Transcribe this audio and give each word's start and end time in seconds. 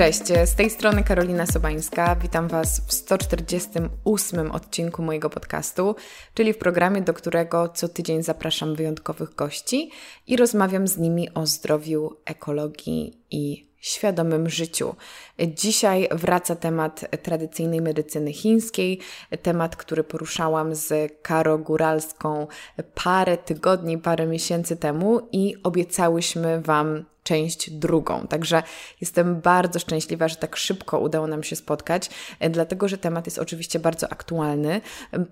Cześć, 0.00 0.22
z 0.44 0.54
tej 0.54 0.70
strony 0.70 1.04
Karolina 1.04 1.46
Sobańska. 1.46 2.16
Witam 2.16 2.48
Was 2.48 2.80
w 2.86 2.92
148 2.92 4.50
odcinku 4.50 5.02
mojego 5.02 5.30
podcastu, 5.30 5.94
czyli 6.34 6.52
w 6.52 6.58
programie, 6.58 7.02
do 7.02 7.14
którego 7.14 7.68
co 7.68 7.88
tydzień 7.88 8.22
zapraszam 8.22 8.74
wyjątkowych 8.74 9.34
gości 9.34 9.90
i 10.26 10.36
rozmawiam 10.36 10.88
z 10.88 10.98
nimi 10.98 11.34
o 11.34 11.46
zdrowiu, 11.46 12.16
ekologii 12.24 13.20
i 13.30 13.70
świadomym 13.80 14.50
życiu. 14.50 14.94
Dzisiaj 15.38 16.08
wraca 16.12 16.56
temat 16.56 17.22
tradycyjnej 17.22 17.80
medycyny 17.80 18.32
chińskiej, 18.32 19.00
temat, 19.42 19.76
który 19.76 20.04
poruszałam 20.04 20.74
z 20.74 21.12
Karo 21.22 21.58
Góralską 21.58 22.46
parę 22.94 23.36
tygodni, 23.36 23.98
parę 23.98 24.26
miesięcy 24.26 24.76
temu 24.76 25.20
i 25.32 25.56
obiecałyśmy 25.62 26.60
Wam 26.60 27.04
część 27.22 27.70
drugą. 27.70 28.26
Także 28.26 28.62
jestem 29.00 29.40
bardzo 29.40 29.78
szczęśliwa, 29.78 30.28
że 30.28 30.36
tak 30.36 30.56
szybko 30.56 30.98
udało 30.98 31.26
nam 31.26 31.42
się 31.42 31.56
spotkać, 31.56 32.10
dlatego 32.50 32.88
że 32.88 32.98
temat 32.98 33.26
jest 33.26 33.38
oczywiście 33.38 33.78
bardzo 33.78 34.12
aktualny, 34.12 34.80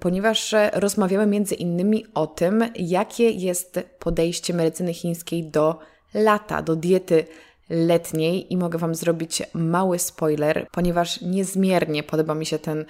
ponieważ 0.01 0.55
rozmawiamy 0.73 1.27
między 1.27 1.55
innymi 1.55 2.07
o 2.15 2.27
tym, 2.27 2.65
jakie 2.75 3.31
jest 3.31 3.81
podejście 3.99 4.55
medycyny 4.55 4.95
chińskiej 4.95 5.45
do 5.45 5.79
lata, 6.15 6.63
do 6.63 6.77
diety 6.77 7.25
letniej 7.71 8.53
i 8.53 8.57
mogę 8.57 8.79
Wam 8.79 8.95
zrobić 8.95 9.43
mały 9.55 9.99
spoiler, 9.99 10.67
ponieważ 10.73 11.21
niezmiernie 11.21 12.03
podoba 12.03 12.35
mi 12.35 12.47
się 12.47 12.59
ten 12.59 12.85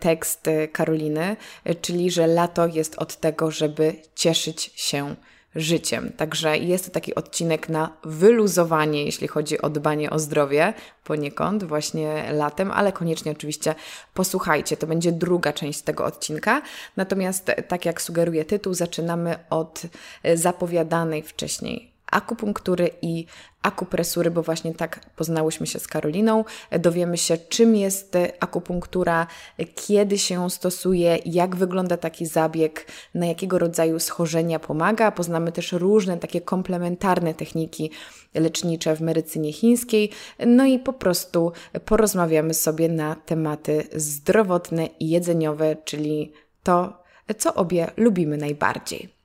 tekst 0.00 0.50
Karoliny, 0.72 1.36
czyli 1.80 2.10
że 2.10 2.26
lato 2.26 2.66
jest 2.66 2.98
od 2.98 3.16
tego, 3.16 3.50
żeby 3.50 3.94
cieszyć 4.14 4.72
się 4.74 5.14
życiem. 5.56 6.12
Także 6.16 6.58
jest 6.58 6.84
to 6.86 6.90
taki 6.90 7.14
odcinek 7.14 7.68
na 7.68 7.96
wyluzowanie, 8.04 9.04
jeśli 9.04 9.28
chodzi 9.28 9.60
o 9.60 9.70
dbanie 9.70 10.10
o 10.10 10.18
zdrowie, 10.18 10.74
poniekąd 11.04 11.64
właśnie 11.64 12.32
latem, 12.32 12.70
ale 12.70 12.92
koniecznie 12.92 13.32
oczywiście 13.32 13.74
posłuchajcie. 14.14 14.76
To 14.76 14.86
będzie 14.86 15.12
druga 15.12 15.52
część 15.52 15.82
tego 15.82 16.04
odcinka. 16.04 16.62
Natomiast, 16.96 17.52
tak 17.68 17.84
jak 17.84 18.02
sugeruje 18.02 18.44
tytuł, 18.44 18.74
zaczynamy 18.74 19.38
od 19.50 19.82
zapowiadanej 20.34 21.22
wcześniej 21.22 21.95
akupunktury 22.16 22.90
i 23.02 23.26
akupresury, 23.62 24.30
bo 24.30 24.42
właśnie 24.42 24.74
tak 24.74 25.10
poznałyśmy 25.16 25.66
się 25.66 25.78
z 25.78 25.86
Karoliną. 25.86 26.44
Dowiemy 26.70 27.18
się, 27.18 27.38
czym 27.38 27.76
jest 27.76 28.16
akupunktura, 28.40 29.26
kiedy 29.74 30.18
się 30.18 30.50
stosuje, 30.50 31.18
jak 31.24 31.56
wygląda 31.56 31.96
taki 31.96 32.26
zabieg, 32.26 32.86
na 33.14 33.26
jakiego 33.26 33.58
rodzaju 33.58 33.98
schorzenia 33.98 34.58
pomaga. 34.58 35.10
Poznamy 35.10 35.52
też 35.52 35.72
różne 35.72 36.16
takie 36.16 36.40
komplementarne 36.40 37.34
techniki 37.34 37.90
lecznicze 38.34 38.96
w 38.96 39.00
medycynie 39.00 39.52
chińskiej. 39.52 40.10
No 40.46 40.64
i 40.64 40.78
po 40.78 40.92
prostu 40.92 41.52
porozmawiamy 41.84 42.54
sobie 42.54 42.88
na 42.88 43.14
tematy 43.14 43.84
zdrowotne 43.94 44.86
i 45.00 45.08
jedzeniowe, 45.08 45.76
czyli 45.84 46.32
to, 46.62 47.02
co 47.38 47.54
obie 47.54 47.90
lubimy 47.96 48.36
najbardziej. 48.36 49.15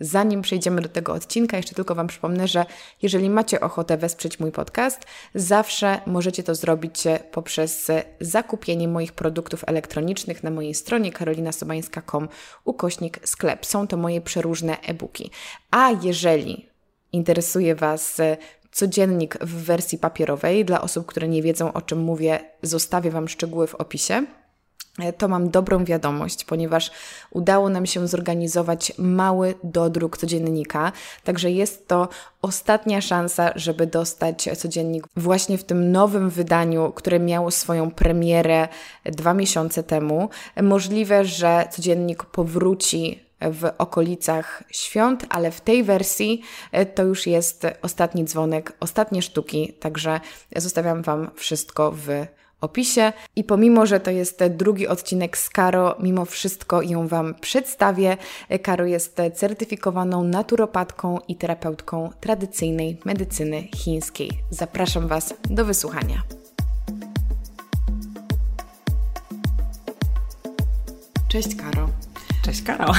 Zanim 0.00 0.42
przejdziemy 0.42 0.80
do 0.80 0.88
tego 0.88 1.12
odcinka, 1.12 1.56
jeszcze 1.56 1.74
tylko 1.74 1.94
Wam 1.94 2.06
przypomnę, 2.06 2.48
że 2.48 2.66
jeżeli 3.02 3.30
macie 3.30 3.60
ochotę 3.60 3.96
wesprzeć 3.96 4.40
mój 4.40 4.52
podcast, 4.52 5.02
zawsze 5.34 6.00
możecie 6.06 6.42
to 6.42 6.54
zrobić 6.54 7.02
poprzez 7.32 7.90
zakupienie 8.20 8.88
moich 8.88 9.12
produktów 9.12 9.64
elektronicznych 9.66 10.42
na 10.42 10.50
mojej 10.50 10.74
stronie 10.74 11.12
karolinasobańska.com 11.12 12.28
ukośnik 12.64 13.28
sklep. 13.28 13.66
Są 13.66 13.86
to 13.86 13.96
moje 13.96 14.20
przeróżne 14.20 14.80
e-booki. 14.80 15.30
A 15.70 15.90
jeżeli 16.02 16.68
interesuje 17.12 17.74
Was 17.74 18.16
codziennik 18.72 19.38
w 19.40 19.64
wersji 19.64 19.98
papierowej, 19.98 20.64
dla 20.64 20.80
osób, 20.80 21.06
które 21.06 21.28
nie 21.28 21.42
wiedzą 21.42 21.72
o 21.72 21.82
czym 21.82 21.98
mówię, 21.98 22.40
zostawię 22.62 23.10
Wam 23.10 23.28
szczegóły 23.28 23.66
w 23.66 23.74
opisie 23.74 24.24
E, 24.24 24.43
to 25.18 25.28
mam 25.28 25.50
dobrą 25.50 25.84
wiadomość, 25.84 26.44
ponieważ 26.44 26.90
udało 27.30 27.68
nam 27.68 27.86
się 27.86 28.08
zorganizować 28.08 28.92
mały 28.98 29.54
dodruk 29.64 30.16
codziennika, 30.16 30.92
także 31.24 31.50
jest 31.50 31.88
to 31.88 32.08
ostatnia 32.42 33.00
szansa, 33.00 33.52
żeby 33.56 33.86
dostać 33.86 34.48
codziennik 34.58 35.06
właśnie 35.16 35.58
w 35.58 35.64
tym 35.64 35.92
nowym 35.92 36.30
wydaniu, 36.30 36.92
które 36.92 37.20
miało 37.20 37.50
swoją 37.50 37.90
premierę 37.90 38.68
dwa 39.04 39.34
miesiące 39.34 39.82
temu. 39.82 40.28
Możliwe, 40.62 41.24
że 41.24 41.68
codziennik 41.70 42.24
powróci 42.24 43.24
w 43.40 43.70
okolicach 43.78 44.64
świąt, 44.70 45.26
ale 45.28 45.50
w 45.50 45.60
tej 45.60 45.84
wersji 45.84 46.42
e, 46.72 46.86
to 46.86 47.02
już 47.02 47.26
jest 47.26 47.66
ostatni 47.82 48.24
dzwonek, 48.24 48.72
ostatnie 48.80 49.22
sztuki, 49.22 49.72
także 49.80 50.20
zostawiam 50.56 51.02
Wam 51.02 51.30
wszystko 51.34 51.92
w 51.92 52.08
opisie. 52.64 53.12
I 53.36 53.44
pomimo, 53.44 53.86
że 53.86 54.00
to 54.00 54.10
jest 54.10 54.44
drugi 54.44 54.88
odcinek 54.88 55.38
z 55.38 55.48
Karo, 55.48 55.96
mimo 56.00 56.24
wszystko 56.24 56.82
ją 56.82 57.08
Wam 57.08 57.34
przedstawię. 57.40 58.16
Karo 58.62 58.86
jest 58.86 59.16
certyfikowaną 59.34 60.24
naturopatką 60.24 61.18
i 61.28 61.36
terapeutką 61.36 62.10
tradycyjnej 62.20 62.98
medycyny 63.04 63.68
chińskiej. 63.76 64.30
Zapraszam 64.50 65.08
Was 65.08 65.34
do 65.50 65.64
wysłuchania. 65.64 66.22
Cześć 71.28 71.56
Karo. 71.56 72.03
Cześć 72.44 72.62
Karol. 72.62 72.94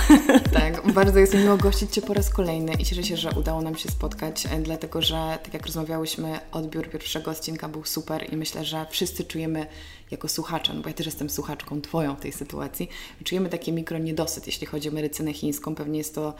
Tak, 0.53 0.93
bardzo 0.93 1.19
jest 1.19 1.33
mi 1.33 1.39
miło 1.39 1.57
gościć 1.57 1.93
Cię 1.93 2.01
po 2.01 2.13
raz 2.13 2.29
kolejny 2.29 2.73
i 2.73 2.85
cieszę 2.85 3.03
się, 3.03 3.17
że 3.17 3.29
udało 3.31 3.61
nam 3.61 3.75
się 3.75 3.89
spotkać, 3.89 4.45
e, 4.45 4.59
dlatego 4.59 5.01
że 5.01 5.37
tak 5.43 5.53
jak 5.53 5.65
rozmawiałyśmy, 5.65 6.39
odbiór 6.51 6.89
pierwszego 6.89 7.31
odcinka 7.31 7.69
był 7.69 7.83
super 7.85 8.33
i 8.33 8.37
myślę, 8.37 8.65
że 8.65 8.85
wszyscy 8.89 9.23
czujemy 9.23 9.65
jako 10.11 10.27
słuchacze, 10.27 10.73
no 10.73 10.81
bo 10.81 10.87
ja 10.87 10.93
też 10.93 11.05
jestem 11.05 11.29
słuchaczką 11.29 11.81
Twoją 11.81 12.15
w 12.15 12.19
tej 12.19 12.31
sytuacji, 12.31 12.89
czujemy 13.23 13.49
taki 13.49 13.73
mikro 13.73 13.97
niedosyt, 13.97 14.47
jeśli 14.47 14.67
chodzi 14.67 14.89
o 14.89 14.91
medycynę 14.91 15.33
chińską. 15.33 15.75
Pewnie 15.75 15.97
jest 15.97 16.15
to 16.15 16.33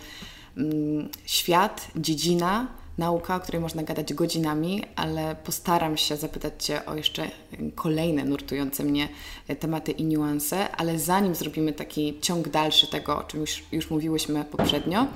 mm, 0.58 1.10
świat, 1.26 1.88
dziedzina, 1.96 2.68
nauka, 2.98 3.36
o 3.36 3.40
której 3.40 3.62
można 3.62 3.84
gadać 3.84 4.14
godzinami, 4.14 4.84
ale 4.96 5.36
postaram 5.44 5.98
się 5.98 6.18
zapytać 6.18 6.66
Cię 6.66 6.86
o 6.86 6.96
jeszcze 6.96 7.30
kolejne 7.76 8.26
nurtujące 8.26 8.84
mnie 8.84 9.10
tematy 9.60 9.92
i 9.92 10.06
niuanse, 10.06 10.72
ale 10.72 11.00
zanim 11.00 11.36
zrobimy 11.36 11.74
taki 11.74 12.20
ciąg 12.22 12.50
dalszy 12.50 12.88
tego, 12.88 13.18
o 13.18 13.24
czym 13.24 13.42
już, 13.42 13.64
już 13.72 13.90
mówiłyśmy 13.90 14.46
poprzednio, 14.46 15.08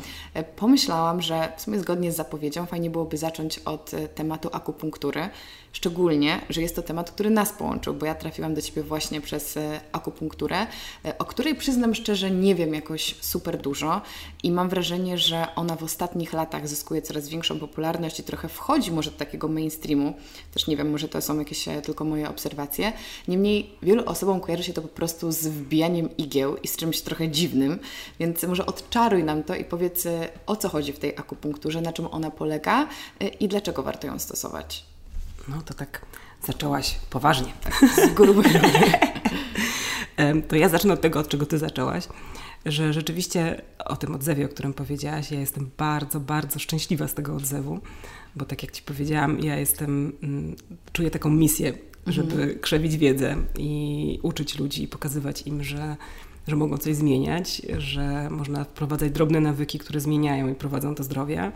pomyślałam, 0.56 1.22
że 1.22 1.53
w 1.57 1.62
sumie 1.62 1.79
zgodnie 1.79 2.12
z 2.12 2.16
zapowiedzią 2.16 2.66
fajnie 2.66 2.90
byłoby 2.90 3.17
zacząć 3.17 3.59
od 3.59 3.91
tematu 4.16 4.50
akupunktury, 4.51 5.29
Szczególnie, 5.74 6.41
że 6.50 6.62
jest 6.62 6.75
to 6.75 6.81
temat, 6.81 7.12
który 7.12 7.30
nas 7.30 7.52
połączył, 7.52 7.94
bo 7.94 8.06
ja 8.06 8.16
trafiłam 8.16 8.53
do 8.53 8.62
Ciebie 8.62 8.84
właśnie 8.84 9.22
przez 9.22 9.57
e, 9.57 9.81
akupunkturę, 9.91 10.68
e, 11.06 11.18
o 11.18 11.25
której 11.25 11.56
przyznam 11.56 11.96
szczerze 11.96 12.31
nie 12.31 12.56
wiem 12.56 12.74
jakoś 12.74 13.16
super 13.22 13.57
dużo 13.57 14.02
i 14.44 14.52
mam 14.52 14.69
wrażenie, 14.69 15.18
że 15.18 15.47
ona 15.56 15.75
w 15.75 15.84
ostatnich 15.84 16.34
latach 16.34 16.68
zyskuje 16.68 17.02
coraz 17.02 17.29
większą 17.29 17.59
popularność 17.59 18.19
i 18.19 18.24
trochę 18.24 18.50
wchodzi 18.50 18.91
może 18.91 19.12
do 19.12 19.18
takiego 19.18 19.47
mainstreamu. 19.47 20.13
Też 20.53 20.68
nie 20.68 20.78
wiem, 20.78 20.91
może 20.91 21.08
to 21.08 21.22
są 21.22 21.40
jakieś 21.40 21.68
e, 21.68 21.81
tylko 21.81 22.06
moje 22.06 22.29
obserwacje. 22.29 22.94
Niemniej 23.28 23.69
wielu 23.81 24.06
osobom 24.06 24.41
kojarzy 24.41 24.63
się 24.63 24.74
to 24.74 24.81
po 24.81 24.88
prostu 24.88 25.31
z 25.31 25.47
wbijaniem 25.47 26.18
igieł 26.18 26.58
i 26.58 26.68
z 26.68 26.78
czymś 26.78 27.02
trochę 27.02 27.29
dziwnym, 27.29 27.79
więc 28.19 28.44
może 28.44 28.66
odczaruj 28.66 29.24
nam 29.24 29.44
to 29.44 29.56
i 29.56 29.63
powiedz 29.63 30.08
o 30.46 30.56
co 30.56 30.69
chodzi 30.69 30.94
w 30.94 31.00
tej 31.00 31.18
akupunkturze, 31.18 31.81
na 31.81 31.94
czym 31.94 32.08
ona 32.12 32.31
polega 32.31 32.88
i 33.40 33.47
dlaczego 33.47 33.84
warto 33.84 34.08
ją 34.08 34.19
stosować. 34.19 34.89
No 35.50 35.62
to 35.62 35.74
tak 35.74 36.06
zaczęłaś 36.46 36.96
poważnie. 37.10 37.54
Tak, 37.64 37.74
z 37.96 38.14
gruby. 38.14 38.44
to 40.48 40.56
ja 40.56 40.70
zacznę 40.70 40.94
od 40.94 41.02
tego, 41.02 41.20
od 41.20 41.28
czego 41.28 41.46
Ty 41.46 41.58
zaczęłaś. 41.58 42.08
Że 42.66 42.94
rzeczywiście 42.94 43.62
o 43.86 43.96
tym 43.96 44.16
odzewie, 44.16 44.46
o 44.46 44.50
którym 44.50 44.74
powiedziałaś, 44.74 45.32
ja 45.32 45.40
jestem 45.40 45.70
bardzo, 45.78 46.20
bardzo 46.20 46.59
szczęśliwa 46.59 47.08
z 47.08 47.14
tego 47.14 47.35
odzewu, 47.35 47.79
bo 48.35 48.46
tak 48.46 48.64
jak 48.64 48.72
Ci 48.72 48.82
powiedziałam, 48.82 49.40
ja 49.40 49.58
jestem, 49.59 50.14
mm, 50.23 50.56
czuję 50.94 51.12
taką 51.12 51.29
misję, 51.29 51.73
żeby 52.08 52.34
mhm. 52.34 52.59
krzewić 52.59 52.97
wiedzę 52.97 53.35
i 53.58 54.20
uczyć 54.23 54.59
ludzi 54.59 54.84
i 54.84 54.88
pokazywać 54.88 55.47
im, 55.47 55.64
że, 55.64 55.96
że 56.47 56.56
mogą 56.56 56.78
coś 56.78 56.96
zmieniać, 56.96 57.62
że 57.78 58.29
można 58.29 58.64
wprowadzać 58.64 59.12
drobne 59.12 59.40
nawyki, 59.40 59.79
które 59.79 60.00
zmieniają 60.00 60.47
i 60.47 60.56
prowadzą 60.56 60.96
do 60.96 61.03
zdrowia. 61.03 61.52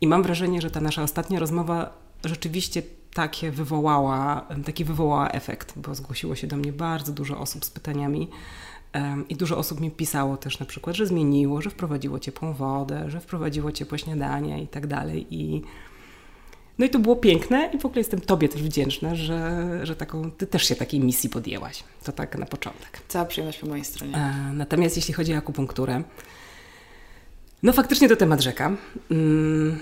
I 0.00 0.06
mam 0.06 0.22
wrażenie, 0.22 0.60
że 0.60 0.70
ta 0.70 0.80
nasza 0.80 1.02
ostatnia 1.02 1.38
rozmowa 1.38 2.06
rzeczywiście 2.24 2.82
takie 3.16 3.50
wywołała, 3.50 4.46
taki 4.64 4.84
wywołała 4.84 5.28
efekt, 5.28 5.72
bo 5.76 5.94
zgłosiło 5.94 6.34
się 6.34 6.46
do 6.46 6.56
mnie 6.56 6.72
bardzo 6.72 7.12
dużo 7.12 7.38
osób 7.38 7.64
z 7.64 7.70
pytaniami 7.70 8.28
i 9.28 9.36
dużo 9.36 9.58
osób 9.58 9.80
mi 9.80 9.90
pisało 9.90 10.36
też 10.36 10.58
na 10.58 10.66
przykład, 10.66 10.96
że 10.96 11.06
zmieniło, 11.06 11.62
że 11.62 11.70
wprowadziło 11.70 12.18
ciepłą 12.18 12.52
wodę, 12.52 13.10
że 13.10 13.20
wprowadziło 13.20 13.72
ciepłe 13.72 13.98
śniadanie 13.98 14.62
i 14.62 14.66
tak 14.66 14.86
dalej. 14.86 15.26
I 15.30 15.62
no 16.78 16.86
i 16.86 16.90
to 16.90 16.98
było 16.98 17.16
piękne 17.16 17.70
i 17.74 17.78
w 17.78 17.86
ogóle 17.86 18.00
jestem 18.00 18.20
Tobie 18.20 18.48
też 18.48 18.62
wdzięczna, 18.62 19.14
że, 19.14 19.80
że 19.82 19.96
taką, 19.96 20.30
Ty 20.30 20.46
też 20.46 20.68
się 20.68 20.76
takiej 20.76 21.00
misji 21.00 21.30
podjęłaś. 21.30 21.84
To 22.04 22.12
tak 22.12 22.38
na 22.38 22.46
początek. 22.46 23.00
Cała 23.08 23.24
przyjemność 23.24 23.58
po 23.58 23.66
mojej 23.66 23.84
stronie. 23.84 24.16
E, 24.16 24.52
natomiast 24.52 24.96
jeśli 24.96 25.14
chodzi 25.14 25.34
o 25.34 25.36
akupunkturę, 25.36 26.02
no 27.62 27.72
faktycznie 27.72 28.08
to 28.08 28.16
temat 28.16 28.40
rzeka. 28.40 28.76
Mm, 29.10 29.78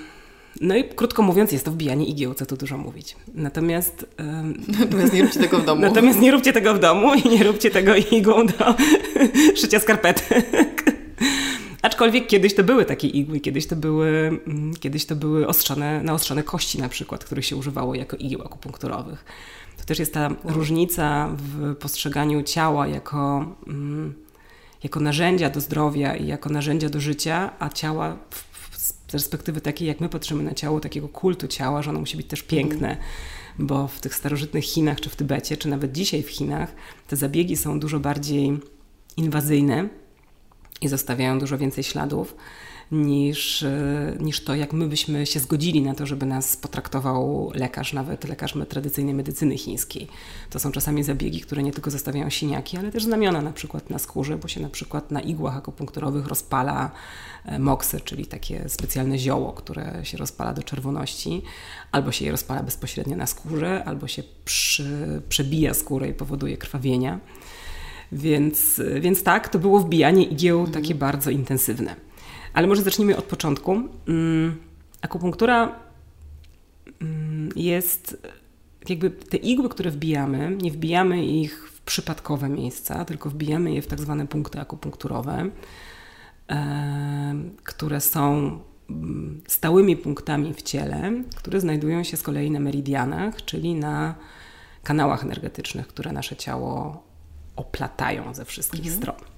No 0.61 0.77
i 0.77 0.85
krótko 0.85 1.23
mówiąc, 1.23 1.53
jest 1.53 1.65
to 1.65 1.71
wbijanie 1.71 2.07
igieł, 2.07 2.35
co 2.35 2.47
tu 2.47 2.57
dużo 2.57 2.79
mówić. 2.79 3.17
Natomiast. 3.35 4.07
Natomiast 4.81 5.13
nie 5.13 5.23
róbcie 5.23 5.41
tego 5.41 5.59
w 5.59 5.65
domu. 5.65 5.81
Natomiast 5.81 6.21
nie 6.21 6.33
róbcie 6.33 6.53
tego 6.53 6.75
w 6.75 6.79
domu 6.79 7.15
i 7.15 7.29
nie 7.29 7.45
róbcie 7.45 7.71
tego 7.71 7.95
igłą 7.97 8.47
do 8.47 8.75
szycia 9.61 9.81
skarpetek. 9.81 10.95
Aczkolwiek 11.83 12.27
kiedyś 12.27 12.55
to 12.55 12.65
były 12.65 12.85
takie 12.85 13.09
igły, 13.09 13.41
kiedyś 13.41 13.67
to 13.67 13.77
były, 13.77 14.09
mm, 14.47 14.75
kiedyś 14.81 15.07
to 15.07 15.17
były 15.17 15.47
ostrzone, 15.47 16.03
naostrzone 16.03 16.43
kości 16.43 16.79
na 16.79 16.89
przykład, 16.89 17.25
których 17.25 17.47
się 17.47 17.57
używało 17.57 17.95
jako 17.95 18.17
igieł 18.17 18.43
akupunkturowych. 18.43 19.25
To 19.79 19.85
też 19.85 19.99
jest 19.99 20.15
ta 20.15 20.31
różnica 20.45 21.29
w 21.37 21.75
postrzeganiu 21.77 22.43
ciała 22.43 22.87
jako, 22.87 23.55
mm, 23.67 24.15
jako 24.83 25.01
narzędzia 25.01 25.51
do 25.51 25.61
zdrowia 25.61 26.17
i 26.17 26.27
jako 26.27 26.51
narzędzia 26.51 26.89
do 26.89 27.01
życia, 27.01 27.51
a 27.59 27.69
ciała 27.69 28.17
w, 28.31 28.54
perspektywy 29.15 29.61
takiej, 29.61 29.89
jak 29.89 30.01
my 30.01 30.09
patrzymy 30.09 30.43
na 30.43 30.55
ciało, 30.55 30.81
takiego 30.81 31.09
kultu 31.09 31.49
ciała, 31.49 31.83
że 31.83 31.91
ono 31.91 32.01
musi 32.01 32.17
być 32.17 32.27
też 32.27 32.43
piękne. 32.43 32.89
Mm. 32.89 32.99
Bo 33.59 33.89
w 33.89 34.01
tych 34.01 34.15
starożytnych 34.15 34.65
Chinach, 34.65 35.01
czy 35.01 35.11
w 35.11 35.17
Tybecie, 35.17 35.57
czy 35.57 35.69
nawet 35.69 35.93
dzisiaj 35.93 36.23
w 36.23 36.31
Chinach, 36.31 36.75
te 37.09 37.17
zabiegi 37.17 37.57
są 37.57 37.81
dużo 37.81 38.01
bardziej 38.01 38.59
inwazyjne 39.17 39.89
i 40.81 40.89
zostawiają 40.89 41.39
dużo 41.39 41.59
więcej 41.59 41.85
śladów 41.85 42.37
niż, 42.95 43.63
e, 43.63 44.17
niż 44.21 44.45
to, 44.45 44.55
jak 44.55 44.73
my 44.73 44.89
byśmy 44.89 45.27
się 45.27 45.41
zgodzili 45.41 45.83
na 45.83 45.95
to, 45.95 46.07
żeby 46.07 46.27
nas 46.27 46.57
potraktował 46.57 47.51
lekarz, 47.55 47.93
nawet 47.93 48.25
lekarz 48.25 48.55
tradycyjnej 48.69 49.15
medycyny 49.15 49.59
chińskiej. 49.59 50.09
To 50.51 50.59
są 50.59 50.73
czasami 50.73 51.03
zabiegi, 51.03 51.41
które 51.41 51.63
nie 51.63 51.73
tylko 51.73 51.91
zostawiają 51.91 52.31
siniaki, 52.31 52.77
ale 52.77 52.93
też 52.93 53.05
znamiona 53.05 53.43
na 53.43 53.53
przykład 53.53 53.91
na 53.91 53.99
skórze, 53.99 54.37
bo 54.37 54.49
się 54.49 54.61
na 54.61 54.69
przykład 54.69 55.11
na 55.11 55.21
igłach 55.21 55.57
akupunkturowych 55.57 56.27
rozpala 56.27 56.91
e, 57.45 57.59
moksy, 57.59 58.01
czyli 58.01 58.27
takie 58.27 58.69
specjalne 58.69 59.19
zioło, 59.19 59.53
które 59.53 60.01
się 60.05 60.19
rozpala 60.19 60.53
do 60.53 60.63
czerwoności, 60.63 61.43
albo 61.93 62.13
się 62.13 62.25
je 62.25 62.31
rozpala 62.31 62.63
bezpośrednio 62.63 63.17
na 63.17 63.27
skórze, 63.27 63.85
albo 63.85 64.09
się 64.09 64.23
przy, 64.45 65.23
przebija 65.29 65.75
skórę 65.75 66.09
i 66.09 66.15
powoduje 66.15 66.57
krwawienia. 66.57 67.21
Więc, 68.13 68.83
więc 69.01 69.23
tak, 69.23 69.49
to 69.49 69.59
było 69.59 69.81
wbijanie 69.81 70.25
igieł 70.25 70.59
mhm. 70.59 70.75
takie 70.75 70.95
bardzo 70.95 71.31
intensywne. 71.31 72.04
Ale 72.55 72.67
może 72.67 72.83
zacznijmy 72.83 73.17
od 73.17 73.25
początku. 73.25 73.73
Mm, 74.09 74.57
akupunktura 75.03 75.79
mm, 77.01 77.49
jest 77.57 78.27
jakby 78.89 79.11
te 79.11 79.37
igły, 79.37 79.69
które 79.69 79.91
wbijamy, 79.91 80.57
nie 80.63 80.71
wbijamy 80.71 81.27
ich 81.27 81.69
w 81.69 81.81
przypadkowe 81.81 82.49
miejsca, 82.49 83.05
tylko 83.05 83.31
wbijamy 83.31 83.73
je 83.73 83.83
w 83.83 83.87
tak 83.87 84.01
zwane 84.01 84.27
punkty 84.27 84.61
akupunkturowe, 84.61 85.51
które 87.65 88.01
są 88.01 88.59
mm, 88.91 89.43
stałymi 89.49 89.97
punktami 89.97 90.55
w 90.55 90.63
ciele, 90.63 91.13
które 91.37 91.61
znajdują 91.61 92.03
się 92.03 92.17
z 92.17 92.23
kolei 92.23 92.51
na 92.51 92.61
meridianach, 92.61 93.45
czyli 93.45 93.75
na 93.75 94.15
kanałach 94.83 95.25
energetycznych, 95.25 95.89
które 95.89 96.13
nasze 96.13 96.37
ciało 96.37 97.03
oplatają 97.57 98.35
ze 98.35 98.45
wszystkich 98.45 98.87
mhm. 98.87 98.97
stron. 98.97 99.34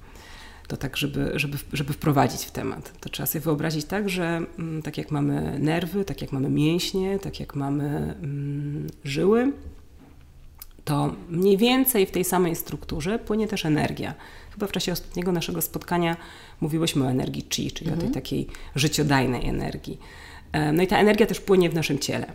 To 0.68 0.76
tak, 0.76 0.96
żeby, 0.96 1.32
żeby, 1.34 1.58
żeby 1.72 1.92
wprowadzić 1.92 2.44
w 2.44 2.50
temat. 2.50 3.00
To 3.00 3.08
trzeba 3.08 3.26
sobie 3.26 3.42
wyobrazić 3.42 3.84
tak, 3.84 4.08
że 4.08 4.40
mm, 4.58 4.82
tak 4.82 4.98
jak 4.98 5.10
mamy 5.10 5.58
nerwy, 5.58 6.04
tak 6.04 6.22
jak 6.22 6.32
mamy 6.32 6.50
mięśnie, 6.50 7.18
tak 7.18 7.40
jak 7.40 7.54
mamy 7.54 7.86
mm, 8.22 8.86
żyły, 9.04 9.52
to 10.86 11.14
mniej 11.28 11.56
więcej 11.56 12.06
w 12.06 12.10
tej 12.10 12.24
samej 12.24 12.56
strukturze 12.56 13.18
płynie 13.18 13.48
też 13.48 13.66
energia. 13.66 14.14
Chyba 14.50 14.66
w 14.66 14.72
czasie 14.72 14.92
ostatniego 14.92 15.32
naszego 15.32 15.62
spotkania 15.62 16.16
mówiłyśmy 16.60 17.04
o 17.04 17.10
energii 17.10 17.46
chi, 17.50 17.72
czyli 17.72 17.90
mhm. 17.90 17.98
o 17.98 18.02
tej 18.02 18.14
takiej 18.14 18.46
życiodajnej 18.74 19.48
energii. 19.48 19.98
E, 20.52 20.72
no 20.72 20.82
i 20.82 20.86
ta 20.86 20.98
energia 20.98 21.26
też 21.26 21.40
płynie 21.40 21.70
w 21.70 21.74
naszym 21.74 21.98
ciele. 21.98 22.26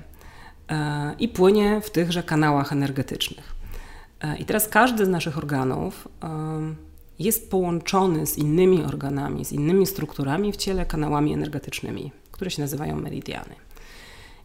E, 0.69 1.15
I 1.19 1.27
płynie 1.27 1.81
w 1.81 1.89
tychże 1.89 2.23
kanałach 2.23 2.71
energetycznych. 2.73 3.55
E, 4.21 4.37
I 4.37 4.45
teraz 4.45 4.67
każdy 4.67 5.05
z 5.05 5.09
naszych 5.09 5.37
organów 5.37 6.07
jest 7.23 7.51
połączony 7.51 8.27
z 8.27 8.37
innymi 8.37 8.83
organami, 8.83 9.45
z 9.45 9.51
innymi 9.51 9.85
strukturami 9.85 10.51
w 10.51 10.57
ciele 10.57 10.85
kanałami 10.85 11.33
energetycznymi, 11.33 12.11
które 12.31 12.51
się 12.51 12.61
nazywają 12.61 12.95
meridiany. 12.95 13.55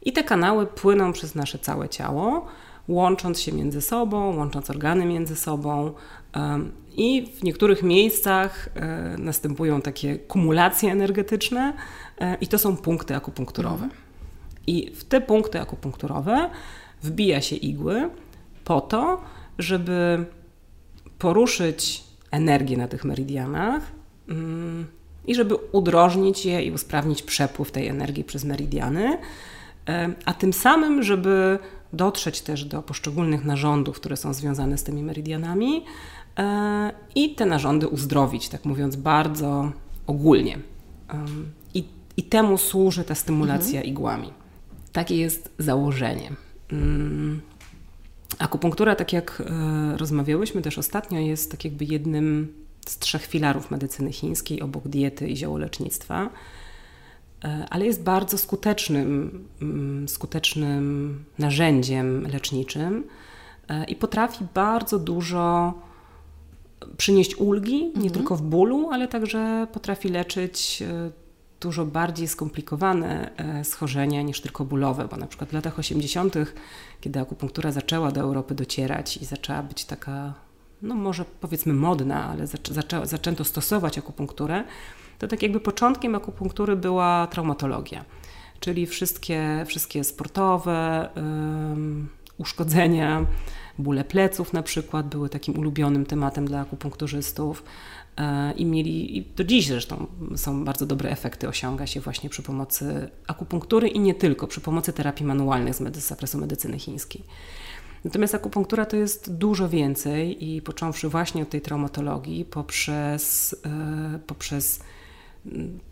I 0.02 0.12
te 0.12 0.24
kanały 0.24 0.66
płyną 0.66 1.12
przez 1.12 1.34
nasze 1.34 1.58
całe 1.58 1.88
ciało, 1.88 2.46
łącząc 2.88 3.40
się 3.40 3.52
między 3.52 3.80
sobą, 3.80 4.36
łącząc 4.36 4.70
organy 4.70 5.04
między 5.04 5.36
sobą. 5.36 5.92
I 6.96 7.26
w 7.26 7.42
niektórych 7.42 7.82
miejscach 7.82 8.68
e, 8.74 9.16
następują 9.18 9.82
takie 9.82 10.16
kumulacje 10.18 10.92
energetyczne, 10.92 11.72
e, 12.18 12.36
i 12.40 12.46
to 12.46 12.58
są 12.58 12.76
punkty 12.76 13.16
akupunkturowe. 13.16 13.88
I 14.66 14.90
w 14.94 15.04
te 15.04 15.20
punkty 15.20 15.60
akupunkturowe 15.60 16.50
wbija 17.02 17.40
się 17.40 17.56
igły 17.56 18.10
po 18.64 18.80
to, 18.80 19.20
żeby 19.58 20.24
poruszyć 21.18 22.05
energię 22.30 22.76
na 22.76 22.88
tych 22.88 23.04
meridianach 23.04 23.82
mm, 24.28 24.86
i 25.26 25.34
żeby 25.34 25.54
udrożnić 25.54 26.46
je 26.46 26.62
i 26.62 26.70
usprawnić 26.70 27.22
przepływ 27.22 27.72
tej 27.72 27.88
energii 27.88 28.24
przez 28.24 28.44
meridiany, 28.44 29.18
a 30.24 30.34
tym 30.34 30.52
samym, 30.52 31.02
żeby 31.02 31.58
dotrzeć 31.92 32.40
też 32.40 32.64
do 32.64 32.82
poszczególnych 32.82 33.44
narządów, 33.44 33.96
które 33.96 34.16
są 34.16 34.34
związane 34.34 34.78
z 34.78 34.84
tymi 34.84 35.02
meridianami 35.02 35.84
e, 36.38 36.92
i 37.14 37.34
te 37.34 37.46
narządy 37.46 37.88
uzdrowić, 37.88 38.48
tak 38.48 38.64
mówiąc 38.64 38.96
bardzo 38.96 39.72
ogólnie. 40.06 40.58
I, 41.74 41.84
i 42.16 42.22
temu 42.22 42.58
służy 42.58 43.04
ta 43.04 43.14
stymulacja 43.14 43.78
mhm. 43.78 43.86
igłami. 43.86 44.32
Takie 44.92 45.16
jest 45.16 45.54
założenie. 45.58 46.30
Akupunktura, 48.38 48.94
tak 48.94 49.12
jak 49.12 49.42
e, 49.46 49.96
rozmawiałyśmy 49.96 50.62
też 50.62 50.78
ostatnio, 50.78 51.20
jest 51.20 51.50
tak 51.50 51.64
jakby 51.64 51.84
jednym 51.84 52.52
z 52.86 52.98
trzech 52.98 53.26
filarów 53.26 53.70
medycyny 53.70 54.12
chińskiej 54.12 54.62
obok 54.62 54.88
diety 54.88 55.28
i 55.28 55.36
ziołolecznictwa, 55.36 56.30
e, 57.44 57.66
ale 57.70 57.86
jest 57.86 58.02
bardzo 58.02 58.38
skutecznym, 58.38 59.44
mm, 59.62 60.08
skutecznym 60.08 61.24
narzędziem 61.38 62.26
leczniczym 62.32 63.04
e, 63.68 63.84
i 63.84 63.96
potrafi 63.96 64.44
bardzo 64.54 64.98
dużo 64.98 65.74
przynieść 66.96 67.36
ulgi, 67.36 67.82
nie 67.82 67.88
mhm. 67.88 68.10
tylko 68.10 68.36
w 68.36 68.42
bólu, 68.42 68.90
ale 68.90 69.08
także 69.08 69.66
potrafi 69.72 70.08
leczyć 70.08 70.82
dużo 71.66 71.84
bardziej 71.84 72.28
skomplikowane 72.28 73.36
e, 73.36 73.64
schorzenia 73.64 74.22
niż 74.22 74.40
tylko 74.40 74.64
bólowe, 74.64 75.08
bo 75.10 75.16
na 75.16 75.26
przykład 75.26 75.50
w 75.50 75.52
latach 75.52 75.78
80., 75.78 76.34
kiedy 77.00 77.20
akupunktura 77.20 77.72
zaczęła 77.72 78.12
do 78.12 78.20
Europy 78.20 78.54
docierać 78.54 79.16
i 79.16 79.24
zaczęła 79.24 79.62
być 79.62 79.84
taka, 79.84 80.34
no 80.82 80.94
może 80.94 81.24
powiedzmy 81.40 81.72
modna, 81.72 82.24
ale 82.24 82.46
zaczę, 82.46 83.06
zaczęto 83.06 83.44
stosować 83.44 83.98
akupunkturę, 83.98 84.64
to 85.18 85.28
tak 85.28 85.42
jakby 85.42 85.60
początkiem 85.60 86.14
akupunktury 86.14 86.76
była 86.76 87.26
traumatologia, 87.26 88.04
czyli 88.60 88.86
wszystkie, 88.86 89.64
wszystkie 89.66 90.04
sportowe 90.04 91.08
uszkodzenia, 92.38 93.26
bóle 93.78 94.04
pleców 94.04 94.52
na 94.52 94.62
przykład 94.62 95.06
były 95.08 95.28
takim 95.28 95.58
ulubionym 95.58 96.06
tematem 96.06 96.46
dla 96.46 96.60
akupunkturzystów. 96.60 97.62
E, 98.16 98.52
i 98.52 98.64
mieli, 98.64 99.18
i 99.18 99.22
do 99.22 99.44
dziś 99.44 99.66
zresztą 99.66 100.06
są 100.36 100.64
bardzo 100.64 100.86
dobre 100.86 101.10
efekty, 101.10 101.48
osiąga 101.48 101.86
się 101.86 102.00
właśnie 102.00 102.30
przy 102.30 102.42
pomocy 102.42 103.10
akupunktury 103.26 103.88
i 103.88 104.00
nie 104.00 104.14
tylko, 104.14 104.46
przy 104.46 104.60
pomocy 104.60 104.92
terapii 104.92 105.26
manualnych 105.26 105.74
z, 105.74 105.80
medy- 105.80 106.00
z 106.00 106.06
zakresu 106.06 106.38
medycyny 106.38 106.78
chińskiej. 106.78 107.22
Natomiast 108.04 108.34
akupunktura 108.34 108.86
to 108.86 108.96
jest 108.96 109.32
dużo 109.32 109.68
więcej 109.68 110.44
i 110.44 110.62
począwszy 110.62 111.08
właśnie 111.08 111.42
od 111.42 111.50
tej 111.50 111.60
traumatologii, 111.60 112.44
poprzez, 112.44 113.56
e, 113.66 114.18
poprzez 114.26 114.80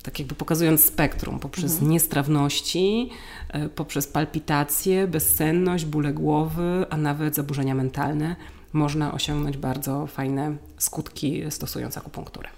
tak 0.02 0.19
jakby 0.19 0.35
pokazując 0.35 0.85
spektrum, 0.85 1.38
poprzez 1.38 1.73
mhm. 1.73 1.90
niestrawności, 1.90 3.11
e, 3.49 3.69
poprzez 3.69 4.07
palpitacje, 4.07 5.07
bezsenność, 5.07 5.85
bóle 5.85 6.12
głowy, 6.12 6.87
a 6.90 6.97
nawet 6.97 7.35
zaburzenia 7.35 7.75
mentalne, 7.75 8.37
można 8.75 9.14
osiągnąć 9.14 9.57
bardzo 9.57 10.07
fajne 10.07 10.57
skutki 10.78 11.43
stosując 11.50 11.99
akupunkturę. 11.99 12.49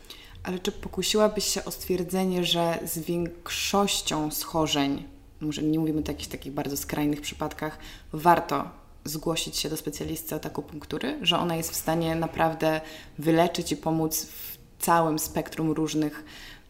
Ale 0.42 0.58
czy 0.58 0.72
pokusiłabyś 0.72 1.44
się 1.44 1.64
o 1.64 1.70
stwierdzenie, 1.70 2.44
że 2.44 2.78
z 2.84 2.98
większością 2.98 4.30
schorzeń, 4.30 5.04
może 5.40 5.62
nie 5.62 5.78
mówimy 5.78 5.98
o 5.98 6.08
jakichś 6.08 6.28
takich 6.28 6.52
bardzo 6.52 6.76
skrajnych 6.76 7.20
przypadkach, 7.20 7.78
warto 8.12 8.70
zgłosić 9.04 9.56
się 9.56 9.68
do 9.68 9.76
specjalisty 9.76 10.34
od 10.34 10.46
akupunktury, 10.46 11.18
że 11.22 11.38
ona 11.38 11.56
jest 11.56 11.70
w 11.70 11.76
stanie 11.76 12.14
naprawdę 12.14 12.80
wyleczyć 13.18 13.72
i 13.72 13.76
pomóc 13.76 14.26
w 14.26 14.58
całym 14.78 15.18
spektrum 15.18 15.70
różnych 15.70 16.24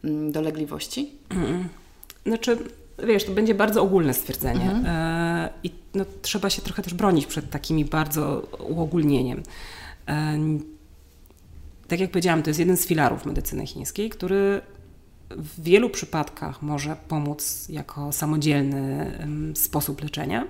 mm, 0.04 0.32
dolegliwości? 0.32 1.12
Mm. 1.30 1.68
Znaczy, 2.26 2.58
wiesz, 2.98 3.24
to 3.24 3.32
będzie 3.32 3.54
bardzo 3.54 3.82
ogólne 3.82 4.14
stwierdzenie 4.14 4.70
mhm. 4.70 4.86
e, 4.86 5.48
i 5.62 5.70
no, 5.94 6.04
trzeba 6.22 6.50
się 6.50 6.62
trochę 6.62 6.82
też 6.82 6.94
bronić 6.94 7.26
przed 7.26 7.50
takimi 7.50 7.84
bardzo 7.84 8.40
uogólnieniem. 8.68 9.42
E, 10.08 10.38
tak 11.88 12.00
jak 12.00 12.10
powiedziałam, 12.10 12.42
to 12.42 12.50
jest 12.50 12.60
jeden 12.60 12.76
z 12.76 12.86
filarów 12.86 13.26
medycyny 13.26 13.66
chińskiej, 13.66 14.10
który 14.10 14.60
w 15.30 15.62
wielu 15.62 15.90
przypadkach 15.90 16.62
może 16.62 16.96
pomóc 17.08 17.68
jako 17.68 18.12
samodzielny 18.12 19.12
sposób 19.54 20.02
leczenia 20.02 20.46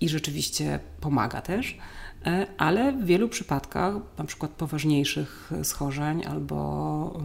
i 0.00 0.08
rzeczywiście 0.08 0.80
pomaga 1.00 1.42
też, 1.42 1.78
e, 2.26 2.46
ale 2.58 2.92
w 2.92 3.04
wielu 3.04 3.28
przypadkach, 3.28 3.94
na 4.18 4.24
przykład 4.24 4.50
poważniejszych 4.50 5.50
schorzeń 5.62 6.24
albo 6.24 7.20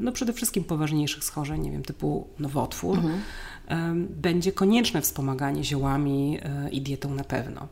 no 0.00 0.12
przede 0.12 0.32
wszystkim 0.32 0.64
poważniejszych 0.64 1.24
schorzeń, 1.24 1.60
nie 1.60 1.70
wiem, 1.70 1.82
typu 1.82 2.26
nowotwór, 2.38 2.96
mhm. 2.96 3.20
Będzie 4.10 4.52
konieczne 4.52 5.02
wspomaganie 5.02 5.64
ziołami 5.64 6.38
e, 6.42 6.70
i 6.70 6.80
dietą 6.80 7.14
na 7.14 7.24
pewno. 7.24 7.68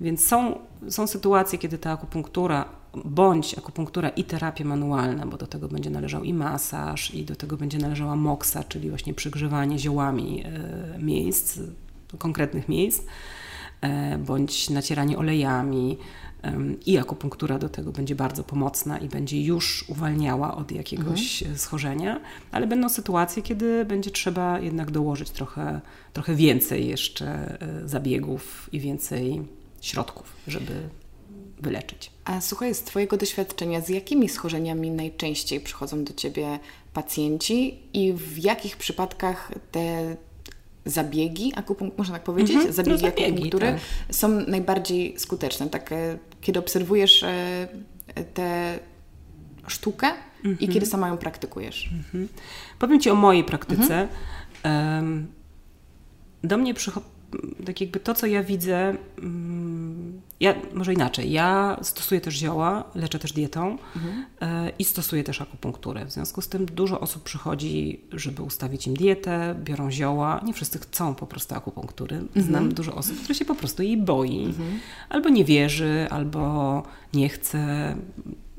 Więc 0.00 0.26
są, 0.26 0.58
są 0.88 1.06
sytuacje, 1.06 1.58
kiedy 1.58 1.78
ta 1.78 1.92
akupunktura 1.92 2.64
bądź 3.04 3.58
akupunktura 3.58 4.08
i 4.08 4.24
terapia 4.24 4.64
manualna, 4.64 5.26
bo 5.26 5.36
do 5.36 5.46
tego 5.46 5.68
będzie 5.68 5.90
należał 5.90 6.24
i 6.24 6.34
masaż, 6.34 7.14
i 7.14 7.24
do 7.24 7.36
tego 7.36 7.56
będzie 7.56 7.78
należała 7.78 8.16
moksa, 8.16 8.64
czyli 8.64 8.88
właśnie 8.88 9.14
przygrzewanie 9.14 9.78
ziołami 9.78 10.44
e, 10.44 10.98
miejsc, 10.98 11.60
konkretnych 12.18 12.68
miejsc, 12.68 13.02
e, 13.80 14.18
bądź 14.18 14.70
nacieranie 14.70 15.18
olejami. 15.18 15.98
I 16.86 16.98
akupunktura 16.98 17.58
do 17.58 17.68
tego 17.68 17.92
będzie 17.92 18.14
bardzo 18.14 18.44
pomocna 18.44 18.98
i 18.98 19.08
będzie 19.08 19.42
już 19.42 19.84
uwalniała 19.88 20.56
od 20.56 20.72
jakiegoś 20.72 21.42
mhm. 21.42 21.58
schorzenia, 21.58 22.20
ale 22.52 22.66
będą 22.66 22.88
sytuacje, 22.88 23.42
kiedy 23.42 23.84
będzie 23.84 24.10
trzeba 24.10 24.58
jednak 24.60 24.90
dołożyć 24.90 25.30
trochę, 25.30 25.80
trochę 26.12 26.34
więcej 26.34 26.88
jeszcze 26.88 27.26
e, 27.26 27.88
zabiegów 27.88 28.68
i 28.72 28.80
więcej 28.80 29.42
środków, 29.80 30.32
żeby 30.46 30.88
wyleczyć. 31.60 32.10
A 32.24 32.40
słuchaj, 32.40 32.74
z 32.74 32.82
Twojego 32.82 33.16
doświadczenia, 33.16 33.80
z 33.80 33.88
jakimi 33.88 34.28
schorzeniami 34.28 34.90
najczęściej 34.90 35.60
przychodzą 35.60 36.04
do 36.04 36.12
Ciebie 36.12 36.58
pacjenci 36.92 37.78
i 37.92 38.12
w 38.12 38.38
jakich 38.38 38.76
przypadkach 38.76 39.52
te 39.70 40.16
zabiegi, 40.86 41.52
akupunkt, 41.56 41.98
można 41.98 42.14
tak 42.14 42.22
powiedzieć, 42.22 42.56
mm 42.56 42.68
-hmm. 42.68 42.72
zabiegi, 42.72 43.04
no, 43.04 43.10
zabiegi 43.10 43.32
akupunktury 43.32 43.66
tak. 43.66 44.16
są 44.16 44.28
najbardziej 44.28 45.14
skuteczne? 45.18 45.68
Tak, 45.68 45.92
e, 45.92 46.18
kiedy 46.40 46.58
obserwujesz 46.58 47.22
e, 47.22 47.68
tę 48.34 48.78
sztukę 49.66 50.06
i 50.44 50.48
mhm. 50.48 50.72
kiedy 50.72 50.86
sama 50.86 51.08
ją 51.08 51.18
praktykujesz? 51.18 51.90
-hmm. 52.12 52.26
Powiem 52.78 53.00
Ci 53.00 53.10
o 53.10 53.14
mojej 53.14 53.44
praktyce. 53.44 54.08
Do 56.44 56.58
mnie 56.58 56.74
przychodzi 56.74 57.11
tak 57.66 57.80
jakby 57.80 58.00
to, 58.00 58.14
co 58.14 58.26
ja 58.26 58.42
widzę, 58.42 58.96
mm, 59.18 60.20
ja 60.40 60.54
może 60.74 60.94
inaczej, 60.94 61.32
ja 61.32 61.78
stosuję 61.82 62.20
też 62.20 62.34
zioła, 62.34 62.84
leczę 62.94 63.18
też 63.18 63.32
dietą 63.32 63.78
mhm. 63.96 64.24
E, 64.40 64.72
i 64.78 64.84
stosuję 64.84 65.24
też 65.24 65.40
akupunkturę. 65.40 66.04
W 66.04 66.12
związku 66.12 66.40
z 66.42 66.48
tym 66.48 66.66
dużo 66.66 67.00
osób 67.00 67.22
przychodzi, 67.22 68.00
żeby 68.12 68.42
ustawić 68.42 68.86
im 68.86 68.94
dietę, 68.94 69.54
biorą 69.64 69.90
zioła. 69.90 70.40
Nie 70.44 70.52
wszyscy 70.52 70.78
chcą 70.78 71.14
po 71.14 71.26
prostu 71.26 71.54
akupunktury. 71.54 72.16
Mhm. 72.16 72.46
Znam 72.46 72.74
dużo 72.74 72.94
osób, 72.94 73.16
które 73.18 73.34
się 73.34 73.44
po 73.44 73.54
prostu 73.54 73.82
jej 73.82 73.96
boi. 73.96 74.44
Mhm. 74.44 74.78
Albo 75.08 75.28
nie 75.28 75.44
wierzy, 75.44 76.06
albo 76.10 76.82
nie 77.14 77.28
chce 77.28 77.94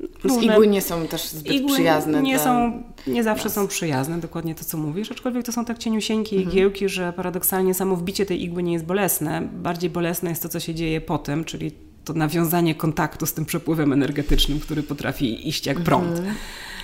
Plus 0.08 0.42
igły 0.42 0.66
nie 0.66 0.82
są 0.82 1.06
też 1.06 1.28
zbyt 1.28 1.52
igły 1.52 1.72
przyjazne. 1.72 2.22
Nie, 2.22 2.38
są, 2.38 2.82
nie 3.06 3.22
zawsze 3.22 3.44
nas. 3.44 3.54
są 3.54 3.68
przyjazne, 3.68 4.20
dokładnie 4.20 4.54
to, 4.54 4.64
co 4.64 4.78
mówisz, 4.78 5.10
aczkolwiek 5.10 5.46
to 5.46 5.52
są 5.52 5.64
tak 5.64 5.78
cieniusieńkie 5.78 6.36
mhm. 6.36 6.52
igiełki, 6.52 6.88
że 6.88 7.12
paradoksalnie 7.12 7.74
samo 7.74 7.96
wbicie 7.96 8.26
tej 8.26 8.42
igły 8.42 8.62
nie 8.62 8.72
jest 8.72 8.84
bolesne. 8.84 9.48
Bardziej 9.52 9.90
bolesne 9.90 10.30
jest 10.30 10.42
to, 10.42 10.48
co 10.48 10.60
się 10.60 10.74
dzieje 10.74 11.00
potem, 11.00 11.44
czyli 11.44 11.72
to 12.04 12.12
nawiązanie 12.12 12.74
kontaktu 12.74 13.26
z 13.26 13.34
tym 13.34 13.44
przepływem 13.44 13.92
energetycznym, 13.92 14.60
który 14.60 14.82
potrafi 14.82 15.48
iść 15.48 15.66
jak 15.66 15.80
prąd. 15.80 16.18
Mhm. 16.18 16.34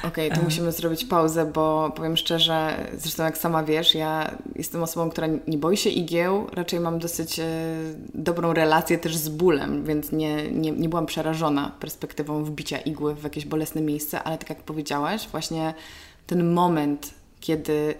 Okej, 0.04 0.26
okay, 0.26 0.38
to 0.38 0.44
musimy 0.44 0.72
zrobić 0.72 1.04
pauzę, 1.04 1.46
bo 1.46 1.92
powiem 1.96 2.16
szczerze, 2.16 2.86
zresztą 2.98 3.24
jak 3.24 3.38
sama 3.38 3.64
wiesz, 3.64 3.94
ja 3.94 4.34
jestem 4.56 4.82
osobą, 4.82 5.10
która 5.10 5.26
nie 5.46 5.58
boi 5.58 5.76
się 5.76 5.90
igieł, 5.90 6.46
raczej 6.52 6.80
mam 6.80 6.98
dosyć 6.98 7.38
e, 7.38 7.44
dobrą 8.14 8.52
relację 8.52 8.98
też 8.98 9.16
z 9.16 9.28
bólem, 9.28 9.84
więc 9.84 10.12
nie, 10.12 10.50
nie, 10.52 10.70
nie 10.70 10.88
byłam 10.88 11.06
przerażona 11.06 11.72
perspektywą 11.80 12.44
wbicia 12.44 12.78
igły 12.78 13.14
w 13.14 13.24
jakieś 13.24 13.44
bolesne 13.46 13.80
miejsce, 13.80 14.22
ale 14.22 14.38
tak 14.38 14.48
jak 14.48 14.62
powiedziałaś, 14.62 15.28
właśnie 15.30 15.74
ten 16.26 16.52
moment, 16.52 17.14
kiedy 17.40 17.94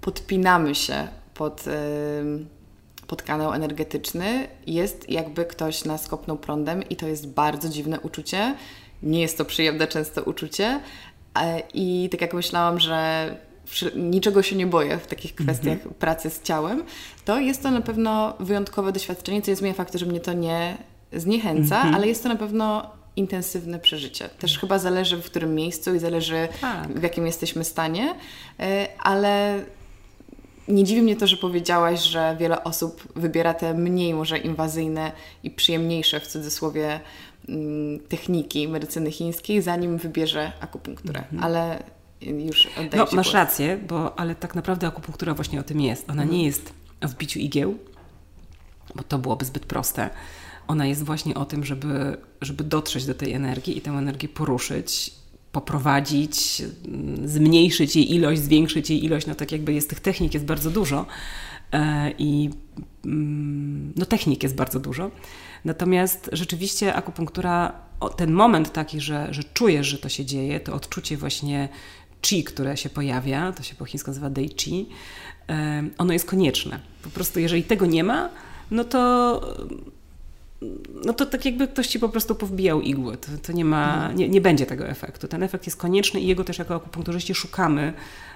podpinamy 0.00 0.74
się 0.74 1.08
pod, 1.34 1.64
pod 3.06 3.22
kanał 3.22 3.52
energetyczny, 3.52 4.48
jest 4.66 5.10
jakby 5.10 5.44
ktoś 5.44 5.84
nas 5.84 6.08
kopnął 6.08 6.36
prądem 6.36 6.88
i 6.88 6.96
to 6.96 7.06
jest 7.06 7.28
bardzo 7.28 7.68
dziwne 7.68 8.00
uczucie. 8.00 8.54
Nie 9.02 9.20
jest 9.20 9.38
to 9.38 9.44
przyjemne 9.44 9.86
często 9.86 10.22
uczucie, 10.22 10.80
i 11.74 12.08
tak 12.12 12.20
jak 12.20 12.34
myślałam, 12.34 12.80
że 12.80 13.28
niczego 13.96 14.42
się 14.42 14.56
nie 14.56 14.66
boję 14.66 14.98
w 14.98 15.06
takich 15.06 15.30
mhm. 15.30 15.46
kwestiach 15.46 15.78
mm 15.78 15.88
-hmm. 15.94 15.98
pracy 15.98 16.30
z 16.30 16.42
ciałem, 16.42 16.84
to 17.24 17.40
jest 17.40 17.62
to 17.62 17.70
na 17.70 17.80
pewno 17.80 18.34
wyjątkowe 18.40 18.92
doświadczenie, 18.92 19.42
co 19.42 19.50
nie 19.50 19.56
zmienia 19.56 19.74
faktu, 19.74 19.98
że 19.98 20.06
mnie 20.06 20.20
to 20.20 20.32
nie 20.32 20.76
zniechęca, 21.12 21.80
mm 21.80 21.92
-hmm. 21.92 21.96
ale 21.96 22.08
jest 22.08 22.22
to 22.22 22.28
na 22.28 22.36
pewno 22.36 22.90
intensywne 23.16 23.78
przeżycie. 23.78 24.28
Też 24.28 24.58
chyba 24.58 24.78
zależy 24.78 25.16
w 25.16 25.24
którym 25.24 25.54
miejscu 25.54 25.94
i 25.94 25.98
zależy 25.98 26.48
tak. 26.60 26.88
w 26.88 27.02
jakim 27.02 27.26
jesteśmy 27.26 27.64
stanie, 27.64 28.14
e, 28.60 28.88
ale 28.98 29.62
nie 30.68 30.84
dziwi 30.84 31.02
mnie 31.02 31.16
to, 31.16 31.26
że 31.26 31.36
powiedziałaś, 31.36 32.00
że 32.00 32.36
wiele 32.40 32.64
osób 32.64 33.12
wybiera 33.16 33.54
te 33.54 33.74
mniej 33.74 34.14
może 34.14 34.38
inwazyjne 34.38 35.12
i 35.42 35.50
przyjemniejsze 35.50 36.20
w 36.20 36.26
cudzysłowie 36.26 37.00
Mm, 37.48 38.00
techniki 38.08 38.68
medycyny 38.68 39.10
chińskiej, 39.10 39.62
zanim 39.62 39.98
wybierze 39.98 40.52
akupunkturę. 40.60 41.20
Mhm. 41.20 41.44
Ale 41.44 41.82
już 42.20 42.66
oddaję 42.66 42.88
No, 42.96 43.04
masz 43.04 43.12
głos. 43.12 43.34
rację, 43.34 43.78
bo 43.88 44.18
ale 44.18 44.34
tak 44.34 44.54
naprawdę 44.54 44.86
akupunktura 44.86 45.34
właśnie 45.34 45.60
o 45.60 45.62
tym 45.62 45.80
jest. 45.80 46.10
Ona 46.10 46.22
mhm. 46.22 46.38
nie 46.38 46.44
jest 46.44 46.72
w 47.02 47.14
biciu 47.14 47.38
igieł, 47.38 47.78
bo 48.94 49.02
to 49.02 49.18
byłoby 49.18 49.44
zbyt 49.44 49.66
proste. 49.66 50.10
Ona 50.68 50.86
jest 50.86 51.02
właśnie 51.02 51.34
o 51.34 51.44
tym, 51.44 51.64
żeby, 51.64 52.16
żeby 52.40 52.64
dotrzeć 52.64 53.06
do 53.06 53.14
tej 53.14 53.32
energii 53.32 53.78
i 53.78 53.80
tę 53.80 53.90
energię 53.90 54.28
poruszyć, 54.28 55.14
poprowadzić, 55.56 56.62
zmniejszyć 57.24 57.96
jej 57.96 58.14
ilość, 58.14 58.40
zwiększyć 58.40 58.90
jej 58.90 59.04
ilość. 59.04 59.26
No 59.26 59.34
tak 59.34 59.52
jakby 59.52 59.72
jest 59.72 59.90
tych 59.90 60.00
technik 60.00 60.34
jest 60.34 60.46
bardzo 60.46 60.70
dużo 60.70 61.06
e, 61.72 62.12
i 62.18 62.50
mm, 63.04 63.92
no 63.96 64.06
technik 64.06 64.42
jest 64.42 64.54
bardzo 64.54 64.80
dużo. 64.80 65.10
Natomiast 65.64 66.30
rzeczywiście 66.32 66.94
akupunktura, 66.94 67.72
ten 68.16 68.32
moment 68.32 68.72
taki, 68.72 69.00
że, 69.00 69.28
że 69.30 69.44
czujesz, 69.44 69.86
że 69.86 69.98
to 69.98 70.08
się 70.08 70.24
dzieje, 70.24 70.60
to 70.60 70.74
odczucie 70.74 71.16
właśnie 71.16 71.68
chi, 72.22 72.44
które 72.44 72.76
się 72.76 72.88
pojawia, 72.88 73.52
to 73.52 73.62
się 73.62 73.74
po 73.74 73.84
chińsku 73.84 74.10
nazywa 74.10 74.30
dei 74.30 74.48
chi, 74.56 74.88
ono 75.98 76.12
jest 76.12 76.26
konieczne. 76.26 76.80
Po 77.02 77.10
prostu 77.10 77.40
jeżeli 77.40 77.62
tego 77.62 77.86
nie 77.86 78.04
ma, 78.04 78.30
no 78.70 78.84
to 78.84 79.40
no 81.04 81.12
to 81.12 81.26
tak 81.26 81.44
jakby 81.44 81.68
ktoś 81.68 81.86
ci 81.86 81.98
po 81.98 82.08
prostu 82.08 82.34
powbijał 82.34 82.80
igły. 82.80 83.16
To, 83.16 83.28
to 83.42 83.52
nie 83.52 83.64
ma, 83.64 83.94
mhm. 83.94 84.16
nie, 84.16 84.28
nie 84.28 84.40
będzie 84.40 84.66
tego 84.66 84.88
efektu. 84.88 85.28
Ten 85.28 85.42
efekt 85.42 85.66
jest 85.66 85.78
konieczny 85.78 86.20
i 86.20 86.26
jego 86.26 86.44
też 86.44 86.58
jako 86.58 86.74
akupunkturzyści 86.74 87.34
szukamy 87.34 87.92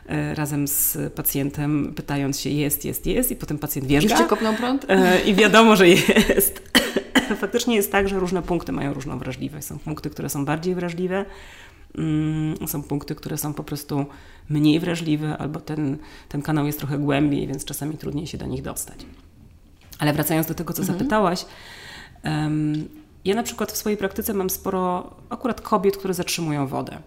e, 0.07 0.35
razem 0.35 0.69
z 0.69 1.13
pacjentem, 1.15 1.93
pytając 1.97 2.41
się 2.41 2.51
jest, 2.51 2.85
jest, 2.85 3.07
jest 3.07 3.31
i 3.31 3.37
potem 3.37 3.59
pacjent 3.59 3.89
wjeżdża. 3.89 4.15
Jeszcze 4.15 4.29
kopną 4.29 4.57
prąd? 4.57 4.87
E, 4.89 5.21
I 5.21 5.35
wiadomo, 5.35 5.77
że 5.77 5.89
jest. 5.89 6.71
Faktycznie 7.41 7.77
jest 7.77 7.93
tak, 7.93 8.09
że 8.09 8.19
różne 8.19 8.43
punkty 8.43 8.73
mają 8.73 8.95
różną 8.95 9.19
wrażliwość. 9.19 9.67
Są 9.67 9.79
punkty, 9.79 10.11
które 10.11 10.29
są 10.29 10.45
bardziej 10.45 10.75
wrażliwe, 10.75 11.25
mm, 11.99 12.69
są 12.69 12.83
punkty, 12.83 13.15
które 13.15 13.39
są 13.39 13.55
po 13.55 13.65
prostu 13.65 14.07
mniej 14.49 14.81
wrażliwe, 14.81 15.39
albo 15.39 15.61
ten, 15.61 15.99
ten 16.29 16.43
kanał 16.43 16.67
jest 16.67 16.79
trochę 16.79 16.99
głębiej, 16.99 17.47
więc 17.47 17.65
czasami 17.65 17.99
trudniej 17.99 18.27
się 18.27 18.39
do 18.39 18.47
nich 18.47 18.63
dostać. 18.63 19.07
Ale 19.99 20.13
wracając 20.13 20.47
do 20.47 20.55
tego, 20.55 20.73
co 20.73 20.83
mhm. 20.83 20.99
zapytałaś, 20.99 21.45
ja 23.25 23.35
na 23.35 23.43
przykład 23.43 23.73
w 23.73 23.77
swojej 23.77 23.97
praktyce 23.97 24.35
mam 24.35 24.51
sporo 24.51 25.11
akurat 25.29 25.61
kobiet, 25.61 25.97
które 25.97 26.15
zatrzymują 26.15 26.67
wodę. 26.67 26.99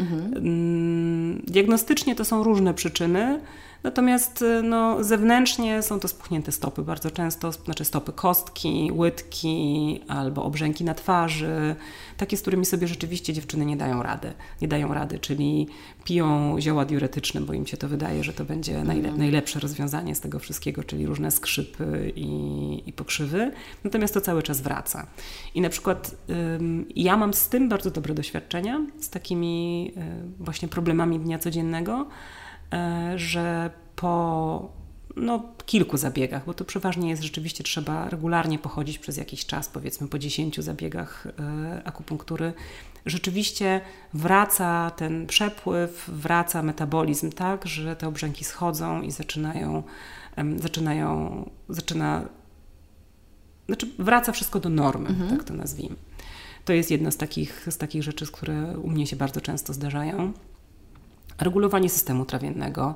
Mhm. 0.00 0.34
Mm, 0.36 1.42
diagnostycznie 1.46 2.14
to 2.14 2.24
są 2.24 2.42
różne 2.44 2.74
przyczyny. 2.74 3.40
Natomiast 3.82 4.42
y, 4.42 4.62
no, 4.62 5.04
zewnętrznie 5.04 5.82
są 5.82 6.00
to 6.00 6.08
spuchnięte 6.08 6.52
stopy 6.52 6.82
bardzo 6.82 7.10
często, 7.10 7.52
znaczy 7.52 7.84
stopy 7.84 8.12
kostki, 8.12 8.90
łydki 8.92 10.00
albo 10.08 10.44
obrzęki 10.44 10.84
na 10.84 10.94
twarzy, 10.94 11.76
takie, 12.16 12.36
z 12.36 12.42
którymi 12.42 12.66
sobie 12.66 12.88
rzeczywiście 12.88 13.32
dziewczyny 13.32 13.66
nie 13.66 13.76
dają 13.76 14.02
rady. 14.02 14.32
Nie 14.62 14.68
dają 14.68 14.94
rady, 14.94 15.18
czyli 15.18 15.68
piją 16.04 16.56
zioła 16.60 16.84
diuretyczne, 16.84 17.40
bo 17.40 17.52
im 17.52 17.66
się 17.66 17.76
to 17.76 17.88
wydaje, 17.88 18.24
że 18.24 18.32
to 18.32 18.44
będzie 18.44 18.78
mhm. 18.78 19.18
najlepsze 19.18 19.60
rozwiązanie 19.60 20.14
z 20.14 20.20
tego 20.20 20.38
wszystkiego, 20.38 20.84
czyli 20.84 21.06
różne 21.06 21.30
skrzypy 21.30 22.12
i, 22.16 22.82
i 22.86 22.92
pokrzywy. 22.92 23.52
Natomiast 23.84 24.14
to 24.14 24.20
cały 24.20 24.42
czas 24.42 24.60
wraca. 24.60 25.06
I 25.54 25.60
na 25.60 25.68
przykład 25.68 26.14
ym, 26.30 26.86
ja 26.96 27.16
mam 27.16 27.34
z 27.34 27.48
tym 27.48 27.68
bardzo 27.68 27.90
dobre 27.90 28.14
doświadczenia, 28.14 28.86
z 29.00 29.10
takimi 29.10 29.92
y, 29.96 30.44
właśnie 30.44 30.68
problemami 30.68 31.20
dnia 31.20 31.38
codziennego, 31.38 32.06
że 33.16 33.70
po 33.96 34.78
no, 35.16 35.42
kilku 35.66 35.96
zabiegach, 35.96 36.44
bo 36.46 36.54
to 36.54 36.64
przeważnie 36.64 37.10
jest 37.10 37.22
rzeczywiście 37.22 37.64
trzeba 37.64 38.08
regularnie 38.08 38.58
pochodzić 38.58 38.98
przez 38.98 39.16
jakiś 39.16 39.46
czas, 39.46 39.68
powiedzmy 39.68 40.08
po 40.08 40.18
10 40.18 40.60
zabiegach 40.60 41.26
e, 41.26 41.82
akupunktury. 41.84 42.52
Rzeczywiście 43.06 43.80
wraca 44.14 44.90
ten 44.90 45.26
przepływ, 45.26 46.10
wraca 46.12 46.62
metabolizm 46.62 47.32
tak, 47.32 47.66
że 47.66 47.96
te 47.96 48.08
obrzęki 48.08 48.44
schodzą 48.44 49.02
i 49.02 49.10
zaczynają, 49.10 49.82
zaczynają 50.56 51.50
zaczyna, 51.68 52.28
znaczy 53.66 53.88
wraca 53.98 54.32
wszystko 54.32 54.60
do 54.60 54.68
normy, 54.68 55.08
mhm. 55.08 55.30
tak 55.30 55.44
to 55.44 55.54
nazwijmy. 55.54 55.96
To 56.64 56.72
jest 56.72 56.90
jedna 56.90 57.10
z 57.10 57.16
takich, 57.16 57.66
z 57.70 57.78
takich 57.78 58.02
rzeczy, 58.02 58.26
które 58.26 58.78
u 58.78 58.90
mnie 58.90 59.06
się 59.06 59.16
bardzo 59.16 59.40
często 59.40 59.72
zdarzają. 59.72 60.32
Regulowanie 61.40 61.88
systemu 61.88 62.24
trawiennego, 62.24 62.94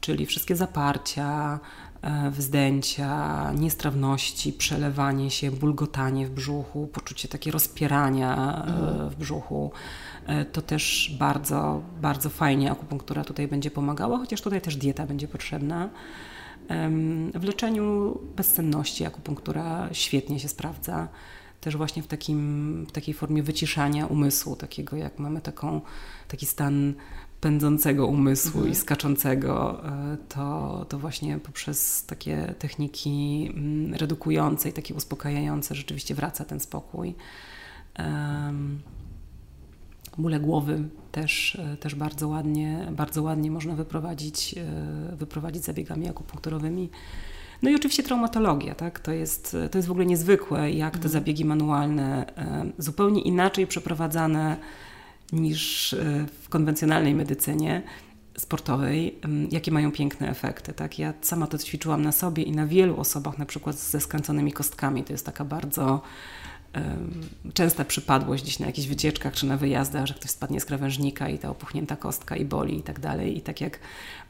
czyli 0.00 0.26
wszystkie 0.26 0.56
zaparcia, 0.56 1.60
e, 2.02 2.30
wzdęcia, 2.30 3.52
niestrawności, 3.52 4.52
przelewanie 4.52 5.30
się, 5.30 5.50
bulgotanie 5.50 6.26
w 6.26 6.30
brzuchu, 6.30 6.86
poczucie 6.86 7.28
takie 7.28 7.50
rozpierania 7.50 8.64
e, 8.64 9.10
w 9.10 9.16
brzuchu. 9.16 9.72
E, 10.26 10.44
to 10.44 10.62
też 10.62 11.16
bardzo, 11.18 11.82
bardzo 12.00 12.30
fajnie 12.30 12.72
akupunktura 12.72 13.24
tutaj 13.24 13.48
będzie 13.48 13.70
pomagała, 13.70 14.18
chociaż 14.18 14.42
tutaj 14.42 14.60
też 14.60 14.76
dieta 14.76 15.06
będzie 15.06 15.28
potrzebna. 15.28 15.88
W 17.34 17.44
leczeniu 17.44 18.18
bezsenności 18.36 19.06
akupunktura 19.06 19.88
świetnie 19.92 20.40
się 20.40 20.48
sprawdza. 20.48 21.08
Też 21.60 21.76
właśnie 21.76 22.02
w, 22.02 22.06
takim, 22.06 22.86
w 22.88 22.92
takiej 22.92 23.14
formie 23.14 23.42
wyciszania 23.42 24.06
umysłu, 24.06 24.56
takiego 24.56 24.96
jak 24.96 25.18
mamy 25.18 25.40
taką, 25.40 25.80
taki 26.28 26.46
stan 26.46 26.94
pędzącego 27.40 28.06
umysłu 28.06 28.58
mhm. 28.58 28.72
i 28.72 28.74
skaczącego, 28.74 29.84
e, 29.84 30.16
to, 30.28 30.86
to 30.88 30.98
właśnie 30.98 31.38
poprzez 31.38 32.06
takie 32.06 32.54
techniki 32.58 33.48
mm, 33.54 33.94
redukujące 33.94 34.68
i 34.68 34.72
takie 34.72 34.94
uspokajające 34.94 35.74
rzeczywiście 35.74 36.14
wraca 36.14 36.44
ten 36.44 36.60
spokój. 36.60 37.14
Um, 37.98 38.78
bóle 40.18 40.40
głowy 40.40 40.88
też, 41.12 41.56
e, 41.56 41.76
też 41.76 41.94
bardzo, 41.94 42.28
ładnie, 42.28 42.86
bardzo 42.92 43.22
ładnie 43.22 43.50
można 43.50 43.74
wyprowadzić, 43.74 44.54
e, 44.58 45.16
wyprowadzić 45.16 45.64
zabiegami 45.64 46.08
akupunkturowymi. 46.08 46.90
No 47.62 47.70
i 47.70 47.74
oczywiście 47.74 48.02
traumatologia, 48.02 48.74
tak? 48.74 49.00
to, 49.00 49.12
jest, 49.12 49.56
to 49.70 49.78
jest 49.78 49.88
w 49.88 49.90
ogóle 49.90 50.06
niezwykłe, 50.06 50.72
jak 50.72 50.92
te 50.92 50.96
mhm. 50.96 51.12
zabiegi 51.12 51.44
manualne 51.44 52.26
zupełnie 52.78 53.20
inaczej 53.20 53.66
przeprowadzane 53.66 54.56
niż 55.32 55.92
e, 55.92 56.26
w 56.42 56.48
konwencjonalnej 56.48 57.14
medycynie 57.14 57.82
sportowej, 58.38 59.18
jakie 59.50 59.70
mają 59.70 59.92
piękne 59.92 60.30
efekty. 60.30 60.72
Tak? 60.72 60.98
Ja 60.98 61.14
sama 61.20 61.46
to 61.46 61.58
ćwiczyłam 61.58 62.02
na 62.02 62.12
sobie 62.12 62.42
i 62.42 62.52
na 62.52 62.66
wielu 62.66 63.00
osobach, 63.00 63.38
na 63.38 63.46
przykład 63.46 63.76
ze 63.76 64.00
skręconymi 64.00 64.52
kostkami. 64.52 65.04
To 65.04 65.12
jest 65.12 65.26
taka 65.26 65.44
bardzo 65.44 66.02
częsta 67.54 67.84
przypadłość 67.84 68.42
gdzieś 68.42 68.58
na 68.58 68.66
jakichś 68.66 68.88
wycieczkach 68.88 69.34
czy 69.34 69.46
na 69.46 69.56
wyjazdach, 69.56 70.06
że 70.06 70.14
ktoś 70.14 70.30
spadnie 70.30 70.60
z 70.60 70.64
krawężnika 70.64 71.28
i 71.28 71.38
ta 71.38 71.50
opuchnięta 71.50 71.96
kostka 71.96 72.36
i 72.36 72.44
boli 72.44 72.78
i 72.78 72.82
tak 72.82 73.00
dalej. 73.00 73.38
I 73.38 73.40
tak 73.40 73.60
jak 73.60 73.78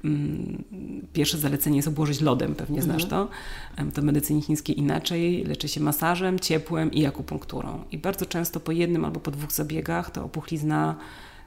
mm, 0.04 0.64
pierwsze 1.12 1.38
zalecenie 1.38 1.76
jest 1.76 1.88
obłożyć 1.88 2.20
lodem, 2.20 2.54
pewnie 2.54 2.82
znasz 2.82 3.04
mhm. 3.04 3.28
to, 3.76 3.94
to 3.94 4.02
w 4.02 4.04
medycynie 4.04 4.42
chińskiej 4.42 4.78
inaczej. 4.78 5.44
Leczy 5.44 5.68
się 5.68 5.80
masażem, 5.80 6.38
ciepłem 6.38 6.92
i 6.92 7.06
akupunkturą. 7.06 7.84
I 7.90 7.98
bardzo 7.98 8.26
często 8.26 8.60
po 8.60 8.72
jednym 8.72 9.04
albo 9.04 9.20
po 9.20 9.30
dwóch 9.30 9.52
zabiegach 9.52 10.10
ta 10.10 10.22
opuchlizna 10.22 10.96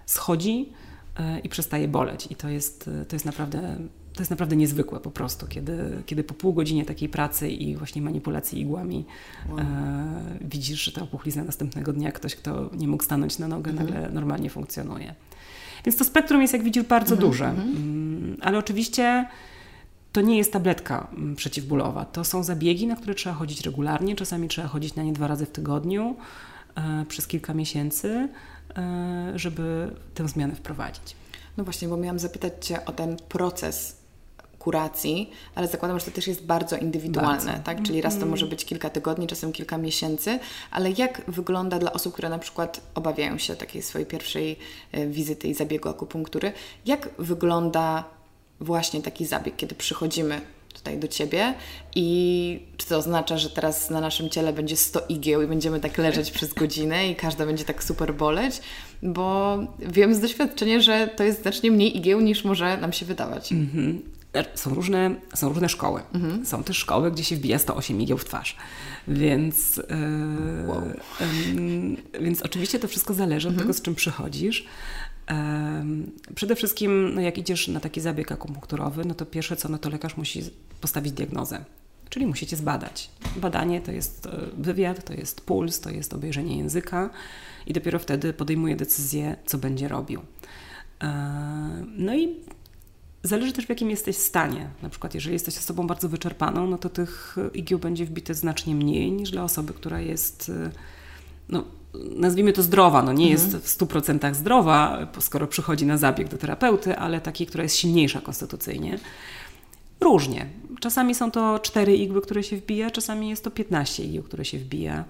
schodzi 0.06 0.70
e, 1.20 1.40
i 1.40 1.50
przestaje 1.50 1.88
boleć. 1.88 2.28
I 2.32 2.36
to 2.36 2.50
jest, 2.50 2.90
to 3.08 3.16
jest 3.16 3.26
naprawdę 3.26 3.78
to 4.22 4.24
jest 4.24 4.32
naprawdę 4.32 4.56
niezwykłe 4.56 5.00
po 5.00 5.12
prostu, 5.12 5.48
kiedy, 5.48 6.04
kiedy 6.06 6.24
po 6.24 6.34
pół 6.34 6.54
godzinie 6.54 6.86
takiej 6.86 7.10
pracy 7.10 7.50
i 7.50 7.76
właśnie 7.76 8.02
manipulacji 8.02 8.62
igłami 8.62 9.06
wow. 9.50 9.60
e, 9.60 9.66
widzisz, 10.42 10.84
że 10.84 10.92
ta 10.92 11.02
opuchlizna 11.02 11.44
następnego 11.44 11.94
dnia 11.94 12.12
ktoś, 12.12 12.36
kto 12.36 12.70
nie 12.74 12.88
mógł 12.88 13.04
stanąć 13.04 13.40
na 13.40 13.48
nogę, 13.48 13.72
mhm. 13.72 13.90
nagle 13.90 14.10
normalnie 14.10 14.50
funkcjonuje. 14.50 15.16
Więc 15.86 15.98
to 15.98 16.04
spektrum 16.04 16.42
jest, 16.42 16.54
jak 16.54 16.64
widzisz, 16.64 16.84
bardzo 16.84 17.16
mhm. 17.16 17.32
duże. 17.32 17.46
Mhm. 17.50 17.70
Mm, 17.70 18.38
ale 18.42 18.58
oczywiście 18.58 19.28
to 20.12 20.22
nie 20.22 20.38
jest 20.38 20.54
tabletka 20.54 21.08
mm, 21.14 21.36
przeciwbólowa. 21.36 22.06
To 22.06 22.24
są 22.24 22.44
zabiegi, 22.44 22.88
na 22.88 22.96
które 22.96 23.16
trzeba 23.16 23.36
chodzić 23.36 23.62
regularnie. 23.62 24.16
Czasami 24.16 24.48
trzeba 24.48 24.68
chodzić 24.68 24.96
na 24.96 25.04
nie 25.04 25.14
dwa 25.14 25.28
razy 25.28 25.46
w 25.46 25.52
tygodniu 25.52 26.16
e, 26.76 27.06
przez 27.06 27.28
kilka 27.28 27.54
miesięcy, 27.54 28.30
e, 28.78 29.34
żeby 29.36 29.92
tę 30.14 30.28
zmianę 30.28 30.56
wprowadzić. 30.56 31.16
No 31.58 31.64
właśnie, 31.64 31.88
bo 31.88 31.98
miałam 31.98 32.20
zapytać 32.20 32.66
Cię 32.66 32.86
o 32.86 32.92
ten 32.92 33.18
proces 33.30 34.01
kuracji, 34.62 35.30
ale 35.56 35.68
zakładam, 35.68 36.00
że 36.00 36.06
to 36.06 36.12
też 36.12 36.28
jest 36.28 36.46
bardzo 36.46 36.78
indywidualne, 36.78 37.46
bardzo. 37.46 37.64
tak? 37.64 37.84
Czyli 37.84 38.02
raz 38.02 38.20
to 38.20 38.26
może 38.26 38.46
być 38.46 38.66
kilka 38.66 38.90
tygodni, 38.90 39.28
czasem 39.28 39.52
kilka 39.52 39.78
miesięcy, 39.78 40.40
ale 40.72 40.92
jak 40.92 41.22
wygląda 41.28 41.80
dla 41.80 41.94
osób, 41.94 42.14
które 42.14 42.30
na 42.30 42.40
przykład 42.40 42.82
obawiają 42.96 43.38
się 43.38 43.56
takiej 43.56 43.82
swojej 43.82 44.06
pierwszej 44.06 44.58
e, 44.92 45.08
wizyty 45.08 45.48
i 45.48 45.54
zabiegu 45.54 45.90
akupunktury, 45.90 46.54
jak 46.86 47.10
wygląda 47.18 48.04
właśnie 48.60 49.02
taki 49.02 49.26
zabieg, 49.26 49.56
kiedy 49.56 49.76
przychodzimy 49.76 50.42
tutaj 50.74 50.98
do 50.98 51.08
Ciebie 51.08 51.54
i 51.96 52.60
czy 52.78 52.88
to 52.88 52.98
oznacza, 52.98 53.38
że 53.38 53.50
teraz 53.50 53.90
na 53.90 54.02
naszym 54.02 54.30
ciele 54.30 54.54
będzie 54.54 54.78
100 54.78 55.02
igieł 55.10 55.42
i 55.42 55.48
będziemy 55.48 55.80
tak 55.80 55.98
leżeć 55.98 56.32
przez 56.32 56.54
godzinę 56.54 57.10
i 57.10 57.16
każda 57.16 57.46
będzie 57.46 57.66
tak 57.66 57.84
super 57.84 58.14
boleć, 58.14 58.62
bo 59.04 59.58
wiem 59.80 60.16
z 60.16 60.20
doświadczenia, 60.20 60.80
że 60.80 61.08
to 61.08 61.24
jest 61.24 61.42
znacznie 61.42 61.72
mniej 61.72 61.98
igieł 61.98 62.22
niż 62.22 62.44
może 62.44 62.78
nam 62.78 62.94
się 62.94 63.06
wydawać. 63.06 63.52
Mm 63.52 63.68
-hmm. 63.68 64.21
Są 64.56 64.74
różne, 64.74 65.16
są 65.34 65.50
różne 65.50 65.70
szkoły. 65.70 66.02
Mhm. 66.14 66.46
Są 66.46 66.64
też 66.64 66.78
szkoły, 66.78 67.12
gdzie 67.12 67.24
się 67.24 67.36
wbija 67.36 67.60
108 67.60 68.02
igieł 68.02 68.18
w 68.18 68.26
twarz. 68.26 68.56
Więc, 69.08 69.78
yy, 69.78 70.68
wow. 70.68 70.82
yy, 72.14 72.22
więc 72.22 72.42
oczywiście 72.42 72.80
to 72.80 72.88
wszystko 72.88 73.14
zależy 73.14 73.48
mhm. 73.48 73.58
od 73.58 73.64
tego, 73.64 73.80
z 73.80 73.82
czym 73.82 73.96
przychodzisz. 73.96 74.66
Yy, 75.30 75.36
przede 76.36 76.56
wszystkim, 76.56 77.16
no 77.16 77.22
jak 77.22 77.38
idziesz 77.38 77.68
na 77.68 77.80
taki 77.80 78.02
zabieg 78.02 78.32
akupunkturowy, 78.32 79.06
no 79.06 79.14
to 79.14 79.26
pierwsze 79.26 79.56
co, 79.56 79.70
no 79.70 79.78
to 79.78 79.90
lekarz 79.90 80.18
musi 80.18 80.42
postawić 80.82 81.14
diagnozę. 81.14 81.66
Czyli 82.10 82.26
musicie 82.26 82.58
zbadać. 82.58 83.10
Badanie 83.36 83.82
to 83.82 83.92
jest 83.92 84.26
e, 84.26 84.30
wywiad, 84.58 85.06
to 85.06 85.14
jest 85.14 85.42
puls, 85.42 85.80
to 85.80 85.90
jest 85.90 86.14
obejrzenie 86.14 86.58
języka 86.58 87.10
i 87.68 87.74
dopiero 87.74 88.00
wtedy 88.00 88.34
podejmuje 88.34 88.76
decyzję, 88.76 89.36
co 89.46 89.58
będzie 89.58 89.88
robił. 89.88 90.22
No 91.98 92.16
i 92.16 92.36
Zależy 93.24 93.54
też 93.54 93.66
w 93.66 93.70
jakim 93.70 93.90
jesteś 93.90 94.18
stanie. 94.18 94.70
Na 94.82 94.90
przykład, 94.90 95.14
jeżeli 95.14 95.34
jesteś 95.34 95.58
osobą 95.58 95.88
bardzo 95.88 96.10
wyczerpaną, 96.10 96.68
no 96.68 96.78
to 96.78 96.90
tych 96.90 97.36
igieł 97.54 97.80
będzie 97.80 98.06
wbite 98.06 98.34
znacznie 98.34 98.76
mniej 98.76 99.12
niż 99.12 99.32
dla 99.32 99.44
osoby, 99.44 99.74
która 99.74 100.00
jest, 100.00 100.50
y, 100.50 100.72
no, 101.50 101.64
nazwijmy 102.16 102.54
to 102.54 102.64
zdrowa. 102.64 103.04
No, 103.04 103.14
nie 103.14 103.32
mhm. 103.32 103.52
jest 103.52 103.66
w 103.66 103.78
100% 103.78 104.34
zdrowa, 104.34 105.08
skoro 105.20 105.48
przychodzi 105.48 105.86
na 105.86 105.98
zabieg 105.98 106.30
do 106.30 106.38
terapeuty, 106.38 106.98
ale 106.98 107.22
takiej, 107.22 107.48
która 107.48 107.64
jest 107.64 107.76
silniejsza 107.76 108.22
konstytucyjnie. 108.22 109.00
Różnie. 110.00 110.46
Czasami 110.80 111.16
są 111.16 111.32
to 111.32 111.60
4 111.60 111.96
igły, 111.96 112.22
które 112.22 112.44
się 112.44 112.58
wbija, 112.58 112.92
czasami 112.92 113.30
jest 113.30 113.44
to 113.44 113.52
15 113.52 114.04
igieł, 114.04 114.24
które 114.24 114.46
się 114.46 114.60
wbija. 114.60 115.06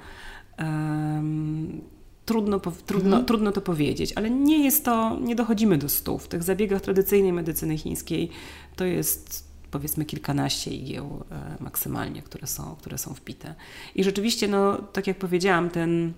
Um, 0.60 1.82
trudno, 2.26 2.60
trudno, 2.60 3.10
mhm. 3.10 3.26
trudno 3.26 3.52
to 3.52 3.62
powiedzieć, 3.62 4.14
ale 4.16 4.30
nie 4.30 4.64
jest 4.66 4.86
to, 4.86 5.20
nie 5.20 5.36
dochodzimy 5.36 5.78
do 5.78 5.90
stu. 5.90 6.18
W 6.18 6.28
tych 6.28 6.44
zabiegach 6.44 6.82
tradycyjnej 6.82 7.34
medycyny 7.34 7.78
chińskiej 7.78 8.30
to 8.76 8.86
jest 8.86 9.52
powiedzmy 9.72 10.06
kilkanaście 10.06 10.72
igieł 10.72 11.24
e, 11.32 11.64
maksymalnie, 11.64 12.22
które 12.22 12.48
są, 12.48 12.76
które 12.80 12.98
są 12.98 13.14
wbite. 13.14 13.56
I 13.96 14.04
rzeczywiście, 14.04 14.48
no, 14.48 14.78
tak 14.78 15.08
jak 15.08 15.18
powiedziałam, 15.18 15.70
ten 15.70 16.14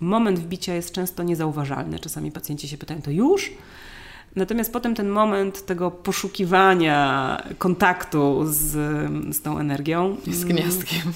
moment 0.00 0.38
wbicia 0.38 0.74
jest 0.74 0.92
często 0.92 1.22
niezauważalny. 1.22 1.98
Czasami 1.98 2.32
pacjenci 2.32 2.68
się 2.68 2.78
pytają, 2.78 3.02
to 3.02 3.10
już? 3.10 3.52
Natomiast 4.36 4.72
potem 4.72 4.94
ten 4.94 5.08
moment 5.08 5.66
tego 5.66 5.90
poszukiwania 5.90 7.42
kontaktu 7.58 8.44
z, 8.46 8.70
z 9.36 9.42
tą 9.42 9.58
energią. 9.58 10.16
Z 10.26 10.44
gniazdkiem. 10.44 11.12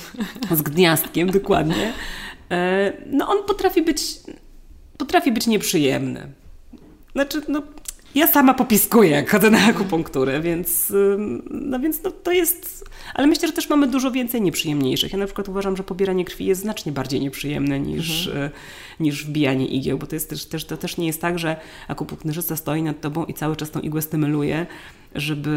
Z 0.51 0.63
gniazdkiem, 0.63 1.31
dokładnie. 1.31 1.93
E, 2.53 2.93
no 3.07 3.29
on 3.29 3.45
potrafi 3.47 3.83
być, 3.83 4.03
potrafi 4.99 5.33
być 5.33 5.47
nieprzyjemny. 5.47 6.33
Znaczy, 7.13 7.43
no, 7.49 7.63
ja 8.15 8.27
sama 8.27 8.55
popiskuję, 8.55 9.11
jak 9.11 9.31
chodzę 9.31 9.51
na 9.51 9.59
akupunkturę, 9.67 10.41
więc, 10.41 10.93
no 11.51 11.81
więc 11.81 12.03
no, 12.03 12.11
to 12.11 12.33
jest... 12.33 12.85
Ale 13.15 13.27
myślę, 13.27 13.49
że 13.49 13.55
też 13.55 13.69
mamy 13.69 13.87
dużo 13.87 14.11
więcej 14.11 14.43
nieprzyjemniejszych. 14.43 15.13
Ja 15.13 15.19
na 15.19 15.27
przykład 15.27 15.49
uważam, 15.49 15.77
że 15.77 15.83
pobieranie 15.83 16.25
krwi 16.25 16.47
jest 16.47 16.61
znacznie 16.61 16.93
bardziej 16.93 17.21
nieprzyjemne 17.21 17.81
niż, 17.81 18.27
mhm. 18.27 18.47
E, 18.47 18.51
niż 19.01 19.27
wbijanie 19.27 19.67
igieł, 19.67 19.99
bo 19.99 20.07
to, 20.07 20.17
jest 20.17 20.31
też, 20.31 20.45
też, 20.45 20.65
to 20.65 20.77
też 20.77 20.97
nie 20.97 21.07
jest 21.07 21.21
tak, 21.21 21.39
że 21.39 21.57
akupunkturzysta 21.89 22.57
stoi 22.57 22.83
nad 22.83 23.01
tobą 23.01 23.25
i 23.25 23.35
cały 23.35 23.57
czas 23.57 23.71
tą 23.71 23.81
igłę 23.81 24.03
stymuluje, 24.03 24.67
żeby, 25.15 25.51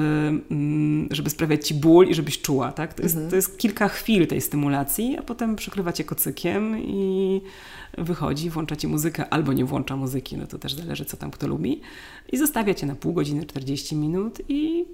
mm, 0.52 1.08
żeby 1.12 1.30
sprawiać 1.30 1.68
ci 1.68 1.74
ból 1.74 2.08
i 2.08 2.14
żebyś 2.14 2.42
czuła. 2.42 2.72
Tak? 2.72 2.94
To, 2.94 3.04
jest, 3.04 3.16
mhm. 3.16 3.30
to 3.30 3.36
jest 3.36 3.58
kilka 3.58 3.88
chwil 3.88 4.28
tej 4.28 4.42
stymulacji, 4.42 5.18
a 5.20 5.22
potem 5.22 5.56
przykrywacie 5.56 6.04
kocykiem 6.04 6.80
i 6.80 7.42
wychodzi, 7.98 8.50
włącza 8.50 8.76
ci 8.76 8.88
muzykę 8.88 9.30
albo 9.30 9.54
nie 9.54 9.66
włącza 9.66 9.96
muzyki, 9.96 10.38
no 10.38 10.48
to 10.48 10.60
też 10.60 10.74
zależy, 10.74 11.06
co 11.06 11.18
tam 11.18 11.32
kto 11.32 11.48
lubi. 11.48 11.82
I 12.32 12.38
zostawia 12.38 12.74
cię 12.74 12.86
na 12.86 12.96
pół 12.96 13.14
godziny, 13.14 13.46
40 13.46 13.96
minut 13.96 14.42
i 14.50 14.86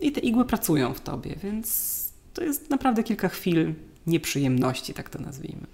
i 0.00 0.12
te 0.12 0.20
igły 0.20 0.44
pracują 0.44 0.94
w 0.94 1.00
tobie, 1.00 1.36
więc 1.42 1.94
to 2.34 2.44
jest 2.44 2.70
naprawdę 2.70 3.02
kilka 3.02 3.28
chwil 3.28 3.74
nieprzyjemności, 4.06 4.94
tak 4.94 5.10
to 5.10 5.18
nazwijmy. 5.18 5.66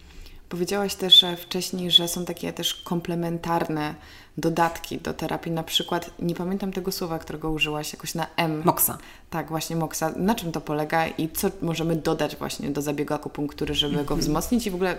Powiedziałaś 0.48 0.94
też 0.94 1.24
wcześniej, 1.42 1.90
że 1.90 2.08
są 2.08 2.24
takie 2.24 2.52
też 2.52 2.74
komplementarne 2.74 3.94
dodatki 4.38 4.98
do 4.98 5.14
terapii, 5.14 5.52
na 5.52 5.62
przykład, 5.62 6.10
nie 6.18 6.34
pamiętam 6.34 6.72
tego 6.72 6.92
słowa, 6.92 7.18
którego 7.18 7.50
użyłaś, 7.50 7.92
jakoś 7.92 8.14
na 8.14 8.26
M. 8.36 8.62
Moksa. 8.64 8.98
Tak, 9.30 9.48
właśnie 9.48 9.76
moksa. 9.76 10.12
Na 10.16 10.34
czym 10.34 10.52
to 10.52 10.60
polega 10.60 11.08
i 11.08 11.28
co 11.28 11.50
możemy 11.62 11.96
dodać 11.96 12.36
właśnie 12.36 12.70
do 12.70 12.82
zabiegu 12.82 13.14
akupunktury, 13.14 13.74
żeby 13.74 13.94
go 13.94 14.00
mhm. 14.00 14.20
wzmocnić 14.20 14.66
i 14.66 14.70
w 14.70 14.74
ogóle, 14.74 14.98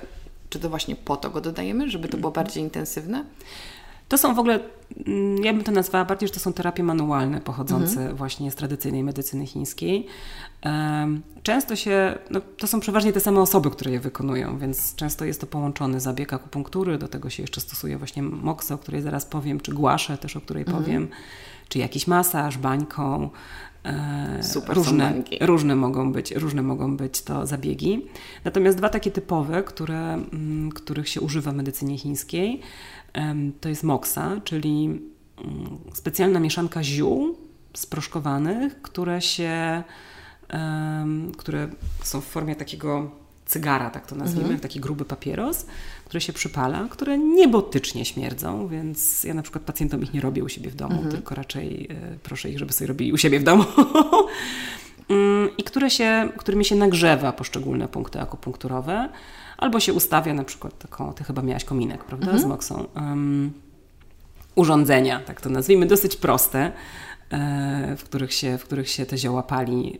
czy 0.51 0.59
to 0.59 0.69
właśnie 0.69 0.95
po 0.95 1.17
to 1.17 1.29
go 1.29 1.41
dodajemy, 1.41 1.89
żeby 1.89 2.07
to 2.07 2.17
było 2.17 2.29
mhm. 2.29 2.45
bardziej 2.45 2.63
intensywne? 2.63 3.25
To 4.07 4.17
są 4.17 4.35
w 4.35 4.39
ogóle, 4.39 4.59
mm, 5.07 5.43
ja 5.43 5.53
bym 5.53 5.63
to 5.63 5.71
nazwała 5.71 6.05
bardziej, 6.05 6.27
że 6.27 6.33
to 6.33 6.39
są 6.39 6.53
terapie 6.53 6.83
manualne 6.83 7.41
pochodzące 7.41 7.99
mhm. 7.99 8.15
właśnie 8.15 8.51
z 8.51 8.55
tradycyjnej 8.55 9.03
medycyny 9.03 9.45
chińskiej. 9.45 10.07
Często 11.43 11.75
się, 11.75 12.17
no, 12.29 12.41
to 12.57 12.67
są 12.67 12.79
przeważnie 12.79 13.13
te 13.13 13.19
same 13.19 13.41
osoby, 13.41 13.71
które 13.71 13.91
je 13.91 13.99
wykonują, 13.99 14.57
więc 14.57 14.95
często 14.95 15.25
jest 15.25 15.41
to 15.41 15.47
połączony 15.47 15.99
zabieg 15.99 16.33
akupunktury, 16.33 16.97
do 16.97 17.07
tego 17.07 17.29
się 17.29 17.43
jeszcze 17.43 17.61
stosuje 17.61 17.97
właśnie 17.97 18.23
moksę, 18.23 18.75
o 18.75 18.77
której 18.77 19.01
zaraz 19.01 19.25
powiem, 19.25 19.59
czy 19.59 19.71
głaszę 19.71 20.17
też, 20.17 20.37
o 20.37 20.41
której 20.41 20.63
mhm. 20.63 20.83
powiem, 20.83 21.07
czy 21.69 21.79
jakiś 21.79 22.07
masaż, 22.07 22.57
bańką. 22.57 23.29
E, 23.83 24.43
Super 24.43 24.75
różne, 24.75 25.23
różne 25.41 25.75
mogą 25.75 26.11
być, 26.11 26.31
różne 26.31 26.61
mogą 26.61 26.97
być 26.97 27.21
to 27.21 27.47
zabiegi. 27.47 28.05
Natomiast 28.43 28.77
dwa 28.77 28.89
takie 28.89 29.11
typowe, 29.11 29.63
które, 29.63 30.13
mm, 30.13 30.71
których 30.71 31.09
się 31.09 31.21
używa 31.21 31.51
w 31.51 31.55
medycynie 31.55 31.97
chińskiej, 31.97 32.61
to 33.61 33.69
jest 33.69 33.83
moksa, 33.83 34.41
czyli 34.43 34.83
mm, 34.85 35.77
specjalna 35.93 36.39
mieszanka 36.39 36.83
ziół 36.83 37.37
sproszkowanych, 37.73 38.81
które 38.81 39.21
się, 39.21 39.83
które 41.37 41.69
są 42.03 42.21
w 42.21 42.25
formie 42.25 42.55
takiego 42.55 43.11
cygara, 43.45 43.89
tak 43.89 44.07
to 44.07 44.15
nazwijmy, 44.15 44.43
mhm. 44.43 44.59
taki 44.59 44.79
gruby 44.79 45.05
papieros, 45.05 45.65
które 46.11 46.21
się 46.21 46.33
przypala, 46.33 46.87
które 46.89 47.17
niebotycznie 47.17 48.05
śmierdzą, 48.05 48.67
więc 48.67 49.23
ja 49.23 49.33
na 49.33 49.41
przykład 49.41 49.63
pacjentom 49.63 50.03
ich 50.03 50.13
nie 50.13 50.21
robię 50.21 50.43
u 50.43 50.49
siebie 50.49 50.69
w 50.69 50.75
domu, 50.75 50.95
mhm. 50.95 51.11
tylko 51.11 51.35
raczej 51.35 51.87
e, 51.89 52.17
proszę 52.23 52.49
ich, 52.49 52.59
żeby 52.59 52.73
sobie 52.73 52.87
robili 52.87 53.13
u 53.13 53.17
siebie 53.17 53.39
w 53.39 53.43
domu. 53.43 53.63
Mm, 55.09 55.49
I 55.57 55.63
które 55.63 55.89
się, 55.89 56.29
którymi 56.37 56.65
się 56.65 56.75
nagrzewa 56.75 57.31
poszczególne 57.33 57.87
punkty 57.87 58.21
akupunkturowe, 58.21 59.09
albo 59.57 59.79
się 59.79 59.93
ustawia 59.93 60.33
na 60.33 60.43
przykład 60.43 60.77
taką, 60.77 61.13
ty 61.13 61.23
chyba 61.23 61.41
miałaś 61.41 61.63
kominek, 61.63 62.03
prawda, 62.03 62.25
mhm. 62.25 62.43
z 62.43 62.45
moksą, 62.45 62.85
um, 62.95 63.53
urządzenia, 64.55 65.19
tak 65.19 65.41
to 65.41 65.49
nazwijmy, 65.49 65.85
dosyć 65.85 66.15
proste, 66.15 66.71
e, 67.29 67.95
w 67.97 68.03
których, 68.03 68.33
się, 68.33 68.57
w 68.57 68.63
których 68.63 68.89
się 68.89 69.05
te 69.05 69.17
zioła 69.17 69.43
pali. 69.43 69.99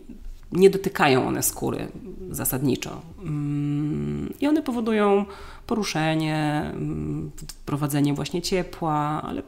Nie 0.52 0.70
dotykają 0.70 1.28
one 1.28 1.44
skóry 1.44 1.88
zasadniczo. 2.30 3.02
Mm, 3.20 4.34
I 4.42 4.48
one 4.48 4.62
powodują 4.62 5.26
poruszenie, 5.68 6.72
mm, 6.74 7.32
wprowadzenie 7.48 8.14
właśnie 8.14 8.42
ciepła, 8.42 9.22
ale 9.24 9.44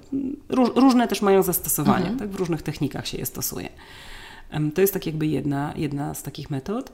różne 0.75 1.07
też 1.07 1.21
mają 1.21 1.43
zastosowania. 1.43 2.09
Mhm. 2.09 2.19
Tak? 2.19 2.29
W 2.29 2.35
różnych 2.35 2.61
technikach 2.61 3.07
się 3.07 3.17
je 3.17 3.25
stosuje. 3.25 3.69
To 4.73 4.81
jest 4.81 4.93
tak 4.93 5.05
jakby 5.05 5.27
jedna, 5.27 5.73
jedna 5.75 6.13
z 6.13 6.23
takich 6.23 6.49
metod. 6.49 6.91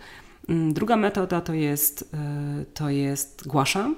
Mm, 0.49 0.73
druga 0.73 0.95
metoda 0.95 1.41
to 1.41 1.53
jest, 1.53 2.10
e, 2.13 2.65
to 2.73 2.89
jest 2.89 3.47
głasza. 3.47 3.89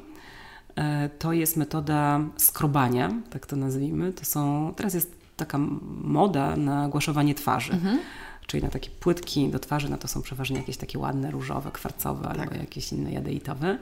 E, 0.76 1.10
to 1.10 1.34
jest 1.34 1.58
metoda 1.58 2.20
skrobania, 2.38 3.12
tak 3.30 3.46
to 3.46 3.56
nazwijmy. 3.56 4.14
To 4.14 4.26
są, 4.26 4.74
teraz 4.76 4.94
jest 4.94 5.16
taka 5.38 5.58
moda 6.04 6.58
na 6.58 6.90
głaszowanie 6.90 7.36
twarzy. 7.36 7.74
Mhm. 7.74 8.00
Czyli 8.48 8.64
na 8.64 8.70
takie 8.70 8.90
płytki 8.90 9.50
do 9.50 9.60
twarzy, 9.60 9.90
no 9.90 9.98
to 9.98 10.08
są 10.08 10.22
przeważnie 10.22 10.58
jakieś 10.58 10.78
takie 10.78 11.00
ładne, 11.00 11.32
różowe, 11.32 11.72
kwarcowe 11.72 12.28
tak. 12.28 12.40
albo 12.40 12.56
jakieś 12.56 12.92
inne 12.92 13.12
jadeitowe. 13.12 13.78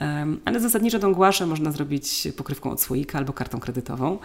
Um, 0.00 0.40
ale 0.44 0.60
zasadniczo 0.60 0.98
tą 0.98 1.14
głaszę 1.14 1.46
można 1.46 1.72
zrobić 1.72 2.28
pokrywką 2.36 2.70
od 2.70 2.80
słoika 2.80 3.18
albo 3.18 3.32
kartą 3.32 3.60
kredytową. 3.60 4.18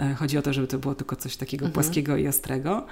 E, 0.00 0.14
chodzi 0.14 0.38
o 0.38 0.42
to, 0.42 0.52
żeby 0.52 0.66
to 0.66 0.78
było 0.78 0.94
tylko 0.94 1.16
coś 1.16 1.36
takiego 1.36 1.64
mhm. 1.64 1.72
płaskiego 1.72 2.16
i 2.16 2.28
ostrego. 2.28 2.86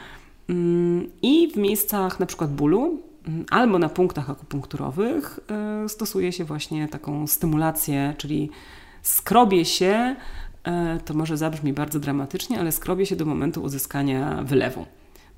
Um, 0.49 1.09
I 1.23 1.53
w 1.53 1.57
miejscach 1.57 2.21
na 2.21 2.27
przykład 2.27 2.53
bólu, 2.53 3.11
Mm, 3.29 3.45
albo 3.51 3.79
na 3.79 3.89
punktach 3.89 4.31
akupunkturowych 4.31 5.41
e, 5.51 5.89
stosuje 5.89 6.33
się 6.33 6.45
właśnie 6.45 6.89
taką 6.89 7.27
stymulację, 7.27 8.15
czyli 8.19 8.51
skrobie 9.03 9.65
się, 9.65 10.17
e, 10.65 11.01
to 11.05 11.15
może 11.15 11.37
zabrzmi 11.37 11.73
bardzo 11.73 12.01
dramatycznie, 12.01 12.61
ale 12.61 12.73
skrobie 12.73 13.07
się 13.07 13.17
do 13.17 13.25
momentu 13.25 13.63
uzyskania 13.63 14.43
wylewu 14.43 14.87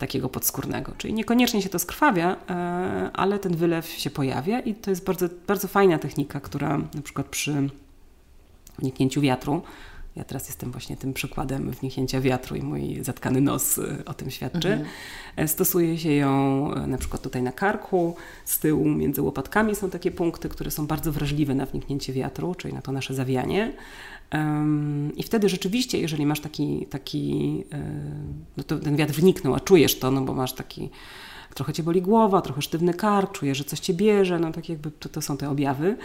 takiego 0.03 0.29
podskórnego. 0.29 0.93
Czyli 0.99 1.15
niekoniecznie 1.15 1.62
się 1.62 1.69
to 1.69 1.79
skrwawia, 1.79 2.37
e, 2.51 3.11
ale 3.12 3.38
ten 3.38 3.57
wylew 3.57 3.87
się 3.87 4.11
pojawia 4.11 4.61
i 4.61 4.75
to 4.75 4.91
jest 4.91 5.05
bardzo, 5.05 5.27
bardzo 5.47 5.69
fajna 5.69 5.99
technika, 5.99 6.41
która 6.41 6.79
na 6.79 7.03
przykład 7.03 7.27
przy 7.27 7.71
wniknięciu 8.79 9.21
wiatru 9.21 9.62
ja 10.17 10.25
teraz 10.25 10.49
jestem 10.49 10.73
właśnie 10.73 10.97
tym 10.97 11.12
przykładem 11.12 11.71
wniknięcia 11.71 12.21
wiatru 12.21 12.57
i 12.57 12.62
mój 12.62 13.05
zatkany 13.05 13.41
nos 13.41 13.79
y, 13.79 14.05
o 14.07 14.15
tym 14.15 14.31
świadczy. 14.31 14.69
Mhm. 14.69 14.88
E, 15.37 15.49
stosuje 15.49 15.99
się 15.99 16.12
ją 16.12 16.75
e, 16.75 16.87
na 16.87 16.99
przykład 16.99 17.23
tutaj 17.23 17.43
na 17.43 17.53
karku, 17.53 18.17
z 18.45 18.59
tyłu 18.59 18.88
między 18.88 19.23
łopatkami 19.23 19.77
są 19.77 19.91
takie 19.91 20.11
punkty, 20.11 20.49
które 20.49 20.71
są 20.71 20.87
bardzo 20.87 21.12
wrażliwe 21.12 21.55
na 21.55 21.67
wniknięcie 21.67 22.12
wiatru, 22.12 22.55
czyli 22.55 22.75
na 22.75 22.83
to 22.83 22.93
nasze 22.93 23.15
zawianie. 23.15 23.73
I 25.16 25.23
wtedy 25.23 25.49
rzeczywiście, 25.49 26.01
jeżeli 26.01 26.27
masz 26.27 26.40
taki, 26.40 26.87
taki 26.90 27.64
e, 27.73 27.83
no 28.57 28.64
to 28.64 28.79
ten 28.79 28.97
wiatr 28.97 29.14
wniknął, 29.14 29.55
a 29.55 29.61
czujesz 29.61 29.99
to, 29.99 30.11
no 30.11 30.21
bo 30.21 30.35
masz 30.35 30.53
taki 30.53 30.90
trochę 31.55 31.73
cię 31.73 31.83
boli 31.83 32.03
głowa, 32.03 32.40
trochę 32.40 32.62
sztywny 32.62 32.95
kark, 32.95 33.33
czujesz, 33.33 33.59
że 33.59 33.64
coś 33.64 33.81
cię 33.81 33.95
bierze, 33.95 34.38
no 34.38 34.53
tak 34.53 34.68
jakby 34.68 34.90
to, 34.90 35.09
to 35.09 35.23
są 35.23 35.37
te 35.37 35.51
objawy, 35.51 35.97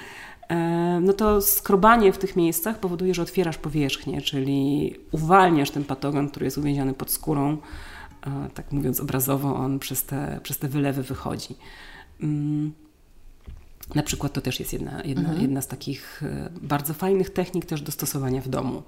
no 1.02 1.13
to 1.13 1.42
skrobanie 1.42 2.13
w 2.13 2.18
tych 2.18 2.36
miejscach 2.36 2.80
powoduje, 2.80 3.13
że 3.13 3.22
otwierasz 3.22 3.58
powierzchnię, 3.58 4.22
czyli 4.22 4.96
uwalniasz 5.12 5.72
ten 5.72 5.84
patogen, 5.84 6.30
który 6.30 6.46
jest 6.46 6.58
uwięziony 6.58 6.94
pod 6.94 7.12
skórą, 7.12 7.58
tak 8.54 8.72
mówiąc 8.72 9.00
obrazowo, 9.00 9.56
on 9.56 9.80
przez 9.80 10.04
te, 10.04 10.40
przez 10.44 10.58
te 10.58 10.68
wylewy 10.68 11.04
wychodzi. 11.04 11.56
Na 13.95 14.04
przykład 14.04 14.34
to 14.34 14.41
też 14.41 14.60
jest 14.60 14.73
jedna, 14.73 15.04
jedna, 15.04 15.23
mhm. 15.23 15.41
jedna 15.41 15.62
z 15.62 15.67
takich 15.67 16.23
e, 16.23 16.50
bardzo 16.62 16.93
fajnych 16.93 17.30
technik 17.30 17.65
też 17.65 17.82
do 17.82 17.91
stosowania 17.91 18.41
w 18.41 18.50
domu. 18.50 18.84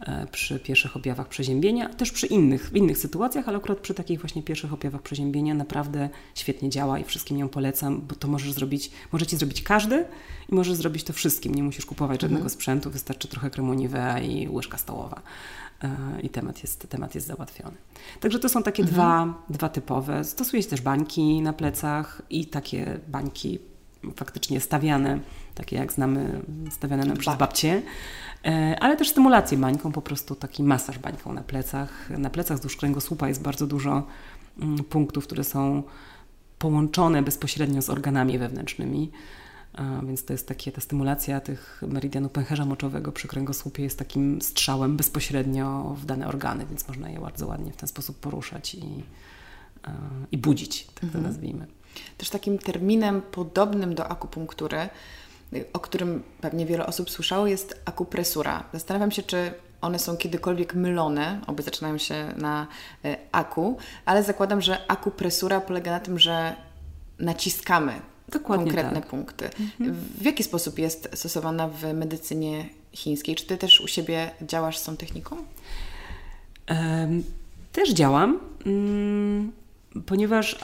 E, 0.00 0.26
przy 0.26 0.60
pierwszych 0.60 0.96
objawach 0.96 1.28
przeziębienia, 1.28 1.88
też 1.88 2.12
przy 2.12 2.26
innych, 2.26 2.70
w 2.70 2.76
innych 2.76 2.98
sytuacjach, 2.98 3.48
ale 3.48 3.58
akurat 3.58 3.78
przy 3.78 3.94
takich 3.94 4.20
właśnie 4.20 4.42
pierwszych 4.42 4.72
objawach 4.72 5.02
przeziębienia 5.02 5.54
naprawdę 5.54 6.08
świetnie 6.34 6.70
działa 6.70 6.98
i 6.98 7.04
wszystkim 7.04 7.38
ją 7.38 7.48
polecam, 7.48 8.00
bo 8.00 8.14
to 8.14 8.28
możesz 8.28 8.52
zrobić, 8.52 8.90
możecie 9.12 9.36
zrobić 9.36 9.62
każdy 9.62 10.04
i 10.48 10.54
możesz 10.54 10.74
zrobić 10.74 11.04
to 11.04 11.12
wszystkim. 11.12 11.54
Nie 11.54 11.62
musisz 11.62 11.86
kupować 11.86 12.20
żadnego 12.20 12.42
mhm. 12.42 12.50
sprzętu, 12.50 12.90
wystarczy 12.90 13.28
trochę 13.28 13.50
kremu 13.50 13.74
i 14.22 14.48
łyżka 14.48 14.78
stołowa 14.78 15.22
e, 15.82 16.20
i 16.22 16.28
temat 16.28 16.62
jest, 16.62 16.88
temat 16.88 17.14
jest 17.14 17.26
załatwiony. 17.26 17.76
Także 18.20 18.38
to 18.38 18.48
są 18.48 18.62
takie 18.62 18.82
mhm. 18.82 18.94
dwa, 18.94 19.42
dwa 19.50 19.68
typowe. 19.68 20.24
Stosuje 20.24 20.62
się 20.62 20.68
też 20.68 20.80
bańki 20.80 21.40
na 21.40 21.52
plecach 21.52 22.22
i 22.30 22.46
takie 22.46 23.00
bańki 23.08 23.58
faktycznie 24.16 24.60
stawiane, 24.60 25.20
takie 25.54 25.76
jak 25.76 25.92
znamy, 25.92 26.40
stawiane 26.70 27.04
nam 27.04 27.16
przez 27.16 27.36
babcie. 27.36 27.82
E, 28.44 28.76
ale 28.80 28.96
też 28.96 29.08
stymulację 29.10 29.58
bańką, 29.58 29.92
po 29.92 30.02
prostu 30.02 30.34
taki 30.34 30.62
masaż 30.62 30.98
bańką 30.98 31.32
na 31.32 31.42
plecach. 31.42 32.10
Na 32.10 32.30
plecach 32.30 32.56
wzdłuż 32.56 32.76
kręgosłupa 32.76 33.28
jest 33.28 33.42
bardzo 33.42 33.66
dużo 33.66 34.06
mm, 34.60 34.84
punktów, 34.84 35.26
które 35.26 35.44
są 35.44 35.82
połączone 36.58 37.22
bezpośrednio 37.22 37.82
z 37.82 37.90
organami 37.90 38.38
wewnętrznymi. 38.38 39.10
Więc 40.06 40.24
to 40.24 40.32
jest 40.32 40.48
takie, 40.48 40.72
ta 40.72 40.80
stymulacja 40.80 41.40
tych 41.40 41.82
meridianu 41.88 42.28
pęcherza 42.28 42.64
moczowego 42.64 43.12
przy 43.12 43.28
kręgosłupie 43.28 43.82
jest 43.82 43.98
takim 43.98 44.42
strzałem 44.42 44.96
bezpośrednio 44.96 45.96
w 45.98 46.06
dane 46.06 46.28
organy, 46.28 46.66
więc 46.66 46.88
można 46.88 47.10
je 47.10 47.20
bardzo 47.20 47.46
ładnie 47.46 47.72
w 47.72 47.76
ten 47.76 47.88
sposób 47.88 48.18
poruszać 48.18 48.74
i, 48.74 49.02
i 50.32 50.38
budzić, 50.38 50.84
tak 50.84 51.00
to 51.00 51.06
mhm. 51.06 51.24
nazwijmy. 51.24 51.66
Też 52.18 52.30
takim 52.30 52.58
terminem 52.58 53.22
podobnym 53.22 53.94
do 53.94 54.08
akupunktury 54.08 54.88
o 55.72 55.78
którym 55.78 56.22
pewnie 56.40 56.66
wiele 56.66 56.86
osób 56.86 57.10
słyszało, 57.10 57.46
jest 57.46 57.82
akupresura. 57.84 58.64
Zastanawiam 58.72 59.10
się, 59.10 59.22
czy 59.22 59.54
one 59.80 59.98
są 59.98 60.16
kiedykolwiek 60.16 60.74
mylone, 60.74 61.40
obie 61.46 61.62
zaczynają 61.62 61.98
się 61.98 62.34
na 62.36 62.66
e, 63.04 63.16
aku, 63.32 63.76
ale 64.04 64.22
zakładam, 64.22 64.60
że 64.60 64.90
akupresura 64.90 65.60
polega 65.60 65.90
na 65.90 66.00
tym, 66.00 66.18
że 66.18 66.56
naciskamy 67.18 67.92
Dokładnie 68.28 68.64
konkretne 68.64 69.00
tak. 69.00 69.06
punkty. 69.06 69.44
Mhm. 69.44 69.94
W 70.18 70.24
jaki 70.24 70.42
sposób 70.42 70.78
jest 70.78 71.08
stosowana 71.14 71.68
w 71.68 71.94
medycynie 71.94 72.68
chińskiej? 72.92 73.34
Czy 73.34 73.46
Ty 73.46 73.56
też 73.56 73.80
u 73.80 73.88
siebie 73.88 74.30
działasz 74.42 74.78
z 74.78 74.84
tą 74.84 74.96
techniką? 74.96 75.36
Um, 76.70 77.24
też 77.72 77.92
działam. 77.92 78.40
Um, 78.66 79.52
ponieważ 80.06 80.58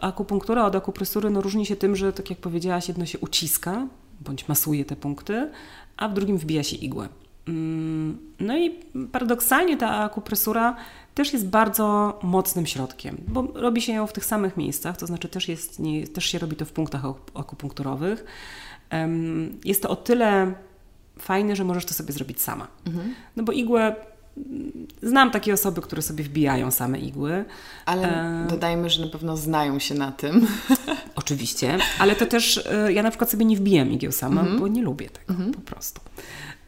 akupunktura 0.00 0.66
od 0.66 0.76
akupresury 0.76 1.30
no, 1.30 1.40
różni 1.40 1.66
się 1.66 1.76
tym, 1.76 1.96
że 1.96 2.12
tak 2.12 2.30
jak 2.30 2.38
powiedziałaś, 2.38 2.88
jedno 2.88 3.06
się 3.06 3.18
uciska, 3.18 3.86
bądź 4.20 4.48
masuje 4.48 4.84
te 4.84 4.96
punkty, 4.96 5.50
a 5.96 6.08
w 6.08 6.14
drugim 6.14 6.38
wbija 6.38 6.62
się 6.62 6.76
igłę. 6.76 7.08
Mm, 7.48 8.18
no 8.40 8.58
i 8.58 8.70
paradoksalnie 9.12 9.76
ta 9.76 9.98
akupresura 9.98 10.76
też 11.14 11.32
jest 11.32 11.48
bardzo 11.48 12.18
mocnym 12.22 12.66
środkiem, 12.66 13.16
bo 13.28 13.48
robi 13.54 13.82
się 13.82 13.92
ją 13.92 14.06
w 14.06 14.12
tych 14.12 14.24
samych 14.24 14.56
miejscach, 14.56 14.96
to 14.96 15.06
znaczy 15.06 15.28
też, 15.28 15.48
jest, 15.48 15.78
nie, 15.78 16.06
też 16.06 16.24
się 16.24 16.38
robi 16.38 16.56
to 16.56 16.64
w 16.64 16.72
punktach 16.72 17.02
akupunkturowych. 17.34 18.24
Jest 19.64 19.82
to 19.82 19.88
o 19.88 19.96
tyle 19.96 20.54
fajne, 21.18 21.56
że 21.56 21.64
możesz 21.64 21.84
to 21.84 21.94
sobie 21.94 22.12
zrobić 22.12 22.40
sama. 22.40 22.68
Mhm. 22.86 23.14
No 23.36 23.42
bo 23.42 23.52
igłę 23.52 23.96
Znam 25.02 25.30
takie 25.30 25.54
osoby, 25.54 25.80
które 25.80 26.02
sobie 26.02 26.24
wbijają 26.24 26.70
same 26.70 26.98
igły. 26.98 27.44
Ale 27.86 28.08
e... 28.44 28.46
dodajmy, 28.48 28.90
że 28.90 29.04
na 29.04 29.10
pewno 29.10 29.36
znają 29.36 29.78
się 29.78 29.94
na 29.94 30.12
tym. 30.12 30.46
Oczywiście, 31.14 31.78
ale 31.98 32.16
to 32.16 32.26
też 32.26 32.66
e, 32.72 32.92
ja 32.92 33.02
na 33.02 33.10
przykład 33.10 33.30
sobie 33.30 33.44
nie 33.44 33.56
wbijam 33.56 33.92
igieł 33.92 34.12
sama, 34.12 34.40
mm 34.40 34.56
-hmm. 34.56 34.60
bo 34.60 34.68
nie 34.68 34.82
lubię 34.82 35.10
tego 35.10 35.34
mm 35.34 35.50
-hmm. 35.50 35.54
po 35.54 35.60
prostu. 35.60 36.00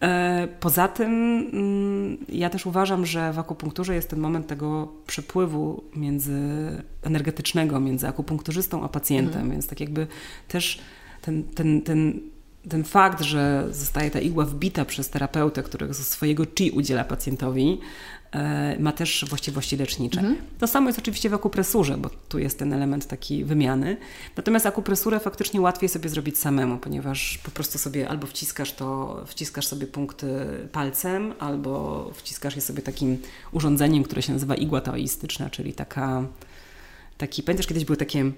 E, 0.03 0.49
poza 0.61 0.89
tym 0.89 1.11
mm, 1.53 2.17
ja 2.29 2.51
też 2.51 2.67
uważam, 2.67 3.07
że 3.07 3.33
w 3.33 3.39
akupunkturze 3.39 3.95
jest 3.95 4.11
ten 4.11 4.21
moment 4.21 4.47
tego 4.47 4.89
przepływu 5.07 5.85
między 5.97 6.41
energetycznego 7.03 7.81
między 7.81 8.09
akupunkturzystą 8.09 8.85
a 8.85 8.89
pacjentem, 8.89 9.37
mm 9.37 9.49
-hmm. 9.49 9.53
więc 9.53 9.67
tak 9.67 9.81
jakby 9.81 10.07
też 10.49 10.79
ten, 11.23 11.45
ten, 11.45 11.83
ten 11.83 12.21
ten 12.69 12.85
fakt, 12.85 13.21
że 13.21 13.67
zostaje 13.71 14.11
ta 14.11 14.21
igła 14.21 14.45
wbita 14.45 14.85
przez 14.85 15.09
terapeutę, 15.09 15.63
który 15.63 15.95
ze 15.95 16.05
swojego 16.05 16.45
chi 16.59 16.71
udziela 16.71 17.05
pacjentowi, 17.05 17.81
e, 18.33 18.77
ma 18.81 18.93
też 18.93 19.25
właściwości 19.29 19.77
lecznicze. 19.77 20.21
Mhm. 20.21 20.37
To 20.59 20.67
samo 20.67 20.89
jest 20.89 20.99
oczywiście 20.99 21.31
w 21.31 21.35
akupresurze, 21.35 21.97
bo 21.97 22.11
tu 22.29 22.39
jest 22.39 22.59
ten 22.59 22.73
element 22.73 23.07
taki 23.07 23.45
wymiany. 23.45 23.97
Natomiast 24.37 24.67
akupresurę 24.67 25.21
faktycznie 25.21 25.61
łatwiej 25.61 25.89
sobie 25.89 26.09
zrobić 26.09 26.39
samemu, 26.39 26.79
ponieważ 26.79 27.39
po 27.45 27.51
prostu 27.51 27.79
sobie 27.79 28.09
albo 28.09 28.27
wciskasz 28.27 28.73
to, 28.73 29.21
wciskasz 29.27 29.67
sobie 29.67 29.87
punkty 29.87 30.27
palcem, 30.73 31.35
albo 31.39 32.11
wciskasz 32.15 32.57
je 32.57 32.63
sobie 32.63 32.83
takim 32.83 33.19
urządzeniem, 33.53 34.03
które 34.03 34.23
się 34.23 34.33
nazywa 34.33 34.55
igła 34.55 34.81
taoistyczna, 34.81 35.51
czyli 35.51 35.73
taka, 35.73 36.23
taki, 37.19 37.43
pamiętasz 37.43 37.67
kiedyś 37.67 37.85
były 37.85 37.97
takie 37.97 38.19
yy, 38.19 38.33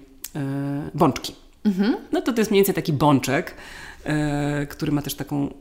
bączki. 0.93 1.44
Mhm. 1.65 1.95
No 2.11 2.21
to 2.21 2.33
to 2.33 2.41
jest 2.41 2.51
mniej 2.51 2.59
więcej 2.59 2.75
taki 2.75 2.93
bączek, 2.93 3.55
E, 4.05 4.65
który 4.65 4.91
ma 4.91 5.01
też 5.01 5.15
taką 5.15 5.53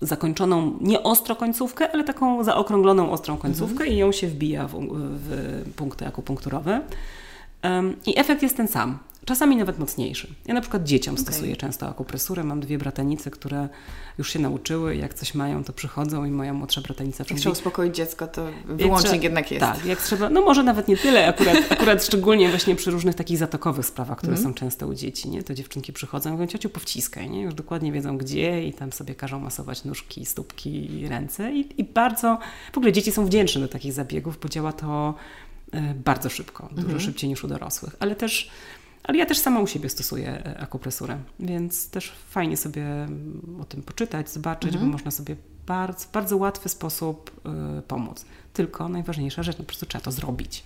zakończoną, 0.00 0.78
nie 0.80 1.02
ostro 1.02 1.36
końcówkę, 1.36 1.92
ale 1.92 2.04
taką 2.04 2.44
zaokrągloną 2.44 3.10
ostrą 3.10 3.36
końcówkę 3.36 3.84
mhm. 3.84 3.92
i 3.92 3.96
ją 3.96 4.12
się 4.12 4.28
wbija 4.28 4.68
w, 4.68 4.74
w 4.98 5.64
punkty 5.76 6.06
akupunkturowe. 6.06 6.80
I 8.06 8.18
efekt 8.18 8.42
jest 8.42 8.56
ten 8.56 8.68
sam 8.68 8.98
czasami 9.28 9.56
nawet 9.56 9.78
mocniejszy. 9.78 10.28
Ja 10.46 10.54
na 10.54 10.60
przykład 10.60 10.84
dzieciom 10.84 11.14
okay. 11.14 11.24
stosuję 11.24 11.56
często 11.56 11.88
akupresurę. 11.88 12.44
Mam 12.44 12.60
dwie 12.60 12.78
bratanice, 12.78 13.30
które 13.30 13.68
już 14.18 14.32
się 14.32 14.38
nauczyły, 14.38 14.96
jak 14.96 15.14
coś 15.14 15.34
mają, 15.34 15.64
to 15.64 15.72
przychodzą 15.72 16.24
i 16.24 16.30
moja 16.30 16.52
młodsza 16.52 16.80
bratanica... 16.80 17.24
Jak 17.30 17.38
trzeba 17.38 17.52
uspokoić 17.52 17.96
dziecko, 17.96 18.26
to 18.26 18.46
wyłącznik 18.64 19.12
jak 19.12 19.22
jednak 19.22 19.50
jest. 19.50 19.60
Tak, 19.60 19.84
jak 19.84 20.02
trzeba, 20.02 20.30
no 20.30 20.40
może 20.40 20.62
nawet 20.62 20.88
nie 20.88 20.96
tyle, 20.96 21.26
akurat, 21.26 21.56
akurat 21.70 22.04
szczególnie 22.04 22.48
właśnie 22.48 22.76
przy 22.76 22.90
różnych 22.90 23.14
takich 23.14 23.38
zatokowych 23.38 23.86
sprawach, 23.86 24.18
które 24.18 24.32
mm. 24.32 24.44
są 24.44 24.54
często 24.54 24.86
u 24.86 24.94
dzieci, 24.94 25.28
nie? 25.28 25.42
To 25.42 25.54
dziewczynki 25.54 25.92
przychodzą 25.92 26.30
i 26.30 26.32
mówią, 26.32 26.46
ciociu 26.46 26.70
powciskaj, 26.70 27.30
nie? 27.30 27.42
Już 27.42 27.54
dokładnie 27.54 27.92
wiedzą 27.92 28.18
gdzie 28.18 28.64
i 28.64 28.72
tam 28.72 28.92
sobie 28.92 29.14
każą 29.14 29.40
masować 29.40 29.84
nóżki, 29.84 30.26
stópki 30.26 31.00
i 31.00 31.08
ręce 31.08 31.52
i, 31.52 31.80
i 31.80 31.84
bardzo... 31.84 32.38
W 32.72 32.78
ogóle 32.78 32.92
dzieci 32.92 33.12
są 33.12 33.26
wdzięczne 33.26 33.60
do 33.60 33.68
takich 33.68 33.92
zabiegów, 33.92 34.38
bo 34.42 34.48
działa 34.48 34.72
to 34.72 35.14
e, 35.72 35.94
bardzo 35.94 36.28
szybko, 36.28 36.68
dużo 36.72 36.88
-hmm. 36.88 37.00
szybciej 37.00 37.30
niż 37.30 37.44
u 37.44 37.48
dorosłych, 37.48 37.96
ale 38.00 38.16
też 38.16 38.50
ale 39.02 39.18
ja 39.18 39.26
też 39.26 39.38
sama 39.38 39.60
u 39.60 39.66
siebie 39.66 39.88
stosuję 39.88 40.28
e, 40.28 40.60
akupresurę, 40.60 41.18
więc 41.40 41.90
też 41.90 42.12
fajnie 42.30 42.56
sobie 42.56 42.84
o 43.60 43.64
tym 43.64 43.82
poczytać, 43.82 44.30
zobaczyć, 44.30 44.72
mhm. 44.72 44.86
bo 44.86 44.92
można 44.92 45.10
sobie 45.10 45.36
bardzo, 45.66 46.08
w 46.08 46.12
bardzo 46.12 46.36
łatwy 46.36 46.68
sposób 46.68 47.30
y, 47.78 47.82
pomóc. 47.82 48.24
Tylko 48.52 48.88
najważniejsza 48.88 49.42
rzecz, 49.42 49.58
no 49.58 49.64
po 49.64 49.68
prostu 49.68 49.86
trzeba 49.86 50.04
to 50.04 50.12
zrobić. 50.12 50.64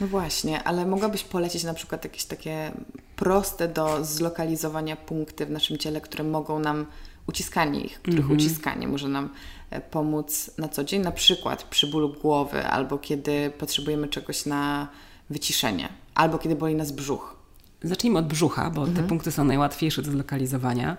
No 0.00 0.06
właśnie, 0.06 0.62
ale 0.62 0.86
mogłabyś 0.86 1.24
polecić 1.24 1.64
na 1.64 1.74
przykład 1.74 2.04
jakieś 2.04 2.24
takie 2.24 2.72
proste 3.16 3.68
do 3.68 4.04
zlokalizowania 4.04 4.96
punkty 4.96 5.46
w 5.46 5.50
naszym 5.50 5.78
ciele, 5.78 6.00
które 6.00 6.24
mogą 6.24 6.58
nam, 6.58 6.86
uciskanie 7.28 7.80
ich, 7.80 8.02
których 8.02 8.20
mhm. 8.20 8.38
uciskanie 8.38 8.88
może 8.88 9.08
nam 9.08 9.28
e, 9.70 9.80
pomóc 9.80 10.50
na 10.58 10.68
co 10.68 10.84
dzień, 10.84 11.02
na 11.02 11.12
przykład 11.12 11.62
przy 11.62 11.86
bólu 11.86 12.12
głowy, 12.12 12.66
albo 12.66 12.98
kiedy 12.98 13.52
potrzebujemy 13.58 14.08
czegoś 14.08 14.46
na 14.46 14.88
wyciszenie, 15.30 15.88
albo 16.14 16.38
kiedy 16.38 16.56
boli 16.56 16.74
nas 16.74 16.92
brzuch. 16.92 17.41
Zacznijmy 17.84 18.18
od 18.18 18.26
brzucha, 18.26 18.70
bo 18.70 18.80
mhm. 18.80 18.96
te 18.96 19.08
punkty 19.08 19.32
są 19.32 19.44
najłatwiejsze 19.44 20.02
do 20.02 20.10
zlokalizowania. 20.10 20.96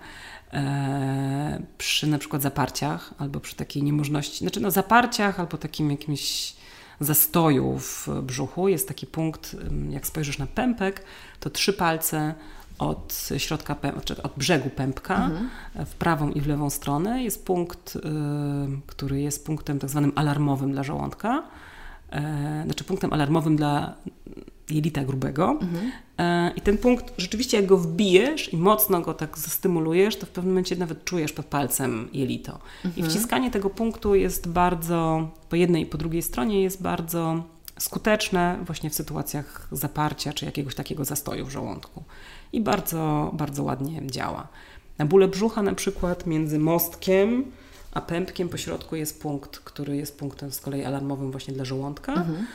E, 0.54 1.62
przy 1.78 2.08
na 2.08 2.18
przykład 2.18 2.42
zaparciach 2.42 3.14
albo 3.18 3.40
przy 3.40 3.56
takiej 3.56 3.84
niemożności, 3.84 4.38
znaczy 4.38 4.60
no 4.60 4.72
zaparciach 4.72 5.40
albo 5.40 5.58
takim 5.58 5.92
jakimś 5.92 6.56
zastoju 7.00 7.80
w 7.80 8.10
brzuchu 8.24 8.68
jest 8.68 8.88
taki 8.88 9.08
punkt, 9.08 9.56
jak 9.90 10.08
spojrzysz 10.08 10.38
na 10.38 10.48
pępek, 10.48 11.04
to 11.40 11.50
trzy 11.50 11.74
palce 11.74 12.34
od 12.80 13.30
środka, 13.38 13.76
znaczy 13.94 14.24
od 14.24 14.34
brzegu 14.38 14.70
pępka 14.70 15.16
mhm. 15.16 15.50
w 15.86 15.96
prawą 15.96 16.30
i 16.30 16.42
w 16.42 16.48
lewą 16.48 16.70
stronę 16.70 17.24
jest 17.24 17.46
punkt, 17.46 17.96
y, 17.96 18.00
który 18.88 19.22
jest 19.22 19.46
punktem 19.46 19.80
tak 19.80 19.90
zwanym 19.90 20.12
alarmowym 20.16 20.72
dla 20.72 20.84
żołądka, 20.84 21.44
e, 22.12 22.62
znaczy 22.66 22.84
punktem 22.84 23.14
alarmowym 23.14 23.56
dla 23.56 23.96
jelita 24.74 25.04
grubego. 25.04 25.58
Mhm. 25.62 25.92
I 26.56 26.62
ten 26.62 26.78
punkt, 26.78 27.14
rzeczywiście 27.18 27.58
jak 27.58 27.66
go 27.66 27.78
wbijesz 27.78 28.54
i 28.54 28.58
mocno 28.58 29.02
go 29.02 29.14
tak 29.14 29.38
zastymulujesz, 29.38 30.16
to 30.16 30.26
w 30.26 30.30
pewnym 30.30 30.54
momencie 30.54 30.76
nawet 30.76 31.06
czujesz 31.06 31.34
pod 31.34 31.46
palcem 31.46 32.10
jelito. 32.14 32.60
Mhm. 32.86 33.06
I 33.08 33.10
wciskanie 33.10 33.52
tego 33.52 33.70
punktu 33.70 34.16
jest 34.16 34.48
bardzo, 34.48 35.30
po 35.50 35.56
jednej 35.56 35.84
i 35.84 35.86
po 35.86 35.98
drugiej 35.98 36.22
stronie 36.22 36.62
jest 36.62 36.82
bardzo 36.82 37.44
skuteczne 37.80 38.58
właśnie 38.66 38.90
w 38.90 38.96
sytuacjach 38.96 39.68
zaparcia 39.72 40.34
czy 40.34 40.46
jakiegoś 40.46 40.76
takiego 40.76 41.06
zastoju 41.06 41.46
w 41.46 41.52
żołądku. 41.52 42.04
I 42.54 42.62
bardzo, 42.62 43.32
bardzo 43.34 43.64
ładnie 43.64 44.02
działa. 44.08 44.48
Na 44.98 45.06
bóle 45.06 45.28
brzucha 45.28 45.62
na 45.62 45.76
przykład 45.76 46.28
między 46.28 46.60
mostkiem 46.60 47.46
a 47.94 48.02
pępkiem 48.02 48.50
po 48.50 48.58
środku 48.58 48.96
jest 48.96 49.22
punkt, 49.22 49.60
który 49.60 49.98
jest 49.98 50.20
punktem 50.20 50.52
z 50.52 50.60
kolei 50.60 50.84
alarmowym 50.84 51.32
właśnie 51.32 51.54
dla 51.54 51.66
żołądka. 51.66 52.14
Mhm. 52.14 52.48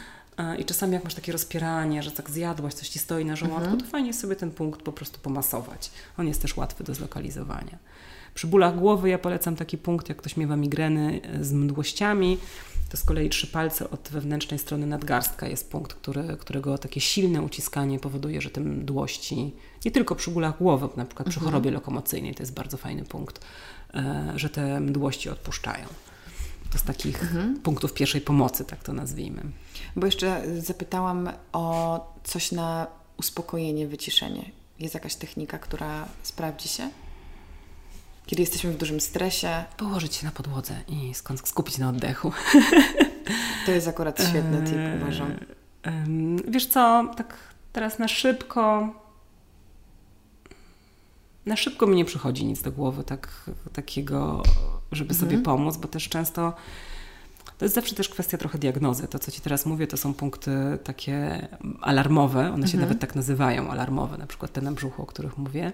I 0.59 0.65
czasami 0.65 0.93
jak 0.93 1.05
masz 1.05 1.15
takie 1.15 1.33
rozpieranie, 1.33 2.03
że 2.03 2.11
tak 2.11 2.31
zjadłaś, 2.31 2.75
coś 2.75 2.89
ci 2.89 2.99
stoi 2.99 3.25
na 3.25 3.37
żołądku, 3.37 3.71
mhm. 3.71 3.81
to 3.81 3.87
fajnie 3.87 4.15
sobie 4.15 4.37
ten 4.37 4.51
punkt 4.51 4.83
po 4.83 4.93
prostu 4.93 5.21
pomasować. 5.21 5.91
On 6.19 6.29
jest 6.29 6.43
też 6.43 6.57
łatwy 6.57 6.85
do 6.85 6.95
zlokalizowania. 6.95 7.79
Przy 8.35 8.47
bólach 8.47 8.79
głowy 8.79 9.09
ja 9.09 9.19
polecam 9.19 9.57
taki 9.57 9.79
punkt, 9.79 10.09
jak 10.09 10.19
ktoś 10.19 10.37
miewa 10.37 10.57
migreny 10.57 11.21
e, 11.23 11.45
z 11.45 11.53
mdłościami, 11.53 12.39
to 12.91 12.97
z 12.97 13.05
kolei 13.05 13.29
trzy 13.29 13.47
palce 13.47 13.91
od 13.91 14.09
wewnętrznej 14.13 14.59
strony 14.59 14.87
nadgarstka 14.87 15.49
jest 15.49 15.71
punkt, 15.71 15.95
który, 15.95 16.37
którego 16.37 16.79
takie 16.79 17.01
silne 17.01 17.43
uciskanie 17.43 17.99
powoduje, 17.99 18.41
że 18.41 18.51
te 18.51 18.61
mdłości, 18.61 19.55
nie 19.85 19.91
tylko 19.91 20.15
przy 20.15 20.31
bólach 20.31 20.59
głowy, 20.59 20.89
na 20.97 21.05
przykład 21.05 21.29
przy 21.29 21.39
mhm. 21.39 21.53
chorobie 21.53 21.71
lokomocyjnej, 21.71 22.35
to 22.35 22.43
jest 22.43 22.55
bardzo 22.55 22.77
fajny 22.77 23.05
punkt, 23.05 23.45
e, 23.95 24.33
że 24.37 24.51
te 24.51 24.81
mdłości 24.81 25.31
odpuszczają. 25.31 25.87
To 26.73 26.79
z 26.79 26.83
takich 26.83 27.23
mhm. 27.23 27.61
punktów 27.61 27.93
pierwszej 27.93 28.21
pomocy, 28.21 28.65
tak 28.65 28.83
to 28.83 28.93
nazwijmy. 28.93 29.43
Bo 29.97 30.07
jeszcze 30.07 30.43
zapytałam 30.59 31.31
o 31.53 32.15
coś 32.25 32.53
na 32.53 32.87
uspokojenie, 33.17 33.87
wyciszenie. 33.87 34.51
Jest 34.79 34.95
jakaś 34.95 35.15
technika, 35.15 35.59
która 35.59 36.09
sprawdzi 36.23 36.69
się? 36.69 36.91
Kiedy 38.27 38.43
jesteśmy 38.43 38.73
w 38.73 38.77
dużym 38.77 39.01
stresie. 39.01 39.65
Położyć 39.77 40.15
się 40.15 40.27
na 40.27 40.33
podłodze 40.33 40.75
i 40.89 41.13
skupić 41.45 41.79
na 41.79 41.89
oddechu. 41.89 42.33
To 43.67 43.73
jest 43.73 43.89
akurat 43.89 44.29
świetny 44.29 44.63
tip, 44.63 45.03
uważam. 45.03 45.37
Wiesz 46.49 46.67
co, 46.67 47.11
tak 47.17 47.37
teraz 47.73 47.99
na 47.99 48.09
szybko 48.09 48.89
na 51.47 51.57
szybko 51.57 51.87
mi 51.87 51.97
nie 51.97 52.05
przychodzi 52.05 52.45
nic 52.45 52.63
do 52.63 52.73
głowy 52.73 53.05
tak, 53.05 53.51
takiego, 53.73 54.43
żeby 54.93 55.11
mhm. 55.11 55.31
sobie 55.31 55.43
pomóc, 55.43 55.77
bo 55.77 55.89
też 55.89 56.09
często 56.09 56.53
to 57.59 57.65
jest 57.65 57.75
zawsze 57.75 57.95
też 57.95 58.09
kwestia 58.09 58.39
trochę 58.39 58.59
diagnozy. 58.59 59.09
To, 59.09 59.19
co 59.19 59.31
Ci 59.31 59.41
teraz 59.41 59.67
mówię, 59.67 59.87
to 59.87 59.97
są 59.97 60.15
punkty 60.15 60.51
takie 60.85 61.49
alarmowe, 61.81 62.53
one 62.53 62.69
się 62.69 62.75
mhm. 62.75 62.81
nawet 62.81 62.99
tak 63.01 63.15
nazywają, 63.15 63.71
alarmowe, 63.71 64.19
na 64.19 64.27
przykład 64.27 64.53
te 64.53 64.61
na 64.61 64.73
brzuchu, 64.73 65.03
o 65.03 65.07
których 65.07 65.39
mówię. 65.39 65.73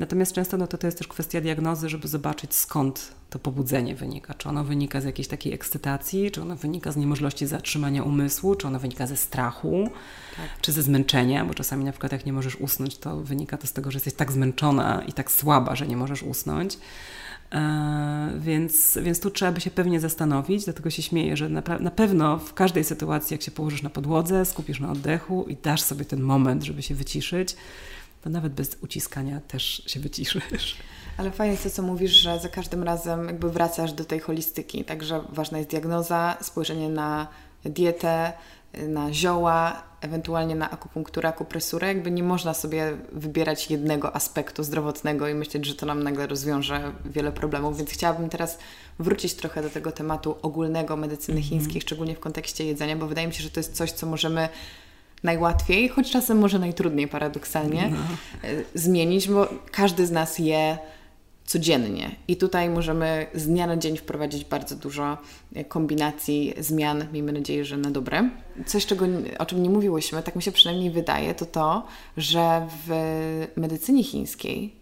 Natomiast 0.00 0.32
często 0.32 0.56
no 0.56 0.66
to, 0.66 0.78
to 0.78 0.86
jest 0.86 0.98
też 0.98 1.08
kwestia 1.08 1.40
diagnozy, 1.40 1.88
żeby 1.88 2.08
zobaczyć 2.08 2.54
skąd 2.54 3.14
to 3.30 3.38
pobudzenie 3.38 3.94
wynika. 3.94 4.34
Czy 4.34 4.48
ono 4.48 4.64
wynika 4.64 5.00
z 5.00 5.04
jakiejś 5.04 5.28
takiej 5.28 5.52
ekscytacji, 5.52 6.30
czy 6.30 6.42
ono 6.42 6.56
wynika 6.56 6.92
z 6.92 6.96
niemożności 6.96 7.46
zatrzymania 7.46 8.02
umysłu, 8.02 8.54
czy 8.54 8.66
ono 8.66 8.78
wynika 8.78 9.06
ze 9.06 9.16
strachu, 9.16 9.90
tak. 10.36 10.60
czy 10.60 10.72
ze 10.72 10.82
zmęczenia, 10.82 11.44
bo 11.44 11.54
czasami 11.54 11.84
na 11.84 11.92
przykład 11.92 12.12
jak 12.12 12.26
nie 12.26 12.32
możesz 12.32 12.56
usnąć, 12.56 12.98
to 12.98 13.16
wynika 13.16 13.56
to 13.58 13.66
z 13.66 13.72
tego, 13.72 13.90
że 13.90 13.96
jesteś 13.96 14.14
tak 14.14 14.32
zmęczona 14.32 15.02
i 15.06 15.12
tak 15.12 15.32
słaba, 15.32 15.76
że 15.76 15.86
nie 15.86 15.96
możesz 15.96 16.22
usnąć. 16.22 16.78
E, 17.52 18.30
więc, 18.38 18.98
więc 19.02 19.20
tu 19.20 19.30
trzeba 19.30 19.52
by 19.52 19.60
się 19.60 19.70
pewnie 19.70 20.00
zastanowić, 20.00 20.64
dlatego 20.64 20.90
się 20.90 21.02
śmieję, 21.02 21.36
że 21.36 21.48
na, 21.48 21.62
na 21.80 21.90
pewno 21.90 22.38
w 22.38 22.54
każdej 22.54 22.84
sytuacji, 22.84 23.34
jak 23.34 23.42
się 23.42 23.50
położysz 23.50 23.82
na 23.82 23.90
podłodze, 23.90 24.44
skupisz 24.44 24.80
na 24.80 24.92
oddechu 24.92 25.44
i 25.48 25.56
dasz 25.56 25.82
sobie 25.82 26.04
ten 26.04 26.20
moment, 26.20 26.62
żeby 26.62 26.82
się 26.82 26.94
wyciszyć, 26.94 27.56
to 28.22 28.30
nawet 28.30 28.52
bez 28.52 28.76
uciskania 28.82 29.40
też 29.40 29.82
się 29.86 30.00
wyciszysz. 30.00 30.76
Ale 31.16 31.30
fajnie 31.30 31.52
jest 31.52 31.64
to, 31.64 31.70
co 31.70 31.82
mówisz, 31.82 32.12
że 32.12 32.40
za 32.40 32.48
każdym 32.48 32.82
razem 32.82 33.26
jakby 33.26 33.50
wracasz 33.50 33.92
do 33.92 34.04
tej 34.04 34.20
holistyki. 34.20 34.84
Także 34.84 35.24
ważna 35.28 35.58
jest 35.58 35.70
diagnoza, 35.70 36.36
spojrzenie 36.40 36.88
na 36.88 37.28
dietę, 37.64 38.32
na 38.88 39.12
zioła, 39.12 39.82
ewentualnie 40.00 40.54
na 40.54 40.70
akupunkturę, 40.70 41.28
akupresurę. 41.28 41.88
Jakby 41.88 42.10
nie 42.10 42.22
można 42.22 42.54
sobie 42.54 42.96
wybierać 43.12 43.70
jednego 43.70 44.16
aspektu 44.16 44.62
zdrowotnego 44.62 45.28
i 45.28 45.34
myśleć, 45.34 45.66
że 45.66 45.74
to 45.74 45.86
nam 45.86 46.02
nagle 46.02 46.26
rozwiąże 46.26 46.92
wiele 47.04 47.32
problemów. 47.32 47.76
Więc 47.76 47.90
chciałabym 47.90 48.28
teraz 48.28 48.58
wrócić 48.98 49.34
trochę 49.34 49.62
do 49.62 49.70
tego 49.70 49.92
tematu 49.92 50.36
ogólnego 50.42 50.96
medycyny 50.96 51.38
mm 51.38 51.46
-hmm. 51.46 51.50
chińskiej, 51.50 51.80
szczególnie 51.80 52.14
w 52.14 52.20
kontekście 52.20 52.64
jedzenia, 52.64 52.96
bo 52.96 53.06
wydaje 53.06 53.26
mi 53.26 53.34
się, 53.34 53.42
że 53.42 53.50
to 53.50 53.60
jest 53.60 53.76
coś, 53.76 53.92
co 53.92 54.06
możemy 54.06 54.48
najłatwiej, 55.22 55.88
choć 55.88 56.10
czasem 56.10 56.38
może 56.38 56.58
najtrudniej 56.58 57.08
paradoksalnie 57.08 57.92
no. 57.92 57.98
zmienić, 58.74 59.28
bo 59.28 59.48
każdy 59.70 60.06
z 60.06 60.10
nas 60.10 60.38
je 60.38 60.78
codziennie. 61.50 62.10
I 62.28 62.36
tutaj 62.36 62.70
możemy 62.70 63.26
z 63.34 63.46
dnia 63.46 63.66
na 63.66 63.76
dzień 63.76 63.96
wprowadzić 63.96 64.44
bardzo 64.44 64.76
dużo 64.76 65.18
e, 65.54 65.64
kombinacji, 65.64 66.54
zmian, 66.58 67.06
miejmy 67.12 67.32
nadzieję, 67.32 67.64
że 67.64 67.76
na 67.76 67.90
dobre. 67.90 68.30
Coś, 68.66 68.86
czego, 68.86 69.06
o 69.38 69.46
czym 69.46 69.62
nie 69.62 69.70
mówiłyśmy, 69.70 70.22
tak 70.22 70.36
mi 70.36 70.42
się 70.42 70.52
przynajmniej 70.52 70.90
wydaje, 70.90 71.34
to 71.34 71.46
to, 71.46 71.86
że 72.16 72.66
w 72.86 72.92
medycynie 73.56 74.04
chińskiej 74.04 74.74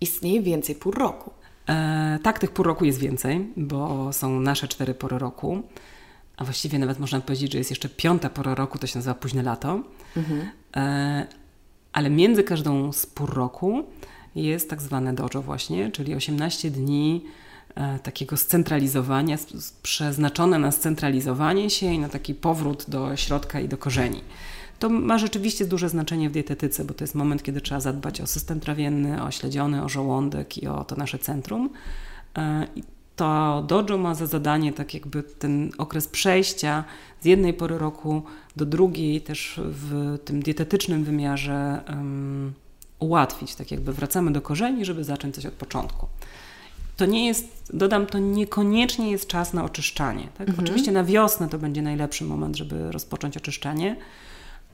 istnieje 0.00 0.42
więcej 0.42 0.74
pór 0.74 0.98
roku. 0.98 1.30
E, 1.68 2.18
tak, 2.22 2.38
tych 2.38 2.50
pór 2.50 2.66
roku 2.66 2.84
jest 2.84 2.98
więcej, 2.98 3.48
bo 3.56 4.12
są 4.12 4.40
nasze 4.40 4.68
cztery 4.68 4.94
pory 4.94 5.18
roku, 5.18 5.62
a 6.38 6.44
właściwie 6.44 6.78
nawet 6.78 6.98
można 6.98 7.20
powiedzieć, 7.20 7.52
że 7.52 7.58
jest 7.58 7.70
jeszcze 7.70 7.88
piąta 7.88 8.30
pora 8.30 8.54
roku, 8.54 8.78
to 8.78 8.86
się 8.86 8.98
nazywa 8.98 9.14
późne 9.14 9.42
lato. 9.42 9.82
Mhm. 10.16 10.48
E, 10.76 11.26
ale 11.92 12.10
między 12.10 12.44
każdą 12.44 12.92
z 12.92 13.06
pór 13.06 13.34
roku 13.34 13.84
jest 14.34 14.70
tak 14.70 14.82
zwane 14.82 15.14
dojo 15.14 15.42
właśnie, 15.42 15.90
czyli 15.90 16.14
18 16.14 16.70
dni 16.70 17.24
e, 17.74 17.98
takiego 17.98 18.36
scentralizowania, 18.36 19.36
przeznaczone 19.82 20.58
na 20.58 20.72
scentralizowanie 20.72 21.70
się 21.70 21.86
i 21.86 21.98
na 21.98 22.08
taki 22.08 22.34
powrót 22.34 22.84
do 22.88 23.16
środka 23.16 23.60
i 23.60 23.68
do 23.68 23.78
korzeni. 23.78 24.20
To 24.78 24.88
ma 24.88 25.18
rzeczywiście 25.18 25.66
duże 25.66 25.88
znaczenie 25.88 26.30
w 26.30 26.32
dietetyce, 26.32 26.84
bo 26.84 26.94
to 26.94 27.04
jest 27.04 27.14
moment, 27.14 27.42
kiedy 27.42 27.60
trzeba 27.60 27.80
zadbać 27.80 28.20
o 28.20 28.26
system 28.26 28.60
trawienny, 28.60 29.22
o 29.22 29.30
śledziony, 29.30 29.84
o 29.84 29.88
żołądek 29.88 30.58
i 30.58 30.66
o 30.66 30.84
to 30.84 30.96
nasze 30.96 31.18
centrum. 31.18 31.70
To 33.18 33.62
dojo 33.66 33.98
ma 33.98 34.14
za 34.14 34.26
zadanie 34.26 34.72
tak 34.72 34.94
jakby 34.94 35.22
ten 35.22 35.70
okres 35.78 36.08
przejścia 36.08 36.84
z 37.20 37.24
jednej 37.24 37.54
pory 37.54 37.78
roku 37.78 38.22
do 38.56 38.66
drugiej, 38.66 39.20
też 39.20 39.60
w 39.64 40.18
tym 40.24 40.42
dietetycznym 40.42 41.04
wymiarze 41.04 41.80
um, 41.88 42.52
ułatwić, 42.98 43.54
tak 43.54 43.70
jakby 43.70 43.92
wracamy 43.92 44.32
do 44.32 44.40
korzeni, 44.40 44.84
żeby 44.84 45.04
zacząć 45.04 45.34
coś 45.34 45.46
od 45.46 45.54
początku. 45.54 46.06
To 46.96 47.06
nie 47.06 47.26
jest, 47.26 47.70
dodam, 47.74 48.06
to 48.06 48.18
niekoniecznie 48.18 49.10
jest 49.10 49.26
czas 49.26 49.52
na 49.52 49.64
oczyszczanie. 49.64 50.28
Tak? 50.38 50.48
Mhm. 50.48 50.64
Oczywiście 50.64 50.92
na 50.92 51.04
wiosnę 51.04 51.48
to 51.48 51.58
będzie 51.58 51.82
najlepszy 51.82 52.24
moment, 52.24 52.56
żeby 52.56 52.92
rozpocząć 52.92 53.36
oczyszczanie, 53.36 53.96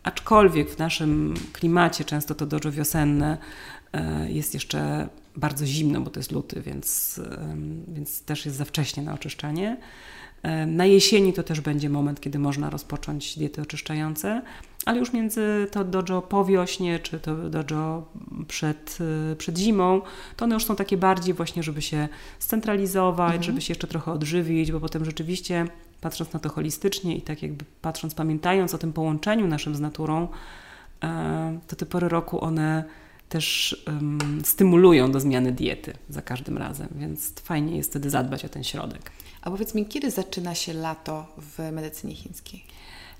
aczkolwiek 0.03 0.71
w 0.71 0.79
naszym 0.79 1.35
klimacie 1.53 2.05
często 2.05 2.35
to 2.35 2.47
dojo 2.47 2.73
wiosenne 2.73 3.39
e, 3.93 4.31
jest 4.31 4.55
jeszcze 4.55 5.09
bardzo 5.37 5.67
zimno, 5.67 6.01
bo 6.01 6.11
to 6.11 6.21
jest 6.21 6.33
luty, 6.33 6.63
więc, 6.63 7.21
więc 7.89 8.23
też 8.23 8.47
jest 8.47 8.57
za 8.57 8.65
wcześnie 8.65 9.03
na 9.03 9.15
oczyszczanie. 9.15 9.77
Na 10.67 10.87
jesieni 10.87 11.33
to 11.33 11.43
też 11.43 11.61
będzie 11.61 11.91
moment, 11.91 12.21
kiedy 12.21 12.39
można 12.39 12.71
rozpocząć 12.71 13.39
diety 13.39 13.63
oczyszczające, 13.63 14.43
ale 14.85 14.99
już 14.99 15.13
między 15.13 15.67
to 15.71 15.85
dojo 15.85 16.23
po 16.23 16.45
wiośnie, 16.45 16.99
czy 16.99 17.21
to 17.21 17.37
dojo 17.51 18.07
przed, 18.49 18.99
e, 19.33 19.37
przed 19.37 19.59
zimą, 19.59 20.03
to 20.37 20.45
one 20.45 20.55
już 20.55 20.65
są 20.65 20.77
takie 20.77 20.97
bardziej 20.97 21.35
właśnie, 21.35 21.63
żeby 21.63 21.83
się 21.83 22.09
scentralizować, 22.39 23.27
mhm. 23.27 23.43
żeby 23.43 23.61
się 23.61 23.71
jeszcze 23.71 23.87
trochę 23.87 24.13
odżywić, 24.13 24.73
bo 24.73 24.81
potem 24.81 25.05
rzeczywiście 25.05 25.67
patrząc 26.01 26.33
na 26.33 26.41
to 26.41 26.49
holistycznie 26.49 27.17
i 27.17 27.23
tak 27.23 27.43
jakby 27.43 27.65
patrząc, 27.83 28.15
pamiętając 28.15 28.75
o 28.75 28.79
tym 28.79 28.93
połączeniu 28.93 29.47
naszym 29.47 29.75
z 29.75 29.81
naturą, 29.81 30.29
e, 31.05 31.59
to 31.67 31.77
te 31.77 31.87
pory 31.87 32.09
roku 32.09 32.45
one 32.45 32.85
też 33.29 33.77
um, 33.87 34.43
stymulują 34.45 35.13
do 35.13 35.21
zmiany 35.21 35.53
diety 35.53 35.93
za 36.09 36.23
każdym 36.23 36.59
razem, 36.59 36.89
więc 36.97 37.33
fajnie 37.41 37.77
jest 37.77 37.91
wtedy 37.91 38.11
zadbać 38.11 38.45
o 38.45 38.49
ten 38.49 38.65
środek. 38.65 39.11
A 39.43 39.51
powiedz 39.51 39.75
mi, 39.75 39.87
kiedy 39.87 40.11
zaczyna 40.11 40.55
się 40.55 40.73
lato 40.73 41.27
w 41.39 41.73
medycynie 41.73 42.15
chińskiej? 42.15 42.65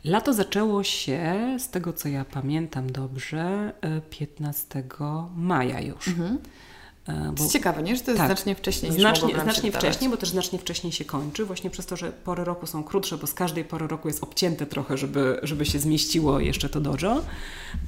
Lato 0.05 0.33
zaczęło 0.33 0.85
się, 0.85 1.57
z 1.59 1.69
tego 1.69 1.93
co 1.93 2.09
ja 2.09 2.25
pamiętam 2.25 2.93
dobrze, 2.93 3.73
15 4.11 4.79
e, 4.79 5.29
maja 5.37 5.81
już. 5.81 6.09
Mhm. 6.09 6.39
E, 7.09 7.33
bo, 7.37 7.45
to 7.45 7.51
ciekawe, 7.51 7.83
nie? 7.83 7.97
Że 7.97 8.03
to 8.03 8.11
jest 8.11 8.19
tak, 8.19 8.29
znacznie 8.29 8.55
wcześniej 8.55 8.93
niż 8.93 9.01
Znacznie, 9.01 9.35
znacznie 9.43 9.73
wcześniej, 9.73 10.11
bo 10.11 10.17
też 10.17 10.29
znacznie 10.29 10.59
wcześniej 10.59 10.93
się 10.93 11.05
kończy, 11.05 11.45
właśnie 11.45 11.71
przez 11.71 11.87
to, 11.87 11.97
że 11.97 12.13
pory 12.13 12.45
roku 12.45 12.67
są 12.67 12.85
krótsze, 12.85 13.19
bo 13.19 13.27
z 13.27 13.35
każdej 13.35 13.65
pory 13.65 13.87
roku 13.87 14.09
jest 14.09 14.23
obcięte 14.23 14.67
trochę, 14.67 14.99
żeby, 14.99 15.39
żeby 15.43 15.67
się 15.67 15.79
zmieściło 15.79 16.41
jeszcze 16.41 16.69
to 16.69 16.81
dojo. 16.81 17.25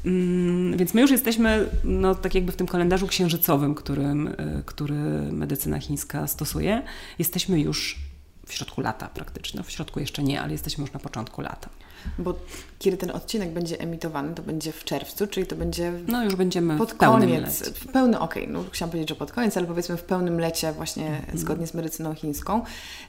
Mm, 0.04 0.76
więc 0.76 0.94
my 0.94 1.00
już 1.00 1.10
jesteśmy 1.10 1.70
no, 1.84 2.14
tak 2.14 2.34
jakby 2.34 2.52
w 2.52 2.56
tym 2.56 2.66
kalendarzu 2.66 3.06
księżycowym, 3.06 3.74
którym, 3.74 4.28
e, 4.28 4.62
który 4.66 4.94
medycyna 5.32 5.80
chińska 5.80 6.26
stosuje. 6.26 6.82
Jesteśmy 7.18 7.60
już 7.60 7.98
w 8.46 8.52
środku 8.52 8.80
lata 8.80 9.08
praktycznie. 9.08 9.58
No, 9.58 9.64
w 9.64 9.70
środku 9.70 10.00
jeszcze 10.00 10.22
nie, 10.22 10.40
ale 10.40 10.52
jesteśmy 10.52 10.82
już 10.82 10.92
na 10.92 11.00
początku 11.00 11.40
lata. 11.40 11.68
Bo 12.18 12.34
kiedy 12.78 12.96
ten 12.96 13.10
odcinek 13.10 13.50
będzie 13.50 13.80
emitowany, 13.80 14.34
to 14.34 14.42
będzie 14.42 14.72
w 14.72 14.84
czerwcu, 14.84 15.26
czyli 15.26 15.46
to 15.46 15.56
będzie. 15.56 15.92
No 16.08 16.24
już 16.24 16.36
będziemy 16.36 16.78
pod 16.78 16.92
w 16.92 16.96
koniec. 16.96 17.60
Lecie. 17.60 17.74
W 17.74 17.92
pełny, 17.92 18.18
okej, 18.20 18.42
okay, 18.42 18.54
no 18.54 18.64
chciałam 18.72 18.90
powiedzieć, 18.90 19.08
że 19.08 19.14
pod 19.14 19.32
koniec, 19.32 19.56
ale 19.56 19.66
powiedzmy 19.66 19.96
w 19.96 20.02
pełnym 20.02 20.40
lecie, 20.40 20.72
właśnie 20.72 21.06
mm. 21.06 21.38
zgodnie 21.38 21.66
z 21.66 21.74
medycyną 21.74 22.14
chińską. 22.14 22.64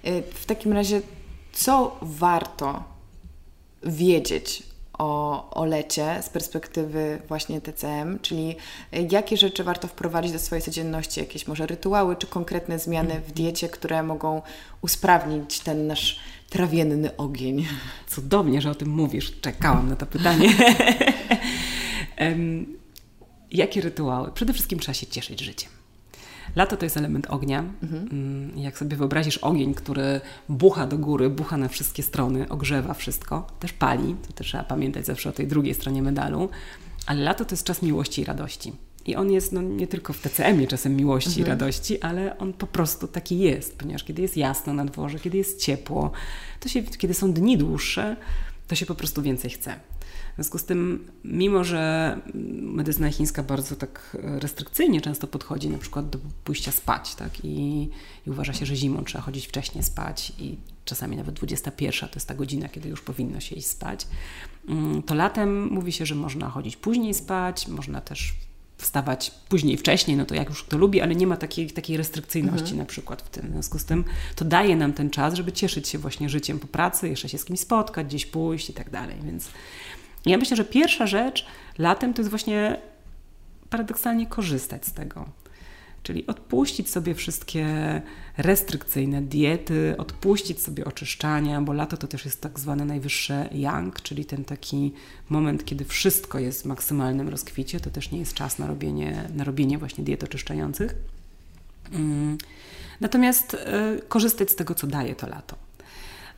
Y, 0.06 0.24
w 0.34 0.46
takim 0.46 0.74
razie, 0.74 1.02
co 1.54 1.98
warto 2.02 2.84
wiedzieć 3.84 4.64
o, 4.98 5.50
o 5.50 5.66
lecie 5.66 6.20
z 6.22 6.30
perspektywy 6.30 7.22
właśnie 7.28 7.62
TCM, 7.62 8.20
czyli 8.22 8.56
jakie 9.12 9.38
rzeczy 9.38 9.64
warto 9.64 9.88
wprowadzić 9.88 10.32
do 10.32 10.40
swojej 10.40 10.62
codzienności, 10.62 11.20
jakieś 11.20 11.48
może 11.48 11.66
rytuały 11.66 12.16
czy 12.16 12.28
konkretne 12.28 12.80
zmiany 12.80 13.22
w 13.28 13.32
diecie, 13.32 13.70
które 13.70 14.04
mogą 14.04 14.42
usprawnić 14.82 15.60
ten 15.60 15.88
nasz 15.88 16.20
trawienny 16.50 17.18
ogień. 17.18 17.66
Cudownie, 18.08 18.62
że 18.62 18.72
o 18.72 18.76
tym 18.76 18.90
mówisz. 18.90 19.40
Czekałam 19.42 19.90
na 19.90 19.96
to 19.96 20.06
pytanie. 20.06 20.50
um, 22.20 22.78
jakie 23.52 23.82
rytuały? 23.82 24.32
Przede 24.32 24.54
wszystkim 24.54 24.80
trzeba 24.80 24.94
się 24.94 25.08
cieszyć 25.08 25.42
życiem. 25.42 25.70
Lato 26.56 26.78
to 26.78 26.86
jest 26.86 26.98
element 26.98 27.28
ognia. 27.30 27.64
Mhm. 27.84 28.08
Mm, 28.12 28.58
jak 28.58 28.78
sobie 28.78 28.98
wyobrazisz 28.98 29.38
ogień, 29.38 29.74
który 29.74 30.22
bucha 30.50 30.88
do 30.88 30.98
góry, 30.98 31.30
bucha 31.30 31.58
na 31.58 31.68
wszystkie 31.68 32.04
strony, 32.04 32.50
ogrzewa 32.50 32.94
wszystko, 32.94 33.48
też 33.60 33.74
pali, 33.74 34.16
to 34.28 34.34
też 34.34 34.48
trzeba 34.48 34.64
pamiętać 34.64 35.06
zawsze 35.06 35.30
o 35.30 35.32
tej 35.32 35.48
drugiej 35.48 35.74
stronie 35.74 36.02
medalu, 36.02 36.50
ale 37.06 37.24
lato 37.24 37.46
to 37.46 37.54
jest 37.54 37.64
czas 37.64 37.82
miłości 37.82 38.22
i 38.22 38.26
radości. 38.26 38.74
I 39.08 39.16
on 39.16 39.32
jest 39.32 39.52
no, 39.52 39.62
nie 39.62 39.88
tylko 39.88 40.14
w 40.14 40.22
TCM-ie 40.22 40.68
czasem 40.68 40.96
miłości 40.96 41.30
mhm. 41.30 41.48
i 41.48 41.50
radości, 41.50 42.02
ale 42.02 42.38
on 42.38 42.54
po 42.54 42.68
prostu 42.68 43.08
taki 43.08 43.40
jest, 43.40 43.78
ponieważ 43.78 44.04
kiedy 44.04 44.22
jest 44.22 44.38
jasno 44.38 44.74
na 44.74 44.86
dworze, 44.86 45.20
kiedy 45.20 45.38
jest 45.38 45.62
ciepło, 45.62 46.12
to 46.60 46.70
się, 46.70 46.84
kiedy 46.84 47.14
są 47.14 47.34
dni 47.34 47.58
dłuższe, 47.58 48.16
to 48.68 48.76
się 48.76 48.86
po 48.86 48.96
prostu 48.96 49.22
więcej 49.22 49.52
chce. 49.52 49.80
W 50.32 50.36
związku 50.36 50.58
z 50.58 50.66
tym, 50.66 51.08
mimo 51.24 51.64
że 51.64 52.22
medycyna 52.62 53.12
chińska 53.12 53.44
bardzo 53.44 53.76
tak 53.76 54.18
restrykcyjnie 54.24 55.02
często 55.02 55.28
podchodzi 55.28 55.70
na 55.70 55.78
przykład 55.78 56.10
do 56.10 56.20
pójścia 56.44 56.72
spać, 56.72 57.16
tak? 57.16 57.46
I, 57.46 57.90
i 58.28 58.30
uważa 58.30 58.54
się, 58.54 58.66
że 58.66 58.76
zimą 58.76 59.04
trzeba 59.04 59.24
chodzić 59.24 59.48
wcześniej 59.48 59.84
spać 59.84 60.34
i 60.40 60.58
czasami 60.86 61.18
nawet 61.18 61.36
21 61.36 62.10
to 62.10 62.16
jest 62.16 62.28
ta 62.28 62.36
godzina, 62.36 62.70
kiedy 62.70 62.90
już 62.90 63.02
powinno 63.02 63.40
się 63.40 63.56
iść 63.56 63.68
spać, 63.68 64.08
mm, 64.70 65.04
to 65.04 65.16
latem 65.16 65.68
mówi 65.68 65.92
się, 65.92 66.06
że 66.06 66.16
można 66.16 66.50
chodzić 66.50 66.78
później 66.78 67.14
spać, 67.14 67.68
można 67.68 68.02
też 68.02 68.34
wstawać 68.78 69.32
później, 69.50 69.78
wcześniej, 69.78 70.18
no 70.18 70.26
to 70.26 70.36
jak 70.36 70.50
już 70.50 70.64
kto 70.64 70.78
lubi, 70.78 71.02
ale 71.02 71.16
nie 71.16 71.28
ma 71.28 71.38
takiej, 71.38 71.72
takiej 71.72 71.98
restrykcyjności 71.98 72.62
mhm. 72.62 72.78
na 72.78 72.86
przykład 72.86 73.22
w 73.22 73.30
tym. 73.30 73.48
W 73.48 73.52
związku 73.52 73.80
z 73.80 73.86
tym 73.86 74.04
to 74.36 74.46
daje 74.46 74.76
nam 74.76 74.94
ten 74.94 75.10
czas, 75.10 75.34
żeby 75.34 75.52
cieszyć 75.52 75.88
się 75.88 75.98
właśnie 75.98 76.30
życiem 76.30 76.60
po 76.60 76.68
pracy, 76.68 77.10
jeszcze 77.10 77.30
się 77.30 77.38
z 77.38 77.46
kimś 77.46 77.60
spotkać, 77.60 78.08
gdzieś 78.08 78.26
pójść 78.26 78.70
i 78.70 78.74
tak 78.74 78.90
dalej. 78.90 79.16
Więc 79.24 79.50
ja 80.26 80.38
myślę, 80.38 80.58
że 80.58 80.66
pierwsza 80.66 81.08
rzecz 81.08 81.46
latem 81.78 82.14
to 82.14 82.22
jest 82.22 82.30
właśnie 82.30 82.78
paradoksalnie 83.70 84.28
korzystać 84.28 84.86
z 84.86 84.94
tego. 84.94 85.26
Czyli 86.08 86.28
odpuścić 86.28 86.90
sobie 86.90 87.16
wszystkie 87.16 87.66
restrykcyjne 88.38 89.22
diety, 89.22 89.96
odpuścić 89.98 90.62
sobie 90.62 90.86
oczyszczania, 90.86 91.62
bo 91.62 91.74
lato 91.74 91.98
to 91.98 92.08
też 92.08 92.26
jest 92.26 92.42
tak 92.42 92.60
zwane 92.60 92.86
najwyższe 92.86 93.50
yang, 93.52 94.02
czyli 94.02 94.26
ten 94.26 94.46
taki 94.46 94.94
moment, 95.30 95.66
kiedy 95.66 95.86
wszystko 95.86 96.40
jest 96.40 96.62
w 96.62 96.66
maksymalnym 96.66 97.30
rozkwicie. 97.30 97.80
To 97.80 97.90
też 97.90 98.12
nie 98.12 98.20
jest 98.20 98.34
czas 98.34 98.60
na 98.60 98.68
robienie, 98.68 99.30
na 99.36 99.44
robienie 99.44 99.78
właśnie 99.78 100.04
diet 100.04 100.24
oczyszczających. 100.24 100.96
Mm. 101.92 102.38
Natomiast 103.02 103.54
y, 103.54 103.58
korzystać 104.08 104.52
z 104.52 104.56
tego, 104.56 104.76
co 104.76 104.88
daje 104.88 105.16
to 105.16 105.28
lato. 105.28 105.56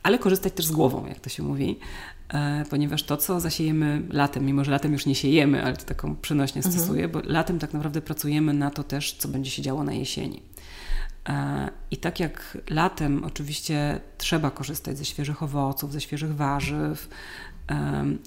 ale 0.02 0.18
korzystać 0.18 0.52
też 0.52 0.66
z 0.66 0.72
głową, 0.72 1.06
jak 1.06 1.20
to 1.20 1.28
się 1.28 1.42
mówi, 1.42 1.78
ponieważ 2.70 3.02
to, 3.02 3.16
co 3.16 3.40
zasiejemy 3.40 4.02
latem, 4.10 4.44
mimo 4.44 4.64
że 4.64 4.70
latem 4.70 4.92
już 4.92 5.06
nie 5.06 5.14
siejemy, 5.14 5.64
ale 5.64 5.76
to 5.76 5.84
taką 5.84 6.16
przenośnie 6.16 6.58
mhm. 6.58 6.74
stosuję, 6.74 7.08
bo 7.08 7.20
latem 7.24 7.58
tak 7.58 7.72
naprawdę 7.72 8.00
pracujemy 8.00 8.54
na 8.54 8.70
to 8.70 8.84
też, 8.84 9.12
co 9.12 9.28
będzie 9.28 9.50
się 9.50 9.62
działo 9.62 9.84
na 9.84 9.92
jesieni. 9.92 10.42
E, 11.28 11.70
I 11.90 11.96
tak 11.96 12.20
jak 12.20 12.58
latem 12.70 13.24
oczywiście 13.24 14.00
trzeba 14.18 14.50
korzystać 14.50 14.98
ze 14.98 15.04
świeżych 15.04 15.42
owoców, 15.42 15.92
ze 15.92 16.00
świeżych 16.00 16.34
warzyw, 16.34 17.08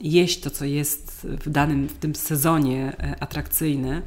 jeść 0.01 0.39
to, 0.39 0.49
co 0.49 0.65
jest 0.65 1.27
w 1.45 1.49
danym 1.49 1.87
w 1.87 1.93
tym 1.93 2.15
sezonie 2.15 2.93
e, 2.99 3.23
atrakcyjne, 3.23 4.01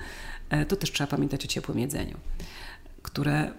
to 0.69 0.77
też 0.77 0.93
trzeba 0.93 1.09
pamiętać 1.09 1.45
o 1.45 1.49
ciepłym 1.49 1.79
jedzeniu, 1.79 2.17
które, 3.03 3.53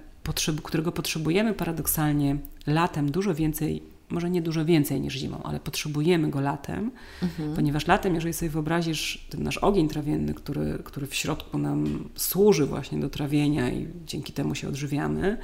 którego 0.64 0.92
potrzebujemy 0.92 1.54
paradoksalnie 1.54 2.38
latem 2.68 3.12
dużo 3.12 3.36
więcej 3.36 3.84
może 4.10 4.30
nie 4.30 4.42
dużo 4.42 4.66
więcej 4.66 5.02
niż 5.02 5.14
zimą, 5.14 5.44
ale 5.44 5.60
potrzebujemy 5.60 6.30
go 6.30 6.42
latem, 6.42 6.92
mhm. 7.24 7.56
ponieważ 7.56 7.88
latem, 7.88 8.16
jeżeli 8.16 8.34
sobie 8.34 8.50
wyobrazisz 8.50 9.28
ten 9.30 9.44
nasz 9.44 9.58
ogień 9.58 9.90
trawienny, 9.90 10.34
który, 10.34 10.80
który 10.84 11.08
w 11.08 11.16
środku 11.16 11.58
nam 11.58 12.10
służy 12.16 12.66
właśnie 12.66 13.00
do 13.00 13.10
trawienia 13.10 13.72
i 13.72 13.88
dzięki 14.06 14.34
temu 14.34 14.56
się 14.56 14.68
odżywiamy, 14.68 15.38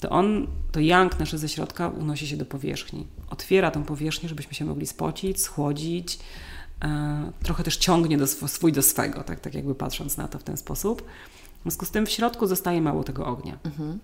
to 0.00 0.10
on, 0.10 0.46
to 0.72 0.80
yang 0.80 1.18
nasze 1.18 1.38
ze 1.38 1.48
środka 1.48 1.88
unosi 1.88 2.26
się 2.26 2.36
do 2.36 2.44
powierzchni. 2.44 3.06
Otwiera 3.30 3.70
tą 3.70 3.84
powierzchnię, 3.84 4.28
żebyśmy 4.28 4.54
się 4.54 4.64
mogli 4.64 4.86
spocić, 4.86 5.40
schłodzić, 5.40 6.18
e, 6.84 7.32
trochę 7.42 7.64
też 7.64 7.76
ciągnie 7.76 8.18
do 8.18 8.24
sw 8.24 8.48
swój 8.48 8.72
do 8.72 8.82
swego, 8.82 9.24
tak, 9.24 9.40
tak 9.40 9.54
jakby 9.54 9.74
patrząc 9.74 10.16
na 10.16 10.28
to 10.28 10.38
w 10.38 10.42
ten 10.42 10.56
sposób. 10.56 11.02
W 11.58 11.62
związku 11.62 11.86
z 11.86 11.90
tym 11.90 12.06
w 12.06 12.10
środku 12.10 12.46
zostaje 12.46 12.82
mało 12.82 13.04
tego 13.04 13.26
ognia. 13.26 13.58
Mhm. 13.64 13.98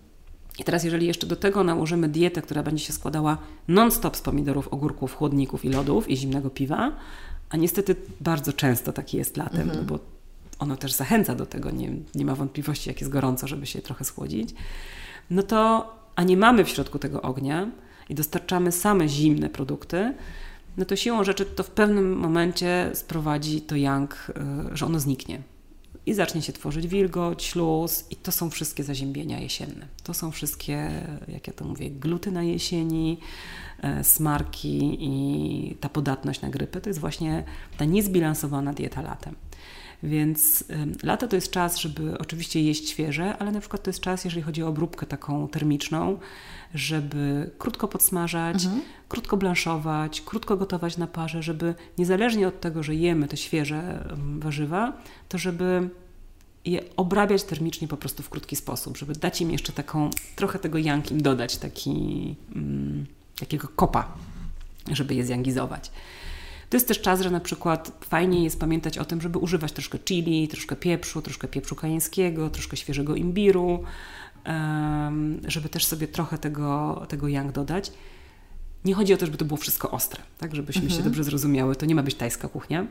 I 0.59 0.63
teraz, 0.63 0.83
jeżeli 0.83 1.07
jeszcze 1.07 1.27
do 1.27 1.35
tego 1.35 1.63
nałożymy 1.63 2.09
dietę, 2.09 2.41
która 2.41 2.63
będzie 2.63 2.85
się 2.85 2.93
składała 2.93 3.37
non-stop 3.67 4.17
z 4.17 4.21
pomidorów, 4.21 4.67
ogórków, 4.67 5.15
chłodników 5.15 5.65
i 5.65 5.69
lodów 5.69 6.09
i 6.09 6.17
zimnego 6.17 6.49
piwa, 6.49 6.91
a 7.49 7.57
niestety 7.57 7.95
bardzo 8.21 8.53
często 8.53 8.93
taki 8.93 9.17
jest 9.17 9.37
latem, 9.37 9.61
mhm. 9.61 9.79
no 9.79 9.83
bo 9.83 9.99
ono 10.59 10.77
też 10.77 10.93
zachęca 10.93 11.35
do 11.35 11.45
tego, 11.45 11.71
nie, 11.71 11.91
nie 12.15 12.25
ma 12.25 12.35
wątpliwości, 12.35 12.89
jak 12.89 13.01
jest 13.01 13.11
gorąco, 13.11 13.47
żeby 13.47 13.65
się 13.65 13.81
trochę 13.81 14.05
schłodzić, 14.05 14.49
no 15.29 15.43
to, 15.43 15.91
a 16.15 16.23
nie 16.23 16.37
mamy 16.37 16.65
w 16.65 16.69
środku 16.69 16.99
tego 16.99 17.21
ognia 17.21 17.71
i 18.09 18.15
dostarczamy 18.15 18.71
same 18.71 19.07
zimne 19.07 19.49
produkty, 19.49 20.13
no 20.77 20.85
to 20.85 20.95
siłą 20.95 21.23
rzeczy 21.23 21.45
to 21.45 21.63
w 21.63 21.71
pewnym 21.71 22.17
momencie 22.17 22.91
sprowadzi 22.93 23.61
to 23.61 23.75
yang, 23.75 24.31
y, 24.73 24.77
że 24.77 24.85
ono 24.85 24.99
zniknie 24.99 25.41
i 26.09 26.13
zacznie 26.13 26.41
się 26.41 26.53
tworzyć 26.53 26.87
wilgoć, 26.87 27.43
śluz 27.43 28.05
i 28.09 28.15
to 28.15 28.31
są 28.31 28.49
wszystkie 28.49 28.83
zaziębienia 28.83 29.39
jesienne. 29.39 29.87
To 30.03 30.13
są 30.13 30.31
wszystkie, 30.31 30.91
jak 31.27 31.47
ja 31.47 31.53
to 31.53 31.65
mówię, 31.65 31.89
gluty 31.89 32.31
na 32.31 32.43
jesieni, 32.43 33.17
e, 33.81 34.03
smarki 34.03 34.97
i 34.99 35.75
ta 35.79 35.89
podatność 35.89 36.41
na 36.41 36.49
grypę. 36.49 36.81
To 36.81 36.89
jest 36.89 36.99
właśnie 36.99 37.43
ta 37.77 37.85
niezbilansowana 37.85 38.73
dieta 38.73 39.01
latem. 39.01 39.35
Więc 40.03 40.63
lato 41.03 41.27
to 41.27 41.35
jest 41.35 41.51
czas, 41.51 41.77
żeby 41.77 42.17
oczywiście 42.17 42.61
jeść 42.61 42.89
świeże, 42.89 43.37
ale 43.37 43.51
na 43.51 43.59
przykład 43.59 43.83
to 43.83 43.89
jest 43.89 43.99
czas, 43.99 44.25
jeżeli 44.25 44.41
chodzi 44.41 44.63
o 44.63 44.67
obróbkę 44.67 45.05
taką 45.05 45.47
termiczną, 45.47 46.19
żeby 46.73 47.51
krótko 47.57 47.87
podsmażać, 47.87 48.65
mhm. 48.65 48.81
krótko 49.09 49.37
blanszować, 49.37 50.21
krótko 50.21 50.57
gotować 50.57 50.97
na 50.97 51.07
parze, 51.07 51.43
żeby 51.43 51.75
niezależnie 51.97 52.47
od 52.47 52.61
tego, 52.61 52.83
że 52.83 52.95
jemy 52.95 53.27
te 53.27 53.37
świeże 53.37 54.09
warzywa, 54.39 54.93
to 55.29 55.37
żeby 55.37 55.89
je 56.65 56.81
obrabiać 56.97 57.43
termicznie 57.43 57.87
po 57.87 57.97
prostu 57.97 58.23
w 58.23 58.29
krótki 58.29 58.55
sposób, 58.55 58.97
żeby 58.97 59.13
dać 59.13 59.41
im 59.41 59.51
jeszcze 59.51 59.73
taką, 59.73 60.09
trochę 60.35 60.59
tego 60.59 60.77
yang 60.77 61.11
im 61.11 61.21
dodać, 61.21 61.57
taki, 61.57 62.35
mm, 62.55 63.05
takiego 63.39 63.67
kopa, 63.75 64.13
żeby 64.91 65.15
je 65.15 65.25
zjangizować. 65.25 65.91
To 66.69 66.77
jest 66.77 66.87
też 66.87 67.01
czas, 67.01 67.21
że 67.21 67.31
na 67.31 67.39
przykład 67.39 67.91
fajnie 68.09 68.43
jest 68.43 68.59
pamiętać 68.59 68.97
o 68.97 69.05
tym, 69.05 69.21
żeby 69.21 69.39
używać 69.39 69.71
troszkę 69.71 69.99
chili, 69.99 70.47
troszkę 70.47 70.75
pieprzu, 70.75 71.21
troszkę 71.21 71.47
pieprzu 71.47 71.75
kajeńskiego, 71.75 72.49
troszkę 72.49 72.77
świeżego 72.77 73.15
imbiru, 73.15 73.83
żeby 75.47 75.69
też 75.69 75.85
sobie 75.85 76.07
trochę 76.07 76.37
tego, 76.37 77.01
tego 77.09 77.27
yang 77.27 77.51
dodać. 77.51 77.91
Nie 78.85 78.93
chodzi 78.93 79.13
o 79.13 79.17
to, 79.17 79.25
żeby 79.25 79.37
to 79.37 79.45
było 79.45 79.57
wszystko 79.57 79.91
ostre, 79.91 80.21
tak? 80.37 80.55
Żebyśmy 80.55 80.81
mhm. 80.81 80.97
się 80.99 81.03
dobrze 81.03 81.23
zrozumiały. 81.23 81.75
To 81.75 81.85
nie 81.85 81.95
ma 81.95 82.03
być 82.03 82.15
tajska 82.15 82.47
kuchnia. 82.47 82.85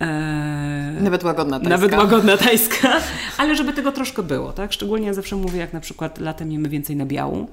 Eee, 0.00 1.02
nawet 1.02 1.24
łagodna 1.24 1.60
tajska. 1.60 1.76
Nawet 1.76 1.92
łagodna 1.92 2.36
tajska, 2.36 3.00
ale 3.38 3.56
żeby 3.56 3.72
tego 3.72 3.92
troszkę 3.92 4.22
było, 4.22 4.52
tak? 4.52 4.72
Szczególnie 4.72 5.06
ja 5.06 5.14
zawsze 5.14 5.36
mówię, 5.36 5.58
jak 5.58 5.72
na 5.72 5.80
przykład 5.80 6.18
latem 6.18 6.52
jemy 6.52 6.68
więcej 6.68 6.96
nabiału, 6.96 7.48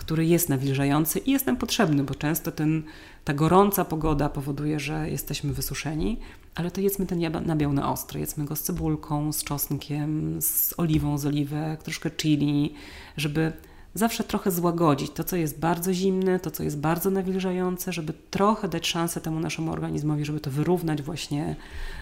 który 0.00 0.26
jest 0.26 0.48
nawilżający 0.48 1.18
i 1.18 1.30
jest 1.30 1.46
nam 1.46 1.56
potrzebny, 1.56 2.04
bo 2.04 2.14
często 2.14 2.52
ten, 2.52 2.82
ta 3.24 3.34
gorąca 3.34 3.84
pogoda 3.84 4.28
powoduje, 4.28 4.80
że 4.80 5.10
jesteśmy 5.10 5.52
wysuszeni, 5.52 6.18
ale 6.54 6.70
to 6.70 6.80
jedzmy 6.80 7.06
ten 7.06 7.20
nabiał 7.46 7.72
na 7.72 7.92
ostro. 7.92 8.20
Jedzmy 8.20 8.44
go 8.44 8.56
z 8.56 8.62
cebulką, 8.62 9.32
z 9.32 9.44
czosnkiem, 9.44 10.42
z 10.42 10.74
oliwą 10.76 11.18
z 11.18 11.26
oliwek, 11.26 11.82
troszkę 11.82 12.10
chili, 12.10 12.74
żeby 13.16 13.52
zawsze 13.94 14.24
trochę 14.24 14.50
złagodzić 14.50 15.10
to, 15.10 15.24
co 15.24 15.36
jest 15.36 15.58
bardzo 15.58 15.94
zimne, 15.94 16.40
to, 16.40 16.50
co 16.50 16.62
jest 16.62 16.78
bardzo 16.78 17.10
nawilżające, 17.10 17.92
żeby 17.92 18.12
trochę 18.30 18.68
dać 18.68 18.86
szansę 18.86 19.20
temu 19.20 19.40
naszemu 19.40 19.72
organizmowi, 19.72 20.24
żeby 20.24 20.40
to 20.40 20.50
wyrównać 20.50 21.02
właśnie 21.02 21.56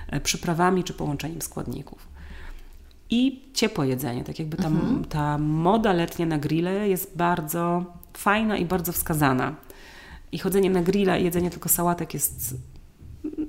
e, 0.09 0.20
przyprawami 0.20 0.84
czy 0.84 0.94
połączeniem 0.94 1.42
składników. 1.42 2.18
I 3.11 3.51
ciepłe 3.55 3.89
jedzenie, 3.89 4.25
tak 4.25 4.39
jakby 4.39 4.57
ta, 4.57 4.67
mhm. 4.67 5.05
ta 5.05 5.39
moda 5.39 5.93
letnia 5.93 6.27
na 6.27 6.39
grille 6.39 6.89
jest 6.89 7.17
bardzo 7.17 7.85
fajna 8.17 8.57
i 8.57 8.65
bardzo 8.65 8.93
wskazana. 8.93 9.57
I 10.33 10.39
chodzenie 10.39 10.71
na 10.71 10.83
grilla 10.83 11.19
i 11.19 11.25
jedzenie 11.25 11.51
tylko 11.51 11.69
sałatek 11.69 12.15
jest 12.15 12.55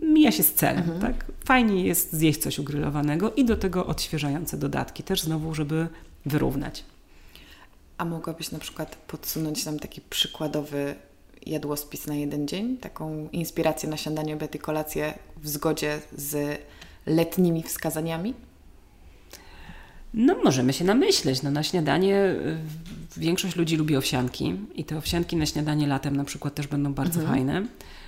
mija 0.01 0.31
się 0.31 0.43
z 0.43 0.53
celem. 0.53 0.77
Mhm. 0.77 0.99
Tak? 0.99 1.25
Fajnie 1.45 1.83
jest 1.83 2.13
zjeść 2.13 2.39
coś 2.39 2.59
ugrylowanego 2.59 3.31
i 3.31 3.45
do 3.45 3.57
tego 3.57 3.85
odświeżające 3.85 4.57
dodatki, 4.57 5.03
też 5.03 5.21
znowu, 5.21 5.55
żeby 5.55 5.87
wyrównać. 6.25 6.83
A 7.97 8.05
mogłabyś 8.05 8.51
na 8.51 8.59
przykład 8.59 8.95
podsunąć 8.95 9.65
nam 9.65 9.79
taki 9.79 10.01
przykładowy 10.01 10.95
jadłospis 11.45 12.07
na 12.07 12.15
jeden 12.15 12.47
dzień? 12.47 12.77
Taką 12.77 13.29
inspirację 13.31 13.89
na 13.89 13.97
śniadanie, 13.97 14.33
obiad 14.33 14.55
i 14.55 14.59
kolację 14.59 15.13
w 15.37 15.49
zgodzie 15.49 15.99
z 16.17 16.59
letnimi 17.05 17.63
wskazaniami? 17.63 18.33
No, 20.13 20.35
możemy 20.43 20.73
się 20.73 20.85
namyśleć. 20.85 21.41
No, 21.41 21.51
na 21.51 21.63
śniadanie 21.63 22.15
y, 22.15 22.57
większość 23.17 23.55
ludzi 23.55 23.77
lubi 23.77 23.97
owsianki 23.97 24.55
i 24.75 24.85
te 24.85 24.97
owsianki 24.97 25.35
na 25.35 25.45
śniadanie 25.45 25.87
latem 25.87 26.15
na 26.15 26.23
przykład 26.23 26.55
też 26.55 26.67
będą 26.67 26.93
bardzo 26.93 27.19
mhm. 27.19 27.37
fajne. 27.37 27.67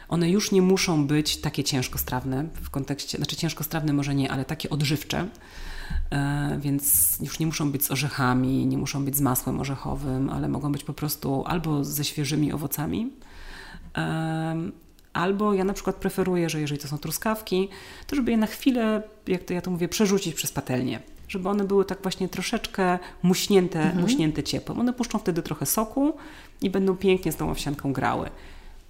One 0.10 0.30
już 0.30 0.52
nie 0.52 0.62
muszą 0.62 1.08
być 1.08 1.38
takie 1.38 1.64
ciężkostrawne 1.64 2.46
w 2.62 2.70
kontekście, 2.70 3.18
znaczy 3.18 3.36
ciężkostrawne 3.36 3.94
może 3.94 4.16
nie, 4.16 4.32
ale 4.32 4.46
takie 4.46 4.70
odżywcze. 4.70 5.28
E, 6.12 6.60
więc 6.62 7.18
już 7.22 7.40
nie 7.40 7.46
muszą 7.46 7.72
być 7.72 7.86
z 7.86 7.92
orzechami, 7.92 8.66
nie 8.66 8.78
muszą 8.78 9.06
być 9.06 9.16
z 9.16 9.22
masłem 9.22 9.60
orzechowym, 9.60 10.30
ale 10.30 10.50
mogą 10.50 10.72
być 10.72 10.84
po 10.84 10.94
prostu 10.94 11.44
albo 11.46 11.84
ze 11.84 12.04
świeżymi 12.04 12.54
owocami, 12.54 13.10
e, 13.98 14.56
albo 15.14 15.54
ja 15.54 15.64
na 15.64 15.74
przykład 15.74 15.96
preferuję, 15.96 16.50
że 16.50 16.62
jeżeli 16.62 16.82
to 16.82 16.88
są 16.88 16.98
truskawki, 16.98 17.70
to 18.08 18.16
żeby 18.16 18.32
je 18.32 18.38
na 18.38 18.48
chwilę, 18.48 19.04
jak 19.28 19.44
to 19.44 19.54
ja 19.54 19.62
to 19.62 19.72
mówię, 19.72 19.88
przerzucić 19.88 20.36
przez 20.36 20.52
patelnię 20.52 21.00
żeby 21.32 21.50
one 21.50 21.64
były 21.64 21.86
tak 21.86 22.02
właśnie 22.02 22.30
troszeczkę 22.30 23.00
muśnięte, 23.24 23.80
mhm. 23.82 24.02
muśnięte 24.02 24.44
ciepłem. 24.44 24.80
One 24.80 24.94
puszczą 24.94 25.20
wtedy 25.20 25.42
trochę 25.42 25.66
soku 25.66 26.14
i 26.62 26.70
będą 26.70 26.98
pięknie 26.98 27.32
z 27.32 27.36
tą 27.36 27.52
owsianką 27.52 27.94
grały. 27.94 28.30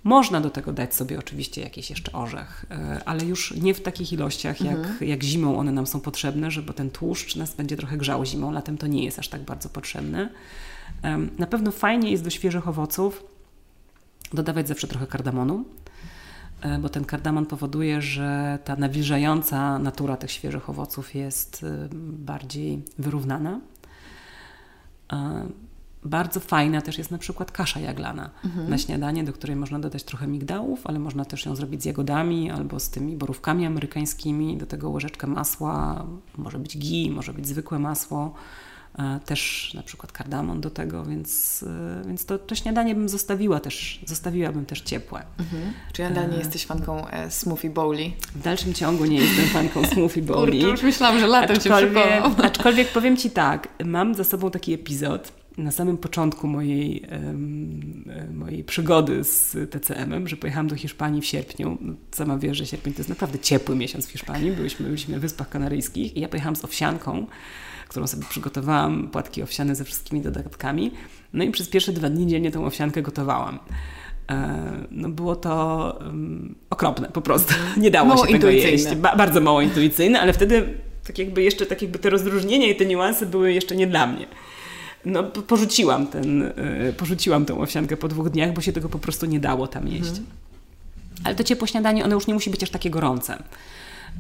Można 0.04 0.42
do 0.42 0.50
tego 0.50 0.74
dać 0.74 0.96
sobie 0.96 1.20
oczywiście 1.20 1.62
jakiś 1.62 1.90
jeszcze 1.90 2.12
orzech, 2.12 2.66
e, 2.72 3.02
ale 3.06 3.26
już 3.26 3.54
nie 3.56 3.74
w 3.74 3.82
takich 3.82 4.14
ilościach, 4.14 4.62
jak, 4.62 4.78
mhm. 4.78 5.10
jak 5.10 5.24
zimą 5.24 5.58
one 5.58 5.72
nam 5.72 5.88
są 5.88 6.00
potrzebne, 6.00 6.52
żeby 6.52 6.74
ten 6.74 6.90
tłuszcz 6.90 7.36
nas 7.36 7.56
będzie 7.56 7.78
trochę 7.78 7.98
grzał 7.98 8.26
zimą. 8.26 8.52
Latem 8.52 8.78
to 8.78 8.88
nie 8.88 9.04
jest 9.06 9.20
aż 9.20 9.28
tak 9.28 9.42
bardzo 9.42 9.70
potrzebne. 9.70 10.30
Na 11.38 11.48
pewno 11.48 11.72
fajnie 11.72 12.12
jest 12.12 12.24
do 12.24 12.30
świeżych 12.30 12.68
owoców 12.68 13.24
dodawać 14.34 14.68
zawsze 14.68 14.88
trochę 14.88 15.08
kardamonu, 15.08 15.66
bo 16.82 16.90
ten 16.90 17.06
kardamon 17.06 17.46
powoduje, 17.46 18.02
że 18.02 18.60
ta 18.64 18.76
nawilżająca 18.76 19.80
natura 19.80 20.18
tych 20.18 20.32
świeżych 20.32 20.70
owoców 20.70 21.16
jest 21.16 21.64
e, 21.64 21.90
bardziej 22.02 22.84
wyrównana. 23.00 23.60
Bardzo 26.04 26.40
fajna 26.40 26.82
też 26.82 26.98
jest 26.98 27.12
na 27.12 27.18
przykład 27.18 27.52
kasza 27.52 27.80
jaglana 27.80 28.30
mhm. 28.46 28.70
na 28.70 28.78
śniadanie, 28.78 29.24
do 29.24 29.34
której 29.34 29.56
można 29.56 29.80
dodać 29.80 30.04
trochę 30.04 30.28
migdałów, 30.28 30.88
ale 30.88 31.00
można 31.00 31.26
też 31.26 31.46
ją 31.46 31.56
zrobić 31.56 31.82
z 31.82 31.86
jagodami 31.86 32.52
albo 32.52 32.80
z 32.80 32.90
tymi 32.90 33.18
borówkami 33.18 33.66
amerykańskimi. 33.66 34.58
Do 34.58 34.66
tego 34.66 34.90
łyżeczkę 34.90 35.28
masła, 35.28 36.06
może 36.38 36.60
być 36.60 36.78
ghee, 36.78 37.12
może 37.12 37.34
być 37.34 37.48
zwykłe 37.48 37.80
masło, 37.80 38.26
e, 38.26 38.71
też 39.26 39.72
na 39.74 39.84
przykład 39.84 40.12
kardamon 40.12 40.62
do 40.62 40.70
tego, 40.70 41.06
więc, 41.06 41.64
e, 42.04 42.08
więc 42.08 42.26
to, 42.26 42.40
to 42.40 42.56
śniadanie 42.56 42.96
bym 42.96 43.10
zostawiła 43.10 43.60
też, 43.60 44.00
zostawiłabym 44.06 44.66
też 44.66 44.82
ciepłe. 44.82 45.24
Mhm. 45.40 45.74
Czy 45.94 46.04
nadal 46.04 46.30
nie 46.30 46.36
e... 46.36 46.40
jesteś 46.40 46.66
fanką 46.66 47.08
e, 47.08 47.32
smoothie 47.32 47.70
bowli? 47.70 48.14
W 48.36 48.42
dalszym 48.42 48.74
ciągu 48.74 49.06
nie 49.06 49.18
jestem 49.18 49.46
fanką 49.46 49.86
smoothie 49.94 50.22
bowli. 50.22 50.60
Kurczę, 50.60 50.72
już 50.72 50.84
myślałam, 50.84 51.20
że 51.20 51.28
latem 51.28 51.58
aczkolwiek, 51.58 52.06
się 52.06 52.44
Aczkolwiek 52.44 52.88
powiem 52.88 53.18
Ci 53.18 53.30
tak, 53.30 53.68
mam 53.86 54.16
za 54.16 54.24
sobą 54.24 54.52
taki 54.52 54.74
epizod, 54.74 55.32
na 55.58 55.72
samym 55.72 55.98
początku 55.98 56.48
mojej, 56.48 57.06
mojej 58.34 58.64
przygody 58.64 59.24
z 59.24 59.72
TCM-em, 59.72 60.28
że 60.28 60.38
pojechałam 60.38 60.68
do 60.68 60.76
Hiszpanii 60.76 61.22
w 61.22 61.26
sierpniu. 61.26 61.78
Sama 62.12 62.38
wiesz, 62.38 62.58
że 62.58 62.66
sierpień 62.66 62.94
to 62.94 63.00
jest 63.00 63.10
naprawdę 63.10 63.40
ciepły 63.40 63.76
miesiąc 63.76 64.08
w 64.08 64.12
Hiszpanii. 64.12 64.52
Byliśmy, 64.52 64.86
byliśmy 64.86 65.14
na 65.14 65.20
Wyspach 65.20 65.50
Kanaryjskich 65.50 66.18
i 66.18 66.20
ja 66.20 66.30
pojechałam 66.30 66.56
z 66.56 66.66
owsianką, 66.66 67.28
którą 67.92 68.08
sobie 68.08 68.24
przygotowałam, 68.30 69.08
płatki 69.08 69.44
owsiane 69.44 69.76
ze 69.76 69.84
wszystkimi 69.84 70.22
dodatkami. 70.22 70.92
No 71.34 71.44
i 71.44 71.52
przez 71.52 71.70
pierwsze 71.70 71.92
dwa 71.92 72.10
dni 72.10 72.28
dziennie 72.28 72.52
tą 72.52 72.66
owsiankę 72.66 73.02
gotowałam. 73.02 73.60
E, 74.30 74.88
no 74.92 75.10
było 75.10 75.36
to 75.36 75.98
um, 76.06 76.56
okropne 76.70 77.10
po 77.14 77.22
prostu. 77.22 77.54
Nie 77.78 77.92
dało 77.92 78.08
mało 78.08 78.28
się 78.28 78.34
tego 78.34 78.50
jeść. 78.50 78.96
Ba 78.96 79.16
bardzo 79.16 79.42
mało 79.42 79.62
intuicyjne, 79.62 80.22
ale 80.22 80.34
wtedy 80.34 80.74
tak 81.08 81.20
jakby 81.20 81.44
jeszcze 81.44 81.66
tak 81.66 81.82
jakby 81.82 82.00
te 82.00 82.10
rozróżnienia 82.10 82.68
i 82.68 82.76
te 82.76 82.86
niuanse 82.86 83.26
były 83.26 83.54
jeszcze 83.54 83.76
nie 83.76 83.88
dla 83.88 84.08
mnie. 84.08 84.26
No, 85.06 85.24
porzuciłam, 85.24 86.08
ten, 86.08 86.42
y, 86.42 86.94
porzuciłam 86.98 87.46
tę 87.46 87.60
owsiankę 87.60 87.98
po 87.98 88.08
dwóch 88.08 88.30
dniach, 88.30 88.54
bo 88.54 88.62
się 88.62 88.74
tego 88.74 88.90
po 88.90 89.00
prostu 89.00 89.26
nie 89.26 89.40
dało 89.40 89.68
tam 89.68 89.88
jeść. 89.88 90.10
Mhm. 90.10 90.26
Ale 91.24 91.36
to 91.36 91.44
ciepłe 91.44 91.68
śniadanie, 91.68 92.06
ono 92.06 92.16
już 92.16 92.28
nie 92.28 92.34
musi 92.34 92.50
być 92.50 92.64
aż 92.64 92.70
takie 92.70 92.90
gorące. 92.90 93.44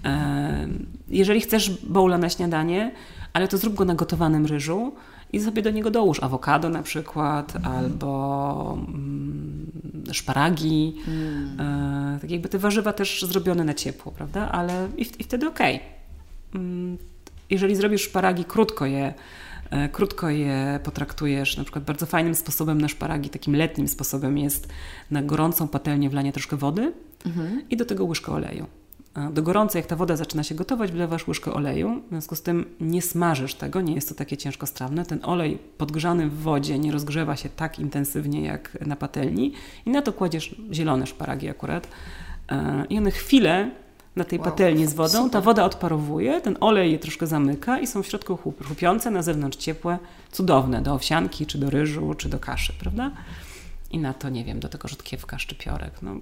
E, 0.05 0.67
jeżeli 1.07 1.41
chcesz 1.41 1.69
bowla 1.69 2.17
na 2.17 2.29
śniadanie, 2.29 2.91
ale 3.33 3.47
to 3.47 3.57
zrób 3.57 3.73
go 3.73 3.85
na 3.85 3.95
gotowanym 3.95 4.45
ryżu 4.45 4.93
i 5.33 5.39
sobie 5.39 5.61
do 5.61 5.71
niego 5.71 5.91
dołóż 5.91 6.23
awokado 6.23 6.69
na 6.69 6.83
przykład, 6.83 7.55
mhm. 7.55 7.75
albo 7.75 8.77
mm, 8.87 9.71
szparagi, 10.11 10.95
mm. 11.07 11.59
e, 11.59 12.19
tak 12.19 12.31
jakby 12.31 12.49
te 12.49 12.59
warzywa 12.59 12.93
też 12.93 13.25
zrobione 13.25 13.63
na 13.63 13.73
ciepło, 13.73 14.11
prawda? 14.11 14.51
Ale 14.51 14.87
i, 14.97 15.01
i 15.19 15.23
wtedy 15.23 15.47
okej. 15.47 15.75
Okay. 15.75 16.61
Mm, 16.61 16.97
jeżeli 17.49 17.75
zrobisz 17.75 18.01
szparagi, 18.01 18.45
krótko 18.45 18.85
je 18.85 19.13
E, 19.71 19.89
krótko 19.89 20.29
je 20.29 20.79
potraktujesz. 20.83 21.57
Na 21.57 21.63
przykład 21.63 21.85
bardzo 21.85 22.05
fajnym 22.05 22.35
sposobem 22.35 22.81
na 22.81 22.87
szparagi, 22.87 23.29
takim 23.29 23.55
letnim 23.55 23.87
sposobem 23.87 24.37
jest 24.37 24.67
na 25.11 25.23
gorącą 25.23 25.67
patelnię 25.67 26.09
wlanie 26.09 26.31
troszkę 26.31 26.57
wody 26.57 26.93
mhm. 27.25 27.61
i 27.69 27.77
do 27.77 27.85
tego 27.85 28.05
łyżkę 28.05 28.31
oleju. 28.31 28.65
Do 29.31 29.43
gorącej, 29.43 29.79
jak 29.79 29.87
ta 29.87 29.95
woda 29.95 30.15
zaczyna 30.15 30.43
się 30.43 30.55
gotować, 30.55 30.91
wlewasz 30.91 31.27
łyżkę 31.27 31.53
oleju. 31.53 32.01
W 32.05 32.09
związku 32.09 32.35
z 32.35 32.41
tym 32.41 32.65
nie 32.79 33.01
smażysz 33.01 33.53
tego, 33.53 33.81
nie 33.81 33.95
jest 33.95 34.09
to 34.09 34.15
takie 34.15 34.37
ciężkostrawne. 34.37 35.05
Ten 35.05 35.19
olej 35.23 35.57
podgrzany 35.77 36.29
w 36.29 36.41
wodzie 36.41 36.79
nie 36.79 36.91
rozgrzewa 36.91 37.35
się 37.35 37.49
tak 37.49 37.79
intensywnie 37.79 38.41
jak 38.41 38.77
na 38.85 38.95
patelni 38.95 39.53
i 39.85 39.89
na 39.89 40.01
to 40.01 40.13
kładziesz 40.13 40.55
zielone 40.71 41.07
szparagi 41.07 41.49
akurat. 41.49 41.87
E, 42.51 42.85
I 42.89 42.97
one 42.97 43.11
chwilę 43.11 43.71
na 44.15 44.23
tej 44.23 44.39
wow, 44.39 44.45
patelni 44.45 44.87
z 44.87 44.93
wodą. 44.93 45.17
Super. 45.17 45.31
Ta 45.31 45.41
woda 45.41 45.65
odparowuje, 45.65 46.41
ten 46.41 46.57
olej 46.59 46.91
je 46.91 46.99
troszkę 46.99 47.27
zamyka 47.27 47.79
i 47.79 47.87
są 47.87 48.03
w 48.03 48.07
środku 48.07 48.53
chrupiące, 48.65 49.11
na 49.11 49.21
zewnątrz 49.21 49.57
ciepłe, 49.57 49.99
cudowne 50.31 50.81
do 50.81 50.93
owsianki, 50.93 51.45
czy 51.45 51.57
do 51.57 51.69
ryżu, 51.69 52.13
czy 52.13 52.29
do 52.29 52.39
kaszy, 52.39 52.73
prawda? 52.79 53.11
I 53.91 53.99
na 53.99 54.13
to, 54.13 54.29
nie 54.29 54.43
wiem, 54.45 54.59
do 54.59 54.69
tego 54.69 54.87
rzutkiewka, 54.87 55.39
szczypiorek. 55.39 56.01
No, 56.01 56.15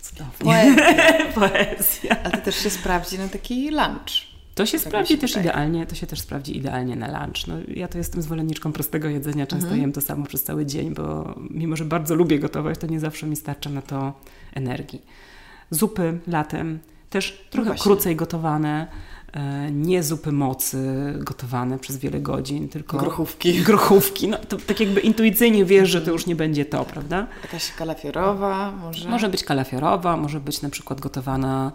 cudownie. 0.00 0.36
Poezja. 0.44 1.32
Poezja. 1.34 2.16
A 2.24 2.30
to 2.30 2.36
też 2.36 2.56
się 2.56 2.70
sprawdzi 2.70 3.18
na 3.18 3.28
taki 3.28 3.70
lunch. 3.70 4.30
To 4.54 4.66
się 4.66 4.78
tak 4.78 4.88
sprawdzi 4.88 5.14
się 5.14 5.20
też 5.20 5.36
idealnie, 5.36 5.86
to 5.86 5.94
się 5.94 6.06
też 6.06 6.20
sprawdzi 6.20 6.56
idealnie 6.56 6.96
na 6.96 7.06
lunch. 7.20 7.46
No, 7.46 7.54
ja 7.68 7.88
to 7.88 7.98
jestem 7.98 8.22
zwolenniczką 8.22 8.72
prostego 8.72 9.08
jedzenia, 9.08 9.46
często 9.46 9.66
mhm. 9.66 9.80
jem 9.80 9.92
to 9.92 10.00
samo 10.00 10.26
przez 10.26 10.42
cały 10.42 10.66
dzień, 10.66 10.94
bo 10.94 11.34
mimo, 11.50 11.76
że 11.76 11.84
bardzo 11.84 12.14
lubię 12.14 12.38
gotować, 12.38 12.78
to 12.78 12.86
nie 12.86 13.00
zawsze 13.00 13.26
mi 13.26 13.36
starcza 13.36 13.70
na 13.70 13.82
to 13.82 14.12
energii. 14.54 15.02
Zupy 15.70 16.18
latem 16.26 16.78
też 17.10 17.46
trochę 17.50 17.70
no 17.70 17.76
krócej 17.76 18.16
gotowane, 18.16 18.86
nie 19.72 20.02
zupy 20.02 20.32
mocy 20.32 20.78
gotowane 21.18 21.78
przez 21.78 21.96
wiele 21.96 22.20
godzin, 22.20 22.68
tylko 22.68 22.98
grochówki. 22.98 23.60
Grochówki. 23.62 24.28
No, 24.28 24.38
to 24.38 24.56
tak 24.56 24.80
jakby 24.80 25.00
intuicyjnie 25.00 25.64
wiesz, 25.64 25.90
że 25.90 26.02
to 26.02 26.10
już 26.10 26.26
nie 26.26 26.36
będzie 26.36 26.64
to, 26.64 26.84
prawda? 26.84 27.26
Jakaś 27.42 27.72
kalafiorowa 27.72 28.72
może? 28.72 29.08
Może 29.08 29.28
być 29.28 29.44
kalafiorowa, 29.44 30.16
może 30.16 30.40
być 30.40 30.62
na 30.62 30.70
przykład 30.70 31.00
gotowana, 31.00 31.72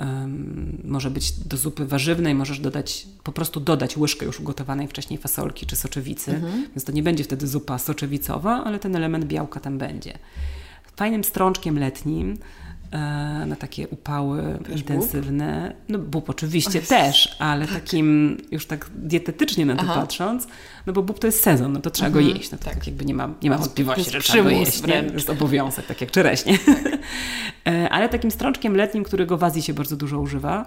um, 0.00 0.82
może 0.84 1.10
być 1.10 1.32
do 1.32 1.56
zupy 1.56 1.86
warzywnej, 1.86 2.34
możesz 2.34 2.60
dodać, 2.60 3.06
po 3.22 3.32
prostu 3.32 3.60
dodać 3.60 3.96
łyżkę 3.96 4.26
już 4.26 4.40
ugotowanej 4.40 4.88
wcześniej 4.88 5.18
fasolki 5.18 5.66
czy 5.66 5.76
soczewicy, 5.76 6.30
mhm. 6.30 6.66
więc 6.76 6.84
to 6.84 6.92
nie 6.92 7.02
będzie 7.02 7.24
wtedy 7.24 7.46
zupa 7.46 7.78
soczewicowa, 7.78 8.64
ale 8.64 8.78
ten 8.78 8.96
element 8.96 9.24
białka 9.24 9.60
tam 9.60 9.78
będzie. 9.78 10.18
Fajnym 10.96 11.24
strączkiem 11.24 11.78
letnim 11.78 12.38
E, 12.38 12.71
na 13.46 13.56
takie 13.56 13.88
upały 13.88 14.58
intensywne. 14.76 15.68
Bób? 15.68 15.84
No 15.88 15.98
bób 15.98 16.30
oczywiście 16.30 16.80
też, 16.80 17.36
ale 17.38 17.66
tak. 17.66 17.74
takim 17.74 18.36
już 18.50 18.66
tak 18.66 18.90
dietetycznie 18.94 19.66
na 19.66 19.76
to 19.76 19.82
Aha. 19.82 19.94
patrząc, 19.94 20.46
no 20.86 20.92
bo 20.92 21.02
bób 21.02 21.18
to 21.18 21.26
jest 21.26 21.42
sezon, 21.42 21.72
no 21.72 21.80
to 21.80 21.90
trzeba 21.90 22.08
mhm. 22.08 22.24
go 22.24 22.34
jeść. 22.34 22.52
No 22.52 22.58
to 22.58 22.64
tak. 22.64 22.74
tak 22.74 22.86
jakby 22.86 23.04
nie 23.04 23.14
ma, 23.14 23.28
nie 23.42 23.50
ma 23.50 23.58
wątpliwości, 23.58 24.10
że 24.10 24.20
trzeba 24.20 24.44
go 24.44 24.50
jeść. 24.50 24.86
Nie? 24.86 25.02
To 25.02 25.14
jest 25.14 25.30
obowiązek, 25.30 25.86
tak 25.86 26.00
jak 26.00 26.10
czereśnie. 26.10 26.58
Tak. 26.58 26.82
E, 27.66 27.88
ale 27.88 28.08
takim 28.08 28.30
strączkiem 28.30 28.76
letnim, 28.76 29.04
którego 29.04 29.38
w 29.38 29.44
Azji 29.44 29.62
się 29.62 29.74
bardzo 29.74 29.96
dużo 29.96 30.20
używa, 30.20 30.60
e, 30.62 30.66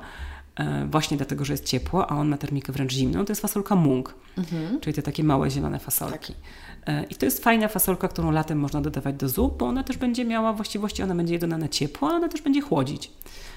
właśnie 0.92 1.18
dlatego, 1.18 1.46
że 1.46 1.54
jest 1.54 1.66
ciepło, 1.66 2.12
a 2.12 2.16
on 2.16 2.28
ma 2.28 2.38
termikę 2.38 2.74
wręcz 2.74 2.94
zimną, 2.94 3.26
to 3.26 3.32
jest 3.32 3.42
fasolka 3.42 3.76
mung, 3.76 4.16
mhm. 4.38 4.80
czyli 4.80 4.94
te 4.94 5.02
takie 5.02 5.24
małe 5.24 5.52
zielone 5.52 5.80
fasolki. 5.80 6.34
Tak. 6.34 6.96
E, 6.96 7.04
I 7.04 7.16
to 7.16 7.26
jest 7.26 7.44
fajna 7.44 7.68
fasolka, 7.68 8.08
którą 8.08 8.32
latem 8.32 8.60
można 8.60 8.82
dodawać 8.82 9.16
do 9.16 9.30
zup, 9.30 9.58
bo 9.58 9.66
ona 9.66 9.84
też 9.84 9.98
będzie 9.98 10.26
miała 10.26 10.54
właściwości, 10.54 11.04
ona 11.04 11.16
będzie 11.16 11.34
jedona 11.34 11.58
na 11.58 11.68
ciepło, 11.68 12.10
a 12.10 12.12
ona 12.12 12.30
też 12.30 12.42
będzie 12.42 12.62
chłodzić. 12.62 13.12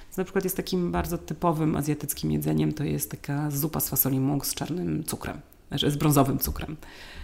Więc 0.07 0.17
na 0.17 0.25
przykład 0.25 0.45
jest 0.45 0.57
takim 0.57 0.93
bardzo 0.93 1.19
typowym 1.19 1.77
azjatyckim 1.77 2.33
jedzeniem, 2.33 2.73
to 2.73 2.85
jest 2.85 3.11
taka 3.11 3.51
zupa 3.51 3.81
z 3.81 3.89
fasoli 3.89 4.21
mung 4.21 4.47
z 4.47 4.55
czarnym 4.55 5.05
cukrem, 5.05 5.41
znaczy 5.69 5.91
z 5.91 5.97
brązowym 5.97 6.39
cukrem, 6.39 6.77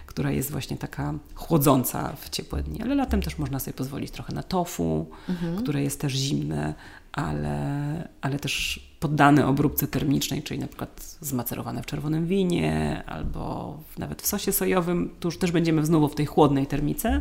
która 0.06 0.30
jest 0.30 0.50
właśnie 0.50 0.76
taka 0.76 1.14
chłodząca 1.34 2.16
w 2.16 2.30
ciepłe 2.30 2.62
dni. 2.62 2.82
Ale 2.82 2.94
latem 2.94 3.22
też 3.22 3.38
można 3.38 3.58
sobie 3.58 3.74
pozwolić 3.74 4.10
trochę 4.10 4.34
na 4.34 4.42
tofu, 4.42 5.06
mhm. 5.28 5.56
które 5.56 5.82
jest 5.82 6.00
też 6.00 6.12
zimne, 6.12 6.74
ale, 7.14 8.08
ale 8.20 8.38
też 8.38 8.80
poddane 9.00 9.46
obróbce 9.46 9.86
termicznej, 9.88 10.42
czyli 10.42 10.60
na 10.60 10.66
przykład 10.66 11.16
zmacerowane 11.20 11.82
w 11.82 11.86
czerwonym 11.86 12.26
winie 12.26 13.02
albo 13.06 13.78
nawet 13.98 14.22
w 14.22 14.26
sosie 14.26 14.52
sojowym, 14.52 15.10
tu 15.20 15.28
już 15.28 15.38
też 15.38 15.52
będziemy 15.52 15.86
znowu 15.86 16.08
w 16.08 16.14
tej 16.14 16.26
chłodnej 16.26 16.66
termice. 16.66 17.20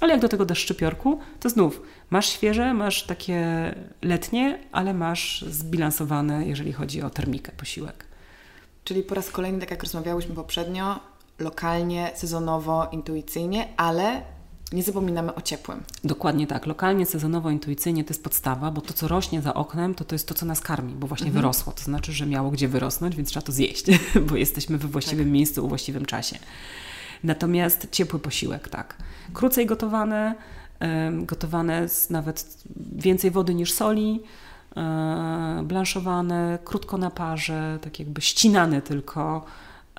Ale 0.00 0.12
jak 0.12 0.20
do 0.20 0.28
tego 0.28 0.44
dasz 0.44 0.58
szczypiorku, 0.58 1.18
to 1.40 1.50
znów 1.50 1.82
masz 2.10 2.28
świeże, 2.28 2.74
masz 2.74 3.02
takie 3.02 3.74
letnie, 4.02 4.58
ale 4.72 4.94
masz 4.94 5.42
zbilansowane, 5.42 6.46
jeżeli 6.46 6.72
chodzi 6.72 7.02
o 7.02 7.10
termikę, 7.10 7.52
posiłek. 7.52 8.04
Czyli 8.84 9.02
po 9.02 9.14
raz 9.14 9.30
kolejny, 9.30 9.60
tak 9.60 9.70
jak 9.70 9.82
rozmawiałyśmy 9.82 10.34
poprzednio, 10.34 11.00
lokalnie, 11.38 12.10
sezonowo, 12.14 12.88
intuicyjnie, 12.92 13.68
ale 13.76 14.22
nie 14.72 14.82
zapominamy 14.82 15.34
o 15.34 15.42
ciepłym. 15.42 15.82
Dokładnie 16.04 16.46
tak. 16.46 16.66
Lokalnie, 16.66 17.06
sezonowo, 17.06 17.50
intuicyjnie 17.50 18.04
to 18.04 18.10
jest 18.10 18.24
podstawa, 18.24 18.70
bo 18.70 18.80
to, 18.80 18.92
co 18.92 19.08
rośnie 19.08 19.42
za 19.42 19.54
oknem, 19.54 19.94
to 19.94 20.04
to 20.04 20.14
jest 20.14 20.28
to, 20.28 20.34
co 20.34 20.46
nas 20.46 20.60
karmi, 20.60 20.94
bo 20.94 21.06
właśnie 21.06 21.26
mhm. 21.26 21.42
wyrosło. 21.42 21.72
To 21.72 21.82
znaczy, 21.82 22.12
że 22.12 22.26
miało 22.26 22.50
gdzie 22.50 22.68
wyrosnąć, 22.68 23.16
więc 23.16 23.28
trzeba 23.28 23.46
to 23.46 23.52
zjeść, 23.52 23.84
bo 24.28 24.36
jesteśmy 24.36 24.78
we 24.78 24.88
właściwym 24.88 25.24
tak. 25.24 25.32
miejscu, 25.32 25.64
u 25.64 25.68
właściwym 25.68 26.06
czasie. 26.06 26.38
Natomiast 27.24 27.88
ciepły 27.90 28.18
posiłek, 28.18 28.68
tak. 28.68 28.96
Krócej 29.32 29.66
gotowane, 29.66 30.34
gotowane 31.12 31.88
z 31.88 32.10
nawet 32.10 32.64
więcej 32.92 33.30
wody 33.30 33.54
niż 33.54 33.72
soli, 33.72 34.22
e, 34.76 35.62
blanszowane, 35.64 36.58
krótko 36.64 36.98
na 36.98 37.10
parze, 37.10 37.78
tak 37.82 37.98
jakby 37.98 38.20
ścinane 38.20 38.82
tylko, 38.82 39.44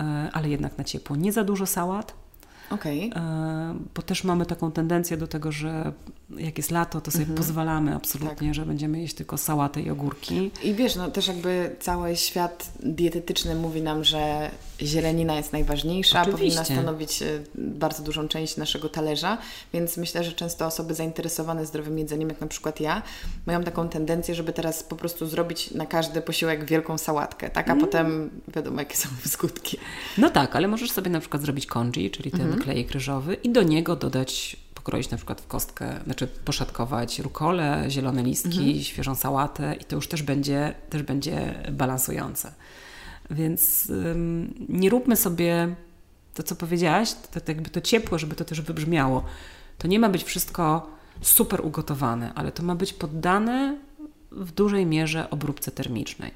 e, 0.01 0.29
ale 0.33 0.49
jednak 0.49 0.77
na 0.77 0.83
ciepło. 0.83 1.15
Nie 1.15 1.31
za 1.31 1.43
dużo 1.43 1.65
sałat, 1.65 2.13
Okay. 2.69 3.09
Bo 3.95 4.01
też 4.01 4.23
mamy 4.23 4.45
taką 4.45 4.71
tendencję 4.71 5.17
do 5.17 5.27
tego, 5.27 5.51
że 5.51 5.93
jak 6.37 6.57
jest 6.57 6.71
lato, 6.71 7.01
to 7.01 7.11
sobie 7.11 7.23
mhm. 7.23 7.37
pozwalamy 7.37 7.95
absolutnie, 7.95 8.47
tak. 8.47 8.55
że 8.55 8.65
będziemy 8.65 8.99
jeść 8.99 9.15
tylko 9.15 9.37
sałatę 9.37 9.81
i 9.81 9.89
ogórki. 9.89 10.51
I 10.63 10.73
wiesz, 10.73 10.95
no 10.95 11.11
też 11.11 11.27
jakby 11.27 11.75
cały 11.79 12.15
świat 12.15 12.71
dietetyczny 12.83 13.55
mówi 13.55 13.81
nam, 13.81 14.03
że 14.03 14.51
zielenina 14.81 15.35
jest 15.35 15.53
najważniejsza, 15.53 16.21
Oczywiście. 16.21 16.45
powinna 16.45 16.65
stanowić 16.65 17.21
e, 17.21 17.25
bardzo 17.55 18.03
dużą 18.03 18.27
część 18.27 18.57
naszego 18.57 18.89
talerza, 18.89 19.37
więc 19.73 19.97
myślę, 19.97 20.23
że 20.23 20.31
często 20.31 20.65
osoby 20.65 20.93
zainteresowane 20.93 21.65
zdrowym 21.65 21.99
jedzeniem, 21.99 22.29
jak 22.29 22.41
na 22.41 22.47
przykład 22.47 22.79
ja, 22.79 23.01
mają 23.45 23.63
taką 23.63 23.89
tendencję, 23.89 24.35
żeby 24.35 24.53
teraz 24.53 24.83
po 24.83 24.95
prostu 24.95 25.27
zrobić 25.27 25.71
na 25.71 25.85
każdy 25.85 26.21
posiłek 26.21 26.65
wielką 26.65 26.97
sałatkę, 26.97 27.49
tak? 27.49 27.69
A 27.69 27.71
mm. 27.71 27.85
potem 27.85 28.29
wiadomo, 28.55 28.79
jakie 28.79 28.97
są 28.97 29.09
skutki. 29.25 29.77
No 30.17 30.29
tak, 30.29 30.55
ale 30.55 30.67
możesz 30.67 30.91
sobie 30.91 31.09
na 31.09 31.19
przykład 31.19 31.41
zrobić 31.41 31.65
congee, 31.65 32.11
czyli 32.11 32.31
ten 32.31 32.58
mm. 32.59 32.65
klejek 32.65 32.91
ryżowy 32.91 33.33
i 33.33 33.49
do 33.49 33.63
niego 33.63 33.95
dodać 33.95 34.57
pokroić 34.73 35.09
na 35.09 35.17
przykład 35.17 35.41
w 35.41 35.47
kostkę, 35.47 35.99
znaczy 36.05 36.27
poszatkować 36.27 37.19
rukole, 37.19 37.85
zielone 37.89 38.23
listki, 38.23 38.59
mhm. 38.59 38.83
świeżą 38.83 39.15
sałatę 39.15 39.75
i 39.81 39.85
to 39.85 39.95
już 39.95 40.07
też 40.07 40.23
będzie, 40.23 40.73
też 40.89 41.03
będzie 41.03 41.63
balansujące. 41.71 42.53
Więc 43.31 43.89
ym, 43.89 44.65
nie 44.69 44.89
róbmy 44.89 45.15
sobie 45.15 45.75
to, 46.33 46.43
co 46.43 46.55
powiedziałaś, 46.55 47.13
to, 47.31 47.41
to 47.41 47.51
jakby 47.51 47.69
to 47.69 47.81
ciepło, 47.81 48.19
żeby 48.19 48.35
to 48.35 48.45
też 48.45 48.61
wybrzmiało. 48.61 49.23
To 49.77 49.87
nie 49.87 49.99
ma 49.99 50.09
być 50.09 50.23
wszystko 50.23 50.89
super 51.21 51.65
ugotowane, 51.65 52.33
ale 52.33 52.51
to 52.51 52.63
ma 52.63 52.75
być 52.75 52.93
poddane 52.93 53.77
w 54.31 54.51
dużej 54.51 54.85
mierze 54.85 55.29
obróbce 55.29 55.71
termicznej. 55.71 56.31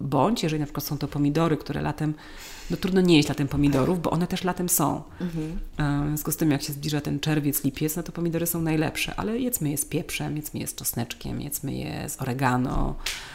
Bądź, 0.00 0.42
jeżeli 0.42 0.60
na 0.60 0.66
przykład 0.66 0.84
są 0.84 0.98
to 0.98 1.08
pomidory, 1.08 1.56
które 1.56 1.82
latem, 1.82 2.14
no 2.70 2.76
trudno 2.76 3.00
nie 3.00 3.16
jeść 3.16 3.28
latem 3.28 3.48
pomidorów, 3.48 4.02
bo 4.02 4.10
one 4.10 4.26
też 4.26 4.44
latem 4.44 4.68
są. 4.68 5.02
Mhm. 5.20 5.58
W 6.04 6.08
związku 6.08 6.32
z 6.32 6.36
tym, 6.36 6.50
jak 6.50 6.62
się 6.62 6.72
zbliża 6.72 7.00
ten 7.00 7.20
czerwiec, 7.20 7.64
lipiec, 7.64 7.96
no 7.96 8.02
to 8.02 8.12
pomidory 8.12 8.46
są 8.46 8.62
najlepsze, 8.62 9.14
ale 9.16 9.38
jedzmy 9.38 9.70
je 9.70 9.76
z 9.78 9.84
pieprzem, 9.84 10.36
jedzmy 10.36 10.60
je 10.60 10.66
z 10.66 10.74
czosneczkiem, 10.74 11.40
jedzmy 11.40 11.74
je 11.74 12.08
z 12.08 12.22
oregano, 12.22 12.94
E, 12.94 13.33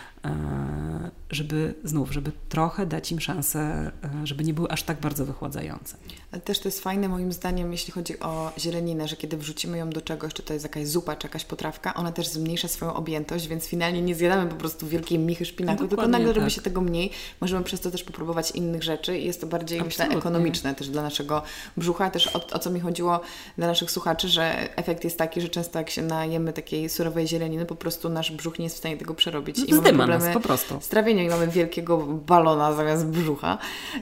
żeby 1.32 1.74
znów, 1.84 2.14
żeby 2.14 2.32
trochę 2.50 2.86
dać 2.86 3.12
im 3.12 3.20
szansę, 3.20 3.60
e, 4.04 4.28
żeby 4.28 4.44
nie 4.44 4.54
były 4.54 4.70
aż 4.70 4.84
tak 4.84 5.00
bardzo 5.00 5.26
wychładzające. 5.26 5.98
Ale 6.32 6.42
też 6.42 6.60
to 6.60 6.68
jest 6.68 6.82
fajne 6.82 7.10
moim 7.10 7.32
zdaniem, 7.32 7.72
jeśli 7.72 7.94
chodzi 7.94 8.20
o 8.20 8.52
zieleninę, 8.58 9.08
że 9.08 9.16
kiedy 9.16 9.38
wrzucimy 9.38 9.78
ją 9.78 9.90
do 9.90 10.02
czegoś, 10.02 10.34
czy 10.34 10.44
to 10.44 10.54
jest 10.54 10.66
jakaś 10.66 10.88
zupa, 10.88 11.16
czy 11.16 11.28
jakaś 11.28 11.46
potrawka, 11.46 11.94
ona 11.94 12.12
też 12.12 12.28
zmniejsza 12.28 12.68
swoją 12.68 12.94
objętość, 12.94 13.48
więc 13.48 13.68
finalnie 13.68 14.02
nie 14.02 14.16
zjadamy 14.16 14.50
po 14.50 14.56
prostu 14.56 14.88
wielkiej 14.88 15.20
michy 15.20 15.46
szpinaku, 15.46 15.84
no 15.84 15.90
tylko 15.90 16.08
nagle 16.08 16.28
tak. 16.28 16.38
robi 16.38 16.52
się 16.52 16.62
tego 16.62 16.82
mniej. 16.82 17.12
Możemy 17.42 17.64
przez 17.64 17.82
to 17.82 17.92
też 17.92 18.04
popróbować 18.04 18.52
innych 18.52 18.84
rzeczy 18.84 19.18
i 19.18 19.26
jest 19.26 19.42
to 19.42 19.48
bardziej, 19.48 19.80
Absolutnie. 19.80 20.06
myślę, 20.06 20.20
ekonomiczne 20.20 20.76
też 20.76 20.90
dla 20.90 21.02
naszego 21.02 21.42
brzucha. 21.78 22.10
Też 22.10 22.36
o, 22.36 22.48
o 22.48 22.60
co 22.60 22.70
mi 22.70 22.80
chodziło 22.80 23.22
dla 23.58 23.68
naszych 23.68 23.92
słuchaczy, 23.92 24.28
że 24.28 24.78
efekt 24.78 25.04
jest 25.04 25.18
taki, 25.18 25.42
że 25.42 25.50
często 25.50 25.80
jak 25.80 25.90
się 25.90 26.02
najemy 26.02 26.54
takiej 26.54 26.90
surowej 26.90 27.28
zieleniny, 27.28 27.66
po 27.66 27.76
prostu 27.76 28.10
nasz 28.10 28.32
brzuch 28.32 28.60
nie 28.60 28.64
jest 28.64 28.76
w 28.76 28.80
stanie 28.80 28.98
tego 28.98 29.14
przerobić. 29.14 29.58
No 29.58 29.90
I 29.90 29.94
mamy 29.94 30.09
problemy 30.10 30.34
nas, 30.34 30.44
po 30.44 30.48
prostu. 30.48 30.82
z 30.82 30.88
trawieniem 30.88 31.26
i 31.26 31.30
mamy 31.30 31.48
wielkiego 31.48 31.98
balona 31.98 32.74
zamiast 32.74 33.06
brzucha. 33.06 33.58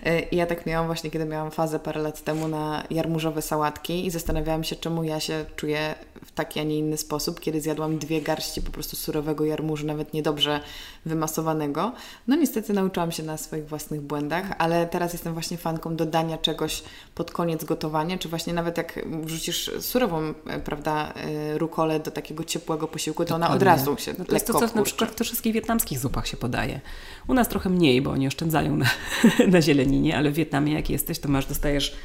E, 0.06 0.20
I 0.20 0.36
ja 0.36 0.46
tak 0.46 0.66
miałam 0.66 0.88
właśnie, 0.88 1.12
kiedy 1.12 1.26
miałam 1.26 1.52
fazę 1.52 1.80
parę 1.80 2.02
lat 2.02 2.24
temu 2.24 2.48
na 2.48 2.84
jarmużowe 2.90 3.42
sałatki 3.42 4.06
i 4.06 4.12
zastanawiałam 4.12 4.64
się, 4.64 4.76
czemu 4.76 5.04
ja 5.04 5.20
się 5.20 5.46
czuję 5.56 5.96
w 6.26 6.32
taki, 6.32 6.60
a 6.60 6.64
nie 6.64 6.78
inny 6.78 6.98
sposób, 6.98 7.40
kiedy 7.40 7.62
zjadłam 7.62 7.98
dwie 7.98 8.22
garści 8.22 8.62
po 8.62 8.72
prostu 8.72 8.96
surowego 8.96 9.46
jarmużu, 9.46 9.86
nawet 9.86 10.14
niedobrze 10.14 10.60
wymasowanego. 11.06 11.92
No 12.28 12.36
niestety 12.36 12.74
nauczyłam 12.74 13.12
się 13.12 13.24
na 13.24 13.38
swoich 13.38 13.68
własnych 13.68 14.02
błędach, 14.02 14.46
ale 14.58 14.88
teraz 14.88 15.14
jestem 15.14 15.34
właśnie 15.34 15.58
fanką 15.58 15.96
dodania 15.96 16.38
czegoś 16.38 16.84
pod 17.16 17.32
koniec 17.32 17.64
gotowania, 17.64 18.18
czy 18.18 18.30
właśnie 18.30 18.54
nawet 18.54 18.78
jak 18.78 19.00
wrzucisz 19.22 19.72
surową, 19.80 20.34
e, 20.48 20.60
prawda, 20.60 21.14
e, 21.14 21.58
rukolę 21.58 22.00
do 22.00 22.12
takiego 22.12 22.44
ciepłego 22.44 22.88
posiłku, 22.88 23.24
to 23.24 23.30
Dokładnie. 23.30 23.46
ona 23.46 23.56
od 23.56 23.64
razu 23.64 23.98
się 23.98 24.14
no 24.20 24.26
to 24.26 24.34
jest 24.34 24.48
to, 24.48 24.54
co 24.54 24.76
na 24.76 24.84
przykład 24.84 25.12
w 25.12 25.24
wszystkich 25.24 25.54
wietnamskich 25.54 25.97
zupach 25.98 26.28
się 26.28 26.38
podaje. 26.38 26.82
U 27.28 27.34
nas 27.34 27.48
trochę 27.48 27.70
mniej, 27.70 28.02
bo 28.02 28.12
oni 28.12 28.28
oszczędzają 28.28 28.78
na, 28.78 28.86
na 29.54 29.62
zieleninie, 29.62 30.18
ale 30.18 30.32
w 30.32 30.34
Wietnamie 30.34 30.74
jak 30.74 30.90
jesteś, 30.90 31.20
to 31.20 31.30
masz, 31.30 31.46
dostajesz 31.46 31.96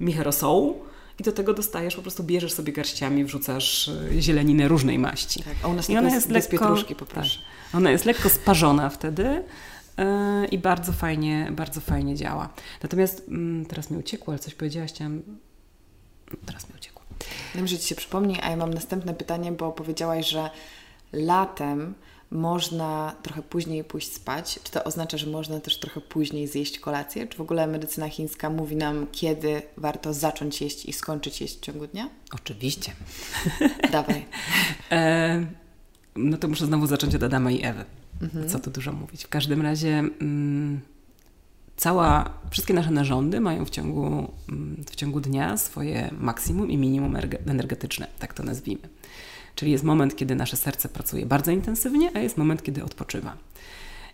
michę 0.00 0.24
rosołu 0.24 0.88
i 1.18 1.22
do 1.22 1.32
tego 1.32 1.54
dostajesz, 1.54 1.96
po 1.96 2.02
prostu 2.02 2.24
bierzesz 2.24 2.52
sobie 2.52 2.72
garściami, 2.72 3.24
wrzucasz 3.24 3.88
e, 3.88 4.22
zieleninę 4.22 4.68
różnej 4.68 4.98
maści. 4.98 5.42
Tak, 5.42 5.54
a 5.62 5.68
u 5.68 5.74
nas 5.74 5.90
I 5.90 5.98
ona 5.98 6.14
jest 6.14 6.30
lekko, 6.30 6.50
pietruszki, 6.50 6.94
poproszę. 6.94 7.38
Tak, 7.38 7.74
ona 7.74 7.90
jest 7.90 8.04
lekko 8.04 8.28
sparzona 8.28 8.88
wtedy 8.88 9.44
yy, 9.98 10.46
i 10.46 10.58
bardzo 10.58 10.92
fajnie, 10.92 11.48
bardzo 11.52 11.80
fajnie 11.80 12.14
działa. 12.14 12.48
Natomiast 12.82 13.28
yy, 13.28 13.66
teraz 13.66 13.90
mi 13.90 13.98
uciekło, 13.98 14.32
ale 14.32 14.38
coś 14.38 14.54
powiedziałaś, 14.54 14.92
chciałam... 14.92 15.22
Teraz 16.46 16.68
mi 16.68 16.74
uciekło. 16.76 17.02
Wiem, 17.54 17.66
że 17.66 17.78
Ci 17.78 17.88
się 17.88 17.94
przypomni, 17.94 18.36
a 18.42 18.50
ja 18.50 18.56
mam 18.56 18.74
następne 18.74 19.14
pytanie, 19.14 19.52
bo 19.52 19.72
powiedziałaś, 19.72 20.28
że 20.28 20.50
latem 21.12 21.94
można 22.30 23.14
trochę 23.22 23.42
później 23.42 23.84
pójść 23.84 24.12
spać? 24.12 24.60
Czy 24.64 24.72
to 24.72 24.84
oznacza, 24.84 25.18
że 25.18 25.26
można 25.26 25.60
też 25.60 25.80
trochę 25.80 26.00
później 26.00 26.46
zjeść 26.46 26.78
kolację? 26.78 27.26
Czy 27.26 27.38
w 27.38 27.40
ogóle 27.40 27.66
medycyna 27.66 28.08
chińska 28.08 28.50
mówi 28.50 28.76
nam, 28.76 29.06
kiedy 29.12 29.62
warto 29.76 30.14
zacząć 30.14 30.60
jeść 30.60 30.86
i 30.86 30.92
skończyć 30.92 31.40
jeść 31.40 31.56
w 31.56 31.60
ciągu 31.60 31.86
dnia? 31.86 32.08
Oczywiście. 32.32 32.92
Dawaj. 33.92 34.26
e, 34.90 35.46
no 36.16 36.38
to 36.38 36.48
muszę 36.48 36.66
znowu 36.66 36.86
zacząć 36.86 37.14
od 37.14 37.22
Adama 37.22 37.50
i 37.50 37.64
Ewy. 37.64 37.84
Mhm. 38.22 38.48
Co 38.48 38.58
tu 38.58 38.70
dużo 38.70 38.92
mówić. 38.92 39.24
W 39.24 39.28
każdym 39.28 39.62
razie 39.62 39.98
mm, 40.20 40.80
cała, 41.76 42.30
wszystkie 42.50 42.74
nasze 42.74 42.90
narządy 42.90 43.40
mają 43.40 43.64
w 43.64 43.70
ciągu, 43.70 44.32
mm, 44.48 44.84
w 44.90 44.96
ciągu 44.96 45.20
dnia 45.20 45.56
swoje 45.56 46.10
maksimum 46.20 46.70
i 46.70 46.76
minimum 46.76 47.16
energetyczne, 47.46 48.06
tak 48.18 48.34
to 48.34 48.42
nazwijmy. 48.42 48.88
Czyli 49.58 49.72
jest 49.72 49.84
moment, 49.84 50.16
kiedy 50.16 50.34
nasze 50.34 50.56
serce 50.56 50.88
pracuje 50.88 51.26
bardzo 51.26 51.50
intensywnie, 51.50 52.10
a 52.14 52.18
jest 52.18 52.36
moment, 52.36 52.62
kiedy 52.62 52.84
odpoczywa. 52.84 53.36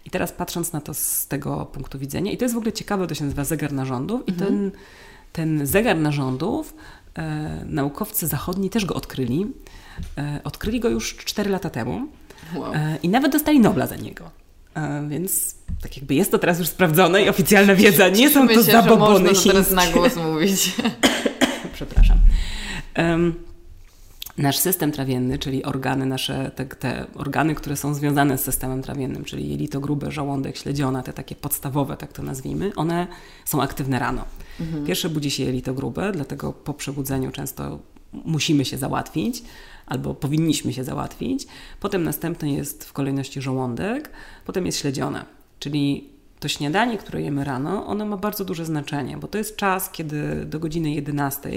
I 0.04 0.10
teraz 0.10 0.32
patrząc 0.32 0.72
na 0.72 0.80
to 0.80 0.94
z 0.94 1.26
tego 1.26 1.66
punktu 1.66 1.98
widzenia, 1.98 2.32
i 2.32 2.36
to 2.36 2.44
jest 2.44 2.54
w 2.54 2.58
ogóle 2.58 2.72
ciekawe, 2.72 3.06
to 3.06 3.14
się 3.14 3.24
nazywa 3.24 3.44
zegar 3.44 3.72
narządów, 3.72 4.20
mhm. 4.28 4.36
i 4.36 4.40
ten, 4.40 4.70
ten 5.32 5.66
zegar 5.66 5.96
narządów 5.96 6.74
e, 7.14 7.64
naukowcy 7.66 8.26
zachodni 8.26 8.70
też 8.70 8.84
go 8.84 8.94
odkryli. 8.94 9.46
E, 10.18 10.40
odkryli 10.44 10.80
go 10.80 10.88
już 10.88 11.16
4 11.16 11.50
lata 11.50 11.70
temu 11.70 12.06
wow. 12.56 12.74
e, 12.74 12.98
i 13.02 13.08
nawet 13.08 13.32
dostali 13.32 13.60
Nobla 13.60 13.86
za 13.86 13.96
niego. 13.96 14.30
E, 14.74 15.08
więc 15.08 15.54
tak 15.82 15.96
jakby 15.96 16.14
jest 16.14 16.30
to 16.30 16.38
teraz 16.38 16.58
już 16.58 16.68
sprawdzone 16.68 17.22
i 17.22 17.28
oficjalna 17.28 17.74
wiedza. 17.74 18.08
Nie 18.08 18.30
są 18.30 18.48
to 18.48 18.62
zabobony 18.62 19.26
że 19.26 19.32
można 19.34 19.52
teraz 19.52 19.70
na 19.70 19.86
głos 19.86 20.16
mówić. 20.16 20.76
Przepraszam. 21.74 22.18
Um, 22.98 23.53
nasz 24.38 24.58
system 24.58 24.92
trawienny, 24.92 25.38
czyli 25.38 25.64
organy 25.64 26.06
nasze, 26.06 26.50
te, 26.54 26.66
te, 26.66 27.06
organy, 27.14 27.54
które 27.54 27.76
są 27.76 27.94
związane 27.94 28.38
z 28.38 28.44
systemem 28.44 28.82
trawiennym, 28.82 29.24
czyli 29.24 29.50
jelito 29.50 29.80
grube, 29.80 30.12
żołądek, 30.12 30.56
śledziona, 30.56 31.02
te 31.02 31.12
takie 31.12 31.34
podstawowe, 31.34 31.96
tak 31.96 32.12
to 32.12 32.22
nazwijmy, 32.22 32.72
one 32.76 33.06
są 33.44 33.62
aktywne 33.62 33.98
rano. 33.98 34.24
Mhm. 34.60 34.86
Pierwsze 34.86 35.08
budzi 35.08 35.30
się 35.30 35.44
jelito 35.44 35.74
grube, 35.74 36.12
dlatego 36.12 36.52
po 36.52 36.74
przebudzeniu 36.74 37.30
często 37.30 37.78
musimy 38.12 38.64
się 38.64 38.78
załatwić, 38.78 39.42
albo 39.86 40.14
powinniśmy 40.14 40.72
się 40.72 40.84
załatwić. 40.84 41.46
Potem 41.80 42.04
następny 42.04 42.50
jest 42.50 42.84
w 42.84 42.92
kolejności 42.92 43.42
żołądek, 43.42 44.10
potem 44.44 44.66
jest 44.66 44.78
śledziona, 44.78 45.24
czyli 45.58 46.08
to 46.40 46.48
śniadanie, 46.48 46.98
które 46.98 47.22
jemy 47.22 47.44
rano, 47.44 47.86
ono 47.86 48.06
ma 48.06 48.16
bardzo 48.16 48.44
duże 48.44 48.64
znaczenie, 48.64 49.16
bo 49.16 49.28
to 49.28 49.38
jest 49.38 49.56
czas, 49.56 49.90
kiedy 49.90 50.44
do 50.46 50.58
godziny 50.58 50.90
11, 50.90 51.50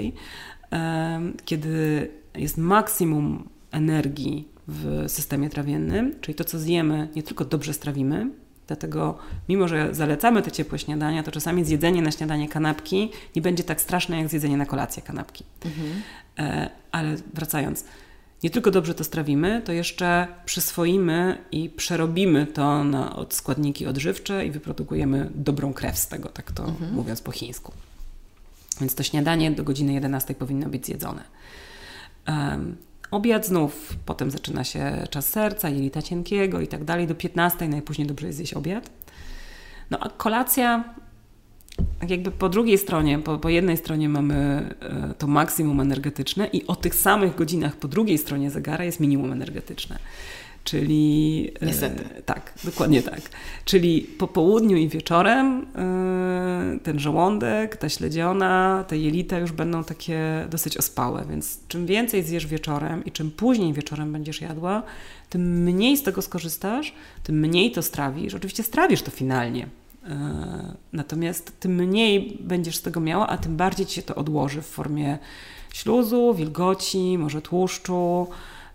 kiedy 1.44 2.10
jest 2.34 2.58
maksimum 2.58 3.48
energii 3.70 4.48
w 4.68 5.04
systemie 5.08 5.50
trawiennym, 5.50 6.20
czyli 6.20 6.34
to, 6.34 6.44
co 6.44 6.58
zjemy, 6.58 7.08
nie 7.16 7.22
tylko 7.22 7.44
dobrze 7.44 7.72
strawimy, 7.72 8.30
Dlatego, 8.68 9.18
mimo 9.48 9.68
że 9.68 9.94
zalecamy 9.94 10.42
te 10.42 10.50
ciepłe 10.50 10.78
śniadania, 10.78 11.22
to 11.22 11.30
czasami 11.30 11.64
zjedzenie 11.64 12.02
na 12.02 12.10
śniadanie 12.10 12.48
kanapki 12.48 13.10
nie 13.36 13.42
będzie 13.42 13.64
tak 13.64 13.80
straszne 13.80 14.18
jak 14.18 14.28
zjedzenie 14.28 14.56
na 14.56 14.66
kolację 14.66 15.02
kanapki. 15.02 15.44
Mhm. 15.64 16.02
E, 16.38 16.70
ale 16.92 17.16
wracając, 17.34 17.84
nie 18.42 18.50
tylko 18.50 18.70
dobrze 18.70 18.94
to 18.94 19.04
strawimy, 19.04 19.62
to 19.64 19.72
jeszcze 19.72 20.26
przyswoimy 20.44 21.38
i 21.52 21.70
przerobimy 21.70 22.46
to 22.46 22.84
na 22.84 23.16
składniki 23.30 23.86
odżywcze 23.86 24.46
i 24.46 24.50
wyprodukujemy 24.50 25.30
dobrą 25.34 25.72
krew 25.72 25.98
z 25.98 26.08
tego, 26.08 26.28
tak 26.28 26.52
to 26.52 26.64
mhm. 26.64 26.94
mówiąc 26.94 27.20
po 27.20 27.32
chińsku. 27.32 27.72
Więc 28.80 28.94
to 28.94 29.02
śniadanie 29.02 29.50
do 29.50 29.64
godziny 29.64 29.92
11 29.92 30.34
powinno 30.34 30.68
być 30.68 30.86
zjedzone. 30.86 31.24
Obiad 33.10 33.46
znów, 33.46 33.96
potem 34.06 34.30
zaczyna 34.30 34.64
się 34.64 35.04
czas 35.10 35.28
serca, 35.28 35.68
jelita 35.68 36.02
cienkiego 36.02 36.60
i 36.60 36.66
tak 36.66 36.84
dalej. 36.84 37.06
Do 37.06 37.14
15 37.14 37.68
najpóźniej 37.68 38.06
dobrze 38.06 38.26
jest 38.26 38.36
zjeść 38.36 38.54
obiad. 38.54 38.90
No 39.90 39.98
a 40.00 40.08
kolacja, 40.08 40.84
tak 42.00 42.10
jakby 42.10 42.30
po 42.30 42.48
drugiej 42.48 42.78
stronie, 42.78 43.18
po, 43.18 43.38
po 43.38 43.48
jednej 43.48 43.76
stronie 43.76 44.08
mamy 44.08 44.36
e, 44.80 45.14
to 45.18 45.26
maksimum 45.26 45.80
energetyczne 45.80 46.46
i 46.46 46.66
o 46.66 46.76
tych 46.76 46.94
samych 46.94 47.34
godzinach 47.34 47.76
po 47.76 47.88
drugiej 47.88 48.18
stronie 48.18 48.50
zegara 48.50 48.84
jest 48.84 49.00
minimum 49.00 49.32
energetyczne. 49.32 49.98
Czyli. 50.70 51.50
E, 51.60 51.66
Niestety. 51.66 52.04
Tak, 52.26 52.52
dokładnie 52.64 53.02
tak. 53.02 53.20
Czyli 53.64 54.00
po 54.00 54.28
południu 54.28 54.76
i 54.76 54.88
wieczorem 54.88 55.66
e, 55.76 56.78
ten 56.82 56.98
żołądek, 56.98 57.76
ta 57.76 57.88
śledziona, 57.88 58.84
te 58.88 58.98
jelita 58.98 59.38
już 59.38 59.52
będą 59.52 59.84
takie 59.84 60.46
dosyć 60.50 60.76
ospałe. 60.76 61.24
Więc 61.30 61.58
czym 61.68 61.86
więcej 61.86 62.22
zjesz 62.22 62.46
wieczorem 62.46 63.04
i 63.04 63.12
czym 63.12 63.30
później 63.30 63.72
wieczorem 63.72 64.12
będziesz 64.12 64.40
jadła, 64.40 64.82
tym 65.30 65.62
mniej 65.62 65.96
z 65.96 66.02
tego 66.02 66.22
skorzystasz, 66.22 66.94
tym 67.22 67.40
mniej 67.40 67.72
to 67.72 67.82
strawisz. 67.82 68.34
Oczywiście 68.34 68.62
strawisz 68.62 69.02
to 69.02 69.10
finalnie. 69.10 69.66
E, 70.08 70.74
natomiast 70.92 71.60
tym 71.60 71.74
mniej 71.74 72.38
będziesz 72.40 72.76
z 72.76 72.82
tego 72.82 73.00
miała, 73.00 73.26
a 73.26 73.38
tym 73.38 73.56
bardziej 73.56 73.86
ci 73.86 73.94
się 73.94 74.02
to 74.02 74.14
odłoży 74.14 74.62
w 74.62 74.66
formie 74.66 75.18
śluzu, 75.72 76.34
wilgoci, 76.34 77.18
może 77.18 77.42
tłuszczu 77.42 78.26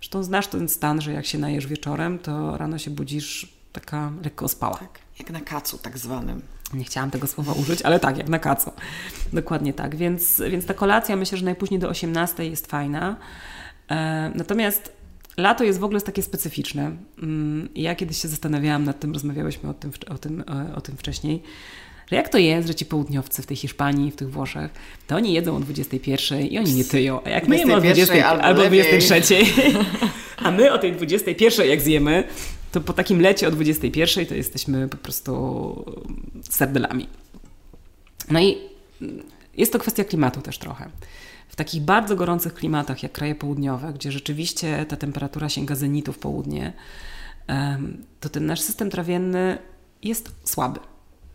Zresztą 0.04 0.24
znasz 0.24 0.48
ten 0.48 0.70
stan, 0.70 1.02
że 1.02 1.14
jak 1.14 1.26
się 1.26 1.38
najesz 1.38 1.68
wieczorem, 1.68 2.20
to 2.20 2.58
rano 2.58 2.78
się 2.78 2.92
budzisz 2.92 3.54
taka 3.74 4.12
lekko 4.24 4.46
ospała. 4.46 4.78
Tak, 4.78 5.00
jak 5.20 5.32
na 5.32 5.42
kacu 5.42 5.78
tak 5.78 5.98
zwanym. 5.98 6.42
Nie 6.74 6.84
chciałam 6.84 7.12
tego 7.12 7.28
słowa 7.28 7.54
użyć, 7.54 7.82
ale 7.82 8.00
tak, 8.00 8.18
jak 8.18 8.30
na 8.30 8.40
kacu. 8.40 8.72
Dokładnie 9.34 9.74
tak. 9.74 9.96
Więc, 9.96 10.42
więc 10.50 10.66
ta 10.66 10.74
kolacja 10.74 11.16
myślę, 11.16 11.38
że 11.38 11.46
najpóźniej 11.46 11.80
do 11.80 11.90
18 11.90 12.46
jest 12.46 12.68
fajna. 12.68 13.16
E, 13.90 14.32
natomiast 14.36 14.92
lato 15.38 15.64
jest 15.64 15.80
w 15.80 15.84
ogóle 15.84 16.02
takie 16.02 16.24
specyficzne. 16.24 16.92
Mm, 17.22 17.70
ja 17.76 17.96
kiedyś 17.96 18.22
się 18.22 18.28
zastanawiałam 18.28 18.84
nad 18.84 19.00
tym, 19.00 19.14
rozmawiałyśmy 19.14 19.70
o 19.70 19.74
tym, 19.74 19.92
o 20.10 20.18
tym, 20.18 20.44
o 20.76 20.82
tym 20.82 20.98
wcześniej, 20.98 21.44
że 22.08 22.16
jak 22.16 22.30
to 22.30 22.38
jest, 22.38 22.68
że 22.68 22.76
ci 22.76 22.86
południowcy 22.86 23.42
w 23.42 23.46
tej 23.46 23.58
Hiszpanii, 23.58 24.12
w 24.12 24.16
tych 24.16 24.32
Włoszech, 24.32 24.72
to 25.08 25.16
oni 25.16 25.34
jedzą 25.34 25.56
o 25.56 25.60
21 25.60 26.42
i 26.42 26.60
oni 26.60 26.74
nie 26.74 26.86
tyją. 26.86 27.24
A 27.24 27.30
jak 27.30 27.48
my 27.48 27.58
jemy 27.58 27.76
o 27.76 27.80
20 27.80 28.26
albo, 28.26 28.44
albo 28.44 28.62
23, 28.62 29.36
a 30.46 30.52
my 30.52 30.74
o 30.74 30.78
tej 30.78 30.92
21 30.92 31.70
jak 31.70 31.82
zjemy, 31.82 32.24
to 32.72 32.82
po 32.82 32.94
takim 32.94 33.22
lecie 33.22 33.48
o 33.48 33.52
21 33.52 34.26
to 34.26 34.36
jesteśmy 34.36 34.90
po 34.90 34.98
prostu 34.98 35.86
serdelami. 36.50 37.08
No 38.30 38.42
i 38.42 38.58
jest 39.58 39.74
to 39.74 39.80
kwestia 39.80 40.04
klimatu 40.04 40.42
też 40.42 40.58
trochę. 40.58 40.90
W 41.48 41.56
takich 41.56 41.82
bardzo 41.82 42.16
gorących 42.16 42.54
klimatach, 42.54 43.04
jak 43.04 43.12
kraje 43.12 43.36
południowe, 43.36 43.94
gdzie 43.94 44.12
rzeczywiście 44.12 44.86
ta 44.90 44.96
temperatura 44.96 45.50
sięga 45.50 45.76
zenitu 45.76 46.14
w 46.14 46.20
południe, 46.20 46.74
to 48.20 48.30
ten 48.30 48.46
nasz 48.46 48.62
system 48.62 48.90
trawienny 48.90 49.58
jest 50.04 50.32
słaby. 50.44 50.80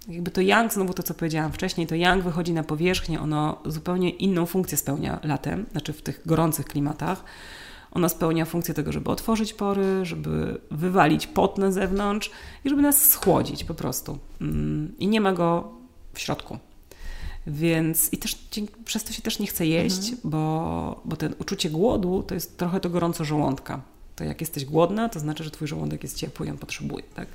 Jakby 0.08 0.30
to 0.30 0.40
yang, 0.40 0.72
znowu 0.72 0.94
to 0.94 1.02
co 1.02 1.14
powiedziałam 1.14 1.52
wcześniej, 1.52 1.86
to 1.86 1.94
yang 1.94 2.24
wychodzi 2.24 2.52
na 2.52 2.62
powierzchnię, 2.62 3.20
ono 3.20 3.62
zupełnie 3.66 4.10
inną 4.10 4.46
funkcję 4.46 4.78
spełnia 4.78 5.20
latem, 5.22 5.66
znaczy 5.72 5.92
w 5.92 6.02
tych 6.02 6.22
gorących 6.26 6.66
klimatach. 6.66 7.24
Ono 7.90 8.08
spełnia 8.08 8.44
funkcję 8.44 8.74
tego, 8.74 8.92
żeby 8.92 9.10
otworzyć 9.10 9.52
pory, 9.52 10.04
żeby 10.04 10.60
wywalić 10.70 11.26
pot 11.26 11.58
na 11.58 11.72
zewnątrz 11.72 12.30
i 12.64 12.68
żeby 12.68 12.82
nas 12.82 13.08
schłodzić 13.08 13.64
po 13.64 13.74
prostu. 13.74 14.18
Mm, 14.40 14.94
I 14.98 15.08
nie 15.08 15.20
ma 15.20 15.32
go 15.32 15.72
w 16.14 16.20
środku. 16.20 16.58
Więc 17.46 18.12
i 18.12 18.18
też 18.18 18.38
przez 18.84 19.04
to 19.04 19.12
się 19.12 19.22
też 19.22 19.38
nie 19.38 19.46
chce 19.46 19.66
jeść, 19.66 19.98
mhm. 19.98 20.18
bo, 20.24 21.00
bo 21.04 21.16
ten 21.16 21.34
uczucie 21.38 21.70
głodu 21.70 22.22
to 22.22 22.34
jest 22.34 22.58
trochę 22.58 22.80
to 22.80 22.90
gorąco 22.90 23.24
żołądka. 23.24 23.80
To 24.18 24.24
jak 24.24 24.40
jesteś 24.40 24.64
głodna, 24.64 25.08
to 25.08 25.20
znaczy, 25.20 25.44
że 25.44 25.50
twój 25.50 25.68
żołądek 25.68 26.02
jest 26.02 26.16
ciepły 26.16 26.46
i 26.46 26.50
on 26.50 26.58
potrzebuje, 26.58 27.04
tak? 27.14 27.28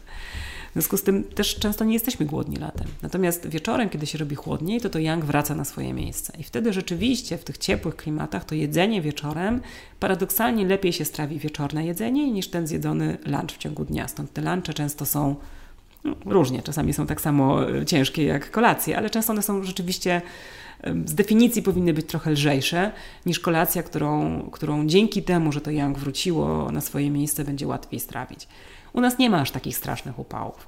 W 0.70 0.74
związku 0.74 0.98
z 0.98 1.04
tym 1.04 1.24
też 1.24 1.56
często 1.56 1.86
nie 1.86 1.94
jesteśmy 1.94 2.26
głodni 2.26 2.58
latem. 2.58 2.88
Natomiast 3.02 3.48
wieczorem, 3.48 3.90
kiedy 3.90 4.06
się 4.06 4.18
robi 4.18 4.36
chłodniej, 4.36 4.82
to 4.82 4.90
to 4.90 5.00
yang 5.00 5.26
wraca 5.26 5.56
na 5.56 5.66
swoje 5.66 5.94
miejsce. 5.94 6.34
I 6.40 6.44
wtedy 6.44 6.74
rzeczywiście 6.74 7.38
w 7.38 7.44
tych 7.44 7.58
ciepłych 7.58 7.96
klimatach 7.96 8.46
to 8.46 8.56
jedzenie 8.56 9.02
wieczorem 9.02 9.62
paradoksalnie 10.00 10.66
lepiej 10.66 10.94
się 10.94 11.06
strawi 11.06 11.40
wieczorne 11.40 11.86
jedzenie 11.86 12.32
niż 12.32 12.48
ten 12.48 12.68
zjedzony 12.68 13.18
lunch 13.26 13.52
w 13.52 13.58
ciągu 13.58 13.86
dnia. 13.86 14.08
Stąd 14.08 14.34
te 14.34 14.42
lunche 14.42 14.74
często 14.74 15.06
są 15.06 15.36
no, 16.04 16.16
różnie, 16.26 16.62
czasami 16.62 16.94
są 16.94 17.08
tak 17.08 17.22
samo 17.22 17.60
ciężkie 17.86 18.24
jak 18.24 18.52
kolacje, 18.52 18.98
ale 18.98 19.10
często 19.10 19.34
one 19.34 19.42
są 19.42 19.64
rzeczywiście 19.64 20.22
z 21.06 21.14
definicji 21.14 21.62
powinny 21.62 21.94
być 21.94 22.06
trochę 22.06 22.32
lżejsze 22.32 22.92
niż 23.26 23.40
kolacja, 23.40 23.84
którą, 23.84 24.42
którą 24.52 24.88
dzięki 24.88 25.24
temu, 25.24 25.52
że 25.52 25.62
to 25.62 25.72
yang 25.72 25.98
wróciło 25.98 26.72
na 26.72 26.82
swoje 26.82 27.10
miejsce, 27.10 27.44
będzie 27.44 27.68
łatwiej 27.68 28.00
strawić. 28.00 28.48
U 28.94 29.02
nas 29.02 29.20
nie 29.20 29.30
ma 29.30 29.40
aż 29.40 29.52
takich 29.52 29.78
strasznych 29.78 30.20
upałów. 30.20 30.68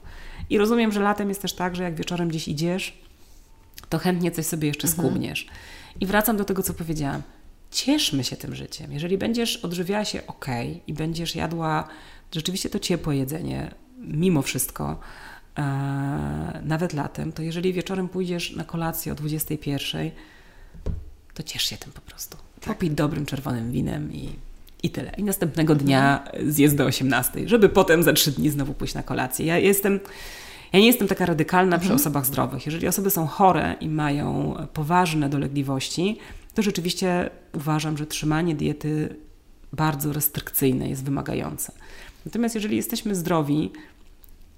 I 0.50 0.58
rozumiem, 0.58 0.92
że 0.92 1.00
latem 1.00 1.30
jest 1.30 1.42
też 1.42 1.54
tak, 1.54 1.76
że 1.76 1.84
jak 1.84 1.96
wieczorem 1.96 2.30
gdzieś 2.30 2.48
idziesz, 2.48 2.98
to 3.90 3.98
chętnie 3.98 4.32
coś 4.32 4.46
sobie 4.46 4.68
jeszcze 4.68 4.88
mhm. 4.88 5.08
skubniesz. 5.08 5.48
I 6.00 6.06
wracam 6.06 6.38
do 6.38 6.46
tego, 6.46 6.64
co 6.64 6.74
powiedziałam. 6.74 7.22
Cieszmy 7.72 8.24
się 8.24 8.36
tym 8.36 8.56
życiem. 8.56 8.94
Jeżeli 8.94 9.18
będziesz 9.18 9.58
odżywiała 9.58 10.06
się 10.06 10.28
ok 10.28 10.46
i 10.88 10.94
będziesz 10.94 11.36
jadła 11.36 11.88
rzeczywiście 12.32 12.70
to 12.70 12.80
ciepłe 12.80 13.18
jedzenie, 13.18 13.72
mimo 13.98 14.42
wszystko, 14.42 15.00
nawet 16.64 16.94
latem, 16.94 17.32
to 17.32 17.42
jeżeli 17.42 17.74
wieczorem 17.74 18.10
pójdziesz 18.10 18.56
na 18.56 18.64
kolację 18.64 19.12
o 19.12 19.16
21, 19.16 20.12
to 21.34 21.44
ciesz 21.44 21.64
się 21.64 21.78
tym 21.78 21.92
po 21.92 22.02
prostu. 22.02 22.38
Tak. 22.38 22.74
Popij 22.74 22.92
dobrym 22.92 23.26
czerwonym 23.26 23.72
winem 23.72 24.14
i 24.14 24.30
i 24.86 24.90
tyle. 24.90 25.12
I 25.18 25.24
następnego 25.24 25.76
dnia 25.76 26.24
zjedz 26.48 26.74
do 26.76 26.86
18, 26.86 27.50
żeby 27.50 27.70
potem 27.70 28.04
za 28.04 28.14
trzy 28.14 28.32
dni 28.32 28.50
znowu 28.50 28.74
pójść 28.74 28.94
na 28.94 29.04
kolację. 29.04 29.46
Ja 29.46 29.58
jestem. 29.58 30.00
Ja 30.74 30.80
nie 30.80 30.88
jestem 30.88 31.08
taka 31.08 31.26
radykalna 31.26 31.76
mhm. 31.76 31.82
przy 31.82 31.94
osobach 31.94 32.26
zdrowych. 32.26 32.66
Jeżeli 32.66 32.88
osoby 32.88 33.10
są 33.10 33.28
chore 33.28 33.76
i 33.80 33.90
mają 33.90 34.56
poważne 34.74 35.30
dolegliwości, 35.30 36.18
to 36.54 36.62
rzeczywiście 36.62 37.30
uważam, 37.54 37.98
że 37.98 38.06
trzymanie 38.06 38.56
diety 38.56 39.16
bardzo 39.74 40.14
restrykcyjne 40.14 40.90
jest 40.90 41.04
wymagające. 41.04 41.72
Natomiast 42.26 42.56
jeżeli 42.56 42.78
jesteśmy 42.78 43.16
zdrowi, 43.16 43.72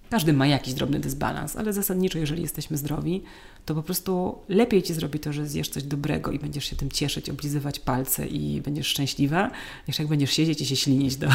każdy 0.10 0.34
ma 0.34 0.48
jakiś 0.48 0.74
drobny 0.74 1.00
dysbalans, 1.00 1.56
ale 1.56 1.74
zasadniczo, 1.74 2.20
jeżeli 2.20 2.42
jesteśmy 2.42 2.78
zdrowi, 2.78 3.24
to 3.66 3.76
po 3.76 3.84
prostu 3.84 4.38
lepiej 4.50 4.84
ci 4.84 4.94
zrobi 4.94 5.20
to, 5.20 5.34
że 5.34 5.48
zjesz 5.48 5.70
coś 5.70 5.84
dobrego 5.84 6.32
i 6.32 6.40
będziesz 6.40 6.66
się 6.66 6.76
tym 6.76 6.92
cieszyć, 6.92 7.30
oblizywać 7.30 7.80
palce 7.80 8.28
i 8.28 8.62
będziesz 8.62 8.88
szczęśliwa, 8.88 9.52
niż 9.88 10.00
jak 10.00 10.08
będziesz 10.08 10.32
siedzieć 10.32 10.62
i 10.62 10.66
się 10.66 10.76
ślinić 10.76 11.16
do, 11.16 11.28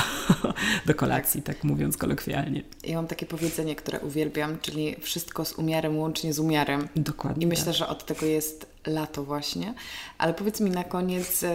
do 0.87 0.95
kolacji, 0.95 1.43
tak 1.43 1.65
mówiąc 1.65 1.97
kolokwialnie. 1.97 2.63
Ja 2.85 2.97
mam 2.97 3.07
takie 3.07 3.27
powiedzenie, 3.27 3.77
które 3.77 4.01
uwielbiam, 4.01 4.59
czyli 4.59 4.97
wszystko 5.01 5.45
z 5.45 5.53
umiarem 5.53 5.99
łącznie 5.99 6.33
z 6.33 6.39
umiarem. 6.39 6.89
Dokładnie. 6.97 7.45
I 7.45 7.49
myślę, 7.49 7.65
tak. 7.65 7.75
że 7.75 7.89
od 7.89 8.07
tego 8.07 8.27
jest 8.27 8.67
lato 8.87 9.25
właśnie. 9.25 9.75
Ale 10.19 10.35
powiedz 10.35 10.61
mi 10.61 10.71
na 10.71 10.85
koniec 10.85 11.43
y, 11.43 11.49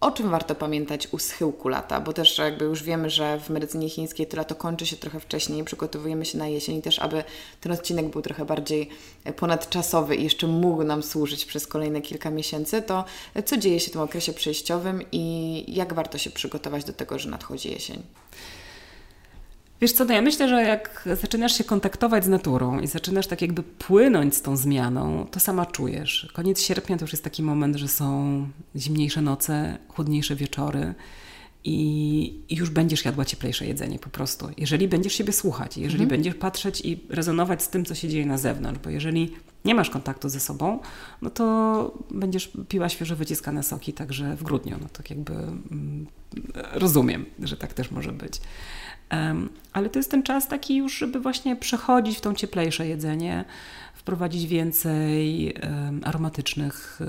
o 0.00 0.10
czym 0.10 0.30
warto 0.30 0.54
pamiętać 0.54 1.08
u 1.12 1.18
schyłku 1.18 1.68
lata? 1.68 2.00
Bo 2.00 2.12
też 2.12 2.38
jakby 2.38 2.64
już 2.64 2.82
wiemy, 2.82 3.10
że 3.10 3.40
w 3.40 3.50
medycynie 3.50 3.90
chińskiej 3.90 4.26
to 4.26 4.36
lato 4.36 4.54
kończy 4.54 4.86
się 4.86 4.96
trochę 4.96 5.20
wcześniej, 5.20 5.64
przygotowujemy 5.64 6.24
się 6.24 6.38
na 6.38 6.48
jesień 6.48 6.82
też, 6.82 6.98
aby 6.98 7.24
ten 7.60 7.72
odcinek 7.72 8.08
był 8.08 8.22
trochę 8.22 8.44
bardziej 8.44 8.88
ponadczasowy 9.36 10.16
i 10.16 10.24
jeszcze 10.24 10.46
mógł 10.46 10.84
nam 10.84 11.02
służyć 11.02 11.44
przez 11.44 11.66
kolejne 11.66 12.00
kilka 12.00 12.30
miesięcy, 12.30 12.82
to 12.82 13.04
co 13.44 13.56
dzieje 13.56 13.80
się 13.80 13.88
w 13.88 13.92
tym 13.92 14.00
okresie 14.00 14.32
przejściowym 14.32 15.02
i 15.12 15.64
jak 15.68 15.94
warto 15.94 16.18
się 16.18 16.30
przygotować 16.30 16.84
do 16.84 16.92
tego, 16.92 17.18
że 17.18 17.30
nadchodzi 17.30 17.70
jesień? 17.70 18.02
Wiesz 19.80 19.92
co, 19.92 20.04
no 20.04 20.14
ja 20.14 20.22
myślę, 20.22 20.48
że 20.48 20.62
jak 20.62 21.08
zaczynasz 21.22 21.58
się 21.58 21.64
kontaktować 21.64 22.24
z 22.24 22.28
naturą 22.28 22.80
i 22.80 22.86
zaczynasz 22.86 23.26
tak 23.26 23.42
jakby 23.42 23.62
płynąć 23.62 24.34
z 24.34 24.42
tą 24.42 24.56
zmianą, 24.56 25.26
to 25.30 25.40
sama 25.40 25.66
czujesz. 25.66 26.28
Koniec 26.32 26.60
sierpnia 26.60 26.96
to 26.96 27.04
już 27.04 27.12
jest 27.12 27.24
taki 27.24 27.42
moment, 27.42 27.76
że 27.76 27.88
są 27.88 28.48
zimniejsze 28.76 29.22
noce, 29.22 29.78
chłodniejsze 29.88 30.36
wieczory 30.36 30.94
i, 31.64 32.40
już 32.50 32.70
będziesz 32.70 33.04
jadła 33.04 33.24
cieplejsze 33.24 33.66
jedzenie 33.66 33.98
po 33.98 34.10
prostu. 34.10 34.48
Jeżeli 34.58 34.88
będziesz 34.88 35.12
siebie 35.12 35.32
słuchać, 35.32 35.76
jeżeli 35.76 36.02
mhm. 36.02 36.08
będziesz 36.08 36.34
patrzeć 36.34 36.80
i 36.80 37.00
rezonować 37.08 37.62
z 37.62 37.68
tym, 37.68 37.84
co 37.84 37.94
się 37.94 38.08
dzieje 38.08 38.26
na 38.26 38.38
zewnątrz, 38.38 38.80
bo 38.84 38.90
jeżeli 38.90 39.32
nie 39.64 39.74
masz 39.74 39.90
kontaktu 39.90 40.28
ze 40.28 40.40
sobą, 40.40 40.78
no 41.22 41.30
to 41.30 41.98
będziesz 42.10 42.52
piła 42.68 42.88
świeżo 42.88 43.16
wyciskane 43.16 43.62
soki 43.62 43.92
także 43.92 44.36
w 44.36 44.42
grudniu. 44.42 44.76
No 44.80 44.88
to 44.92 45.02
jakby 45.10 45.32
mm, 45.32 46.06
rozumiem, 46.72 47.26
że 47.42 47.56
tak 47.56 47.74
też 47.74 47.90
może 47.90 48.12
być. 48.12 48.40
Ale 49.72 49.90
to 49.90 49.98
jest 49.98 50.10
ten 50.10 50.22
czas 50.22 50.48
taki 50.48 50.76
już, 50.76 50.98
żeby 50.98 51.20
właśnie 51.20 51.56
przechodzić 51.56 52.18
w 52.18 52.20
tą 52.20 52.34
cieplejsze 52.34 52.88
jedzenie, 52.88 53.44
wprowadzić 53.94 54.46
więcej 54.46 55.54
aromatycznych, 56.04 57.00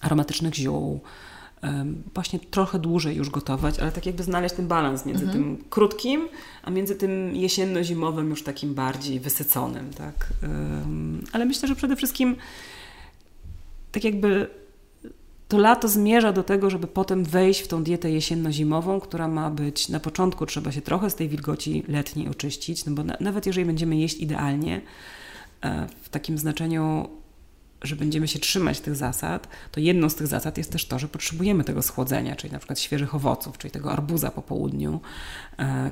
aromatycznych 0.00 0.54
ziół, 0.54 1.00
właśnie 2.14 2.38
trochę 2.38 2.78
dłużej 2.78 3.16
już 3.16 3.30
gotować, 3.30 3.78
ale 3.78 3.92
tak 3.92 4.06
jakby 4.06 4.22
znaleźć 4.22 4.54
ten 4.54 4.68
balans 4.68 5.06
między 5.06 5.24
mhm. 5.24 5.44
tym 5.44 5.64
krótkim, 5.70 6.28
a 6.62 6.70
między 6.70 6.94
tym 6.94 7.34
jesienno-zimowym 7.34 8.30
już 8.30 8.42
takim 8.42 8.74
bardziej 8.74 9.20
wysyconym, 9.20 9.90
tak. 9.90 10.26
Ale 11.32 11.44
myślę, 11.44 11.68
że 11.68 11.74
przede 11.76 11.96
wszystkim 11.96 12.36
tak 13.92 14.04
jakby 14.04 14.50
to 15.48 15.58
lato 15.58 15.88
zmierza 15.88 16.32
do 16.32 16.42
tego, 16.42 16.70
żeby 16.70 16.86
potem 16.86 17.24
wejść 17.24 17.60
w 17.60 17.68
tą 17.68 17.84
dietę 17.84 18.10
jesienno-zimową, 18.10 19.00
która 19.00 19.28
ma 19.28 19.50
być 19.50 19.88
na 19.88 20.00
początku 20.00 20.46
trzeba 20.46 20.72
się 20.72 20.82
trochę 20.82 21.10
z 21.10 21.14
tej 21.14 21.28
wilgoci 21.28 21.84
letniej 21.88 22.28
oczyścić, 22.28 22.86
no 22.86 22.92
bo 22.92 23.04
na, 23.04 23.16
nawet 23.20 23.46
jeżeli 23.46 23.66
będziemy 23.66 23.96
jeść 23.96 24.18
idealnie, 24.18 24.80
e, 25.62 25.86
w 26.02 26.08
takim 26.08 26.38
znaczeniu 26.38 27.08
że 27.82 27.96
będziemy 27.96 28.28
się 28.28 28.38
trzymać 28.38 28.80
tych 28.80 28.96
zasad, 28.96 29.48
to 29.72 29.80
jedną 29.80 30.08
z 30.08 30.14
tych 30.14 30.26
zasad 30.26 30.58
jest 30.58 30.72
też 30.72 30.86
to, 30.86 30.98
że 30.98 31.08
potrzebujemy 31.08 31.64
tego 31.64 31.82
schłodzenia, 31.82 32.36
czyli 32.36 32.52
na 32.52 32.58
przykład 32.58 32.80
świeżych 32.80 33.14
owoców, 33.14 33.58
czyli 33.58 33.70
tego 33.70 33.92
arbuza 33.92 34.30
po 34.30 34.42
południu, 34.42 35.00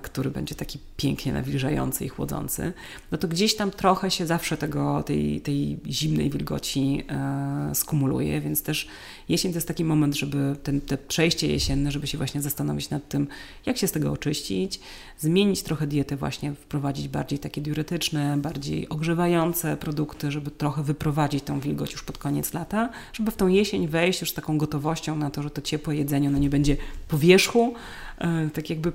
który 0.02 0.30
będzie 0.30 0.54
taki 0.54 0.78
pięknie 0.96 1.32
nawilżający 1.32 2.04
i 2.04 2.08
chłodzący, 2.08 2.72
no 3.12 3.18
to 3.18 3.28
gdzieś 3.28 3.56
tam 3.56 3.70
trochę 3.70 4.10
się 4.10 4.26
zawsze 4.26 4.56
tego, 4.56 5.02
tej, 5.02 5.40
tej 5.40 5.78
zimnej 5.86 6.30
wilgoci 6.30 7.04
e, 7.08 7.74
skumuluje, 7.74 8.40
więc 8.40 8.62
też 8.62 8.88
jesień 9.28 9.52
to 9.52 9.56
jest 9.56 9.68
taki 9.68 9.84
moment, 9.84 10.14
żeby 10.16 10.56
ten, 10.62 10.80
te 10.80 10.98
przejście 10.98 11.46
jesienne, 11.46 11.92
żeby 11.92 12.06
się 12.06 12.18
właśnie 12.18 12.42
zastanowić 12.42 12.90
nad 12.90 13.08
tym, 13.08 13.26
jak 13.66 13.78
się 13.78 13.86
z 13.86 13.92
tego 13.92 14.12
oczyścić, 14.12 14.80
zmienić 15.18 15.62
trochę 15.62 15.86
dietę 15.86 16.16
właśnie, 16.16 16.54
wprowadzić 16.54 17.08
bardziej 17.08 17.38
takie 17.38 17.60
diuretyczne, 17.60 18.36
bardziej 18.36 18.88
ogrzewające 18.88 19.76
produkty, 19.76 20.30
żeby 20.30 20.50
trochę 20.50 20.82
wyprowadzić 20.82 21.44
tą 21.44 21.60
wilgoć 21.60 21.92
już 21.92 22.02
pod 22.02 22.18
koniec 22.18 22.54
lata, 22.54 22.90
żeby 23.12 23.30
w 23.30 23.36
tą 23.36 23.48
jesień 23.48 23.88
wejść 23.88 24.20
już 24.20 24.30
z 24.30 24.34
taką 24.34 24.58
gotowością 24.58 25.16
na 25.16 25.30
to, 25.30 25.42
że 25.42 25.50
to 25.50 25.62
ciepłe 25.62 25.96
jedzenie 25.96 26.28
ono 26.28 26.38
nie 26.38 26.50
będzie 26.50 26.76
po 27.08 27.18
wierzchu, 27.18 27.74
e, 28.18 28.50
tak 28.50 28.70
jakby 28.70 28.92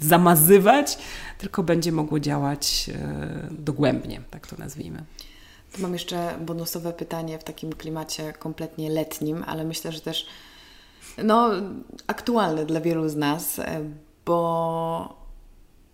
zamazywać, 0.00 0.98
tylko 1.38 1.62
będzie 1.62 1.92
mogło 1.92 2.20
działać 2.20 2.90
e, 2.94 3.48
dogłębnie, 3.50 4.20
tak 4.30 4.46
to 4.46 4.56
nazwijmy. 4.58 5.04
Mam 5.78 5.92
jeszcze 5.92 6.34
bonusowe 6.40 6.92
pytanie 6.92 7.38
w 7.38 7.44
takim 7.44 7.72
klimacie 7.72 8.32
kompletnie 8.32 8.90
letnim, 8.90 9.44
ale 9.46 9.64
myślę, 9.64 9.92
że 9.92 10.00
też 10.00 10.26
no, 11.24 11.50
aktualne 12.06 12.66
dla 12.66 12.80
wielu 12.80 13.08
z 13.08 13.16
nas, 13.16 13.58
e, 13.58 13.80
bo 14.24 15.21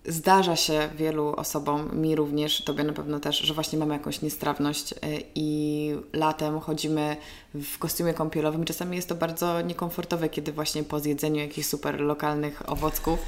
Zdarza 0.09 0.57
się 0.57 0.89
wielu 0.97 1.35
osobom, 1.37 2.01
mi 2.01 2.17
również, 2.17 2.65
tobie 2.65 2.85
na 2.85 2.93
pewno 2.93 3.21
też, 3.21 3.39
że 3.39 3.55
właśnie 3.55 3.79
mamy 3.79 3.95
jakąś 3.95 4.23
niestrawność 4.23 4.93
y, 4.93 4.97
i 5.35 5.91
latem 6.13 6.61
chodzimy 6.61 7.17
w 7.55 7.79
kostiumie 7.79 8.15
kąpielowym. 8.15 8.65
Czasami 8.65 8.97
jest 8.97 9.09
to 9.09 9.15
bardzo 9.15 9.61
niekomfortowe, 9.61 10.29
kiedy 10.29 10.53
właśnie 10.53 10.85
po 10.85 11.01
zjedzeniu 11.01 11.41
jakichś 11.41 11.69
super 11.69 12.01
lokalnych 12.01 12.71
owocków 12.71 13.19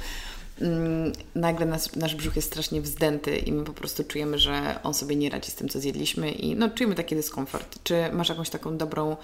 mm, 0.61 1.13
nagle 1.35 1.65
nas, 1.65 1.95
nasz 1.95 2.15
brzuch 2.15 2.35
jest 2.35 2.47
strasznie 2.47 2.81
wzdęty 2.81 3.37
i 3.37 3.51
my 3.51 3.63
po 3.63 3.73
prostu 3.73 4.03
czujemy, 4.03 4.39
że 4.39 4.79
on 4.83 4.93
sobie 4.93 5.15
nie 5.15 5.29
radzi 5.29 5.51
z 5.51 5.55
tym, 5.55 5.69
co 5.69 5.79
zjedliśmy 5.79 6.31
i 6.31 6.55
no, 6.55 6.69
czujemy 6.69 6.95
taki 6.95 7.15
dyskomfort. 7.15 7.79
Czy 7.83 8.09
masz 8.13 8.29
jakąś 8.29 8.49
taką 8.49 8.77
dobrą 8.77 9.17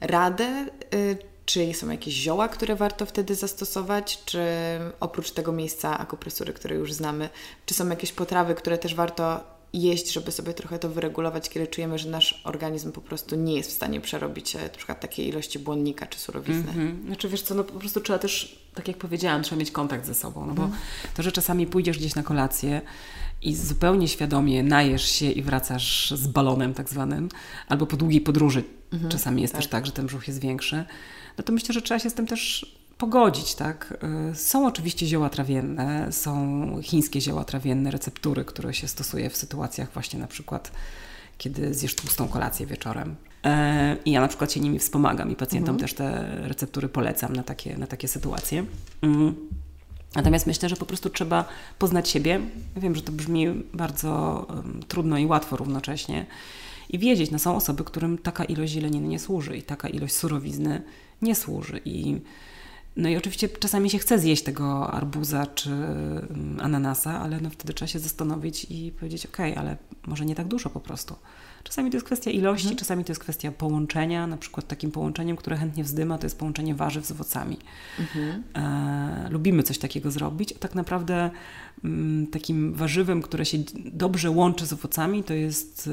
radę? 0.00 0.66
Czy 1.44 1.74
są 1.74 1.90
jakieś 1.90 2.14
zioła, 2.14 2.48
które 2.48 2.76
warto 2.76 3.06
wtedy 3.06 3.34
zastosować? 3.34 4.24
Czy 4.24 4.40
oprócz 5.00 5.30
tego 5.30 5.52
miejsca 5.52 5.98
akupresury, 5.98 6.52
które 6.52 6.76
już 6.76 6.92
znamy, 6.92 7.28
czy 7.66 7.74
są 7.74 7.88
jakieś 7.88 8.12
potrawy, 8.12 8.54
które 8.54 8.78
też 8.78 8.94
warto 8.94 9.52
jeść, 9.72 10.12
żeby 10.12 10.32
sobie 10.32 10.54
trochę 10.54 10.78
to 10.78 10.88
wyregulować, 10.88 11.48
kiedy 11.48 11.66
czujemy, 11.66 11.98
że 11.98 12.08
nasz 12.08 12.40
organizm 12.44 12.92
po 12.92 13.00
prostu 13.00 13.36
nie 13.36 13.54
jest 13.54 13.70
w 13.70 13.72
stanie 13.72 14.00
przerobić 14.00 14.56
e, 14.56 14.62
na 14.62 14.68
przykład 14.68 15.00
takiej 15.00 15.28
ilości 15.28 15.58
błonnika 15.58 16.06
czy 16.06 16.18
surowizny. 16.18 16.72
Mm-hmm. 16.72 17.06
Znaczy 17.06 17.28
wiesz 17.28 17.42
co, 17.42 17.54
no 17.54 17.64
po 17.64 17.78
prostu 17.78 18.00
trzeba 18.00 18.18
też, 18.18 18.62
tak 18.74 18.88
jak 18.88 18.96
powiedziałam, 18.96 19.42
trzeba 19.42 19.58
mieć 19.58 19.70
kontakt 19.70 20.06
ze 20.06 20.14
sobą, 20.14 20.46
no 20.46 20.54
bo 20.54 20.64
mm. 20.64 20.76
to, 21.14 21.22
że 21.22 21.32
czasami 21.32 21.66
pójdziesz 21.66 21.98
gdzieś 21.98 22.14
na 22.14 22.22
kolację 22.22 22.80
i 23.42 23.56
zupełnie 23.56 24.08
świadomie 24.08 24.62
najesz 24.62 25.10
się 25.10 25.30
i 25.30 25.42
wracasz 25.42 26.10
z 26.10 26.26
balonem 26.26 26.74
tak 26.74 26.88
zwanym, 26.88 27.28
albo 27.68 27.86
po 27.86 27.96
długiej 27.96 28.20
podróży 28.20 28.64
mm-hmm. 28.92 29.08
czasami 29.08 29.42
jest 29.42 29.52
tak. 29.52 29.62
też 29.62 29.70
tak, 29.70 29.86
że 29.86 29.92
ten 29.92 30.06
brzuch 30.06 30.28
jest 30.28 30.40
większy, 30.40 30.84
no 31.38 31.44
to 31.44 31.52
myślę, 31.52 31.72
że 31.72 31.82
trzeba 31.82 31.98
się 31.98 32.10
z 32.10 32.14
tym 32.14 32.26
też 32.26 32.66
pogodzić, 32.98 33.54
tak? 33.54 33.98
Y, 34.32 34.34
są 34.34 34.66
oczywiście 34.66 35.06
zioła 35.06 35.30
trawienne, 35.30 36.12
są 36.12 36.80
chińskie 36.82 37.20
zioła 37.20 37.44
trawienne, 37.44 37.90
receptury, 37.90 38.44
które 38.44 38.74
się 38.74 38.88
stosuje 38.88 39.30
w 39.30 39.36
sytuacjach 39.36 39.92
właśnie 39.92 40.20
na 40.20 40.26
przykład, 40.26 40.72
kiedy 41.38 41.74
zjesz 41.74 41.94
tłustą 41.94 42.28
kolację 42.28 42.66
wieczorem. 42.66 43.16
E, 43.44 43.96
I 44.04 44.10
ja 44.10 44.20
na 44.20 44.28
przykład 44.28 44.52
się 44.52 44.60
nimi 44.60 44.78
wspomagam 44.78 45.30
i 45.30 45.36
pacjentom 45.36 45.74
mhm. 45.74 45.78
też 45.78 45.94
te 45.94 46.26
receptury 46.48 46.88
polecam 46.88 47.36
na 47.36 47.42
takie, 47.42 47.78
na 47.78 47.86
takie 47.86 48.08
sytuacje. 48.08 48.64
Mm. 49.02 49.34
Natomiast 50.14 50.46
myślę, 50.46 50.68
że 50.68 50.76
po 50.76 50.86
prostu 50.86 51.10
trzeba 51.10 51.44
poznać 51.78 52.08
siebie. 52.08 52.40
Wiem, 52.76 52.94
że 52.94 53.02
to 53.02 53.12
brzmi 53.12 53.46
bardzo 53.74 54.46
trudno 54.88 55.18
i 55.18 55.26
łatwo 55.26 55.56
równocześnie. 55.56 56.26
I 56.92 56.98
wiedzieć, 56.98 57.30
no 57.30 57.38
są 57.38 57.56
osoby, 57.56 57.84
którym 57.84 58.18
taka 58.18 58.44
ilość 58.44 58.72
zieleniny 58.72 59.08
nie 59.08 59.18
służy 59.18 59.56
i 59.56 59.62
taka 59.62 59.88
ilość 59.88 60.14
surowizny 60.14 60.82
nie 61.22 61.34
służy. 61.34 61.80
I 61.84 62.20
no 62.96 63.08
i 63.08 63.16
oczywiście 63.16 63.48
czasami 63.48 63.90
się 63.90 63.98
chce 63.98 64.18
zjeść 64.18 64.42
tego 64.42 64.90
arbuza 64.90 65.46
czy 65.46 65.70
mm, 65.70 66.58
ananasa, 66.60 67.20
ale 67.20 67.40
no 67.40 67.50
wtedy 67.50 67.74
trzeba 67.74 67.86
się 67.86 67.98
zastanowić 67.98 68.66
i 68.70 68.92
powiedzieć, 69.00 69.26
ok, 69.26 69.38
ale 69.56 69.76
może 70.06 70.24
nie 70.24 70.34
tak 70.34 70.48
dużo 70.48 70.70
po 70.70 70.80
prostu. 70.80 71.16
Czasami 71.64 71.90
to 71.90 71.96
jest 71.96 72.06
kwestia 72.06 72.30
ilości, 72.30 72.66
mhm. 72.66 72.78
czasami 72.78 73.04
to 73.04 73.12
jest 73.12 73.20
kwestia 73.20 73.52
połączenia. 73.52 74.26
Na 74.26 74.36
przykład 74.36 74.66
takim 74.66 74.90
połączeniem, 74.90 75.36
które 75.36 75.56
chętnie 75.56 75.84
wzdyma, 75.84 76.18
to 76.18 76.26
jest 76.26 76.38
połączenie 76.38 76.74
warzyw 76.74 77.06
z 77.06 77.10
owocami. 77.10 77.58
Mhm. 77.98 78.42
E, 78.54 79.30
lubimy 79.30 79.62
coś 79.62 79.78
takiego 79.78 80.10
zrobić, 80.10 80.52
a 80.52 80.58
tak 80.58 80.74
naprawdę 80.74 81.14
m, 81.24 81.30
mm, 81.84 82.26
takim 82.26 82.74
warzywem, 82.74 83.22
które 83.22 83.44
się 83.44 83.58
dobrze 83.92 84.30
łączy 84.30 84.66
z 84.66 84.72
owocami, 84.72 85.24
to 85.24 85.34
jest 85.34 85.90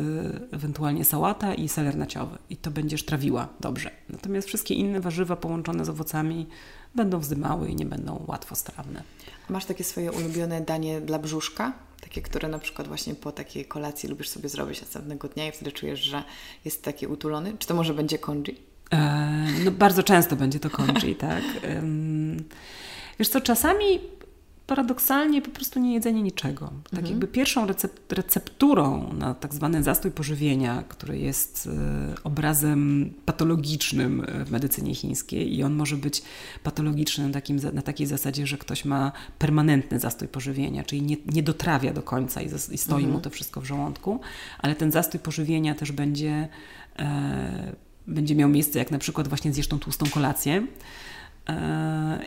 e, 0.51 0.55
ewentualnie 0.55 1.05
sałata 1.05 1.53
i 1.53 1.70
seler 1.70 1.97
naciowy. 1.97 2.38
I 2.49 2.57
to 2.57 2.72
będziesz 2.72 3.05
trawiła 3.05 3.47
dobrze. 3.60 3.91
Natomiast 4.10 4.47
wszystkie 4.47 4.74
inne 4.74 4.99
warzywa 4.99 5.36
połączone 5.36 5.86
z 5.86 5.89
owocami 5.89 6.47
będą 6.95 7.20
wzdymały 7.20 7.70
i 7.70 7.76
nie 7.76 7.86
będą 7.86 8.24
łatwostrawne. 8.28 9.03
Masz 9.50 9.66
takie 9.66 9.84
swoje 9.84 10.12
ulubione 10.12 10.62
danie 10.62 11.02
dla 11.02 11.20
brzuszka? 11.20 11.74
Takie, 12.02 12.22
które 12.22 12.47
na 12.47 12.60
przykład 12.60 12.88
właśnie 12.88 13.16
po 13.16 13.32
takiej 13.32 13.66
kolacji 13.66 14.10
lubisz 14.10 14.30
sobie 14.30 14.50
zrobić 14.50 14.82
następnego 14.82 15.28
dnia 15.28 15.47
i 15.47 15.52
wtedy 15.52 15.72
czujesz, 15.72 16.00
że 16.00 16.24
jest 16.66 16.84
taki 16.84 17.08
utulony? 17.08 17.54
Czy 17.60 17.68
to 17.68 17.74
może 17.74 17.93
będzie 17.93 18.20
congee? 18.20 18.56
E, 18.91 19.45
no 19.66 19.72
bardzo 19.72 20.04
często 20.04 20.36
będzie 20.36 20.60
to 20.60 20.70
congee, 20.70 21.16
tak. 21.16 21.43
Wiesz 23.20 23.30
co, 23.30 23.41
czasami 23.41 24.00
paradoksalnie 24.70 25.41
po 25.41 25.51
prostu 25.51 25.80
nie 25.80 25.93
jedzenie 25.93 26.22
niczego. 26.22 26.65
Tak 26.84 26.93
mhm. 26.93 27.07
jakby 27.07 27.28
pierwszą 27.28 27.67
recep 27.67 28.11
recepturą 28.11 29.13
na 29.13 29.34
tak 29.34 29.53
zwany 29.53 29.84
zastój 29.84 30.11
pożywienia, 30.11 30.84
który 30.89 31.20
jest 31.20 31.65
y, 31.65 32.24
obrazem 32.24 33.13
patologicznym 33.26 34.26
w 34.45 34.51
medycynie 34.51 34.95
chińskiej 34.95 35.55
i 35.55 35.63
on 35.63 35.74
może 35.74 35.97
być 35.97 36.22
patologiczny 36.63 37.28
na, 37.28 37.34
takim, 37.34 37.59
na 37.74 37.82
takiej 37.82 38.07
zasadzie, 38.07 38.47
że 38.47 38.57
ktoś 38.57 38.86
ma 38.86 39.11
permanentny 39.39 39.99
zastój 39.99 40.28
pożywienia, 40.28 40.84
czyli 40.84 41.01
nie, 41.01 41.17
nie 41.26 41.43
dotrawia 41.43 41.93
do 41.93 42.01
końca 42.01 42.41
i, 42.41 42.45
i 42.72 42.78
stoi 42.78 43.03
mhm. 43.03 43.11
mu 43.11 43.20
to 43.20 43.30
wszystko 43.30 43.61
w 43.61 43.65
żołądku, 43.65 44.20
ale 44.59 44.76
ten 44.76 44.91
zastój 44.91 45.20
pożywienia 45.20 45.76
też 45.76 45.91
będzie, 45.91 46.47
e, 46.99 47.76
będzie 48.07 48.36
miał 48.36 48.49
miejsce, 48.49 48.80
jak 48.80 48.91
na 48.91 48.99
przykład 48.99 49.28
właśnie 49.28 49.53
zjesz 49.53 49.67
tą 49.67 49.80
tłustą 49.80 50.05
kolację, 50.09 50.63
E, 50.63 50.67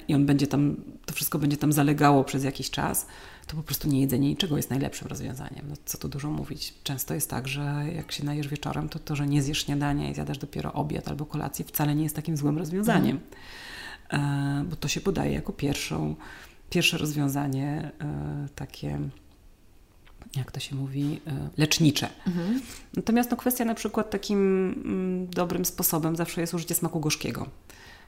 i 0.08 0.14
on 0.14 0.26
będzie 0.26 0.46
tam, 0.46 0.76
to 1.06 1.14
wszystko 1.14 1.38
będzie 1.38 1.56
tam 1.56 1.72
zalegało 1.72 2.24
przez 2.24 2.44
jakiś 2.44 2.70
czas, 2.70 3.06
to 3.46 3.56
po 3.56 3.62
prostu 3.62 3.88
nie 3.88 4.00
jedzenie 4.00 4.28
niczego 4.28 4.56
jest 4.56 4.70
najlepszym 4.70 5.08
rozwiązaniem. 5.08 5.66
No, 5.68 5.74
co 5.84 5.98
tu 5.98 6.08
dużo 6.08 6.30
mówić. 6.30 6.74
Często 6.82 7.14
jest 7.14 7.30
tak, 7.30 7.48
że 7.48 7.84
jak 7.96 8.12
się 8.12 8.24
najesz 8.24 8.48
wieczorem, 8.48 8.88
to 8.88 8.98
to, 8.98 9.16
że 9.16 9.26
nie 9.26 9.42
zjesz 9.42 9.64
śniadania 9.64 10.10
i 10.10 10.14
zjadasz 10.14 10.38
dopiero 10.38 10.72
obiad 10.72 11.08
albo 11.08 11.26
kolację, 11.26 11.64
wcale 11.64 11.94
nie 11.94 12.02
jest 12.02 12.16
takim 12.16 12.36
złym 12.36 12.58
rozwiązaniem. 12.58 13.20
Mhm. 14.10 14.68
Bo 14.68 14.76
to 14.76 14.88
się 14.88 15.00
podaje 15.00 15.32
jako 15.32 15.52
pierwszą, 15.52 16.16
pierwsze 16.70 16.98
rozwiązanie 16.98 17.90
e, 18.00 18.48
takie 18.54 18.98
jak 20.36 20.52
to 20.52 20.60
się 20.60 20.76
mówi, 20.76 21.20
lecznicze. 21.56 22.08
Mhm. 22.26 22.60
Natomiast 22.96 23.30
no, 23.30 23.36
kwestia 23.36 23.64
na 23.64 23.74
przykład 23.74 24.10
takim 24.10 24.38
mm, 24.84 25.26
dobrym 25.26 25.64
sposobem 25.64 26.16
zawsze 26.16 26.40
jest 26.40 26.54
użycie 26.54 26.74
smaku 26.74 27.00
gorzkiego. 27.00 27.46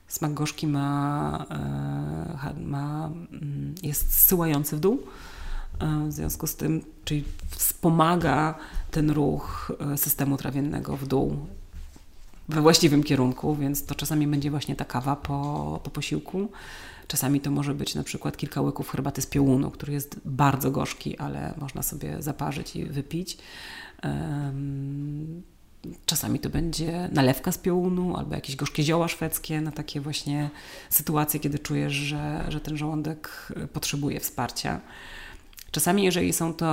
Smak 0.08 0.34
gorzki 0.34 0.66
ma, 0.66 1.46
e, 1.50 2.60
ma, 2.60 3.06
mm, 3.06 3.74
jest 3.82 4.14
zsyłający 4.14 4.76
w 4.76 4.80
dół. 4.80 5.02
E, 5.80 6.08
w 6.08 6.12
związku 6.12 6.46
z 6.46 6.56
tym, 6.56 6.84
czyli 7.04 7.24
wspomaga 7.50 8.54
ten 8.90 9.10
ruch 9.10 9.72
e, 9.92 9.96
systemu 9.96 10.36
trawiennego 10.36 10.96
w 10.96 11.06
dół 11.06 11.46
we 12.48 12.60
właściwym 12.60 13.02
kierunku, 13.02 13.56
więc 13.56 13.86
to 13.86 13.94
czasami 13.94 14.26
będzie 14.26 14.50
właśnie 14.50 14.76
ta 14.76 14.84
kawa 14.84 15.16
po, 15.16 15.80
po 15.84 15.90
posiłku. 15.90 16.48
Czasami 17.08 17.40
to 17.40 17.50
może 17.50 17.74
być 17.74 17.94
na 17.94 18.02
przykład 18.02 18.36
kilka 18.36 18.60
łyków 18.60 18.90
herbaty 18.90 19.22
z 19.22 19.26
piołunu, 19.26 19.70
który 19.70 19.92
jest 19.92 20.20
bardzo 20.24 20.70
gorzki, 20.70 21.18
ale 21.18 21.54
można 21.60 21.82
sobie 21.82 22.22
zaparzyć 22.22 22.76
i 22.76 22.84
wypić. 22.84 23.38
Czasami 26.06 26.38
to 26.38 26.50
będzie 26.50 27.08
nalewka 27.12 27.52
z 27.52 27.58
piołunu 27.58 28.16
albo 28.16 28.34
jakieś 28.34 28.56
gorzkie 28.56 28.82
zioła 28.82 29.08
szwedzkie 29.08 29.60
na 29.60 29.72
takie 29.72 30.00
właśnie 30.00 30.50
sytuacje, 30.90 31.40
kiedy 31.40 31.58
czujesz, 31.58 31.92
że, 31.92 32.44
że 32.48 32.60
ten 32.60 32.76
żołądek 32.76 33.52
e, 33.56 33.66
potrzebuje 33.66 34.20
wsparcia. 34.20 34.80
Czasami, 35.70 36.02
jeżeli 36.02 36.32
są 36.32 36.54
to, 36.54 36.66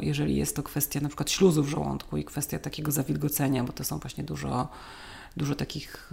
e, 0.00 0.04
jeżeli 0.04 0.36
jest 0.36 0.56
to 0.56 0.62
kwestia 0.62 1.00
na 1.00 1.08
przykład 1.08 1.30
śluzu 1.30 1.62
w 1.62 1.68
żołądku 1.68 2.16
i 2.16 2.24
kwestia 2.24 2.58
takiego 2.58 2.92
zawilgocenia, 2.92 3.64
bo 3.64 3.72
to 3.72 3.84
są 3.84 3.98
właśnie 3.98 4.24
dużo, 4.24 4.68
dużo 5.36 5.54
takich 5.54 6.12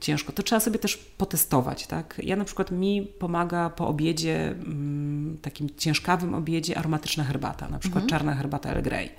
ciężko, 0.00 0.32
to 0.32 0.42
trzeba 0.42 0.60
sobie 0.60 0.78
też 0.78 0.96
potestować, 0.96 1.86
tak? 1.86 2.20
Ja 2.22 2.36
na 2.36 2.44
przykład 2.44 2.70
mi 2.70 3.02
pomaga 3.18 3.70
po 3.70 3.88
obiedzie, 3.88 4.54
takim 5.42 5.68
ciężkawym 5.76 6.34
obiedzie 6.34 6.78
aromatyczna 6.78 7.24
herbata, 7.24 7.68
na 7.68 7.78
przykład 7.78 8.04
mhm. 8.04 8.10
czarna 8.10 8.34
herbata 8.34 8.70
Earl 8.70 8.82
Grey 8.82 9.10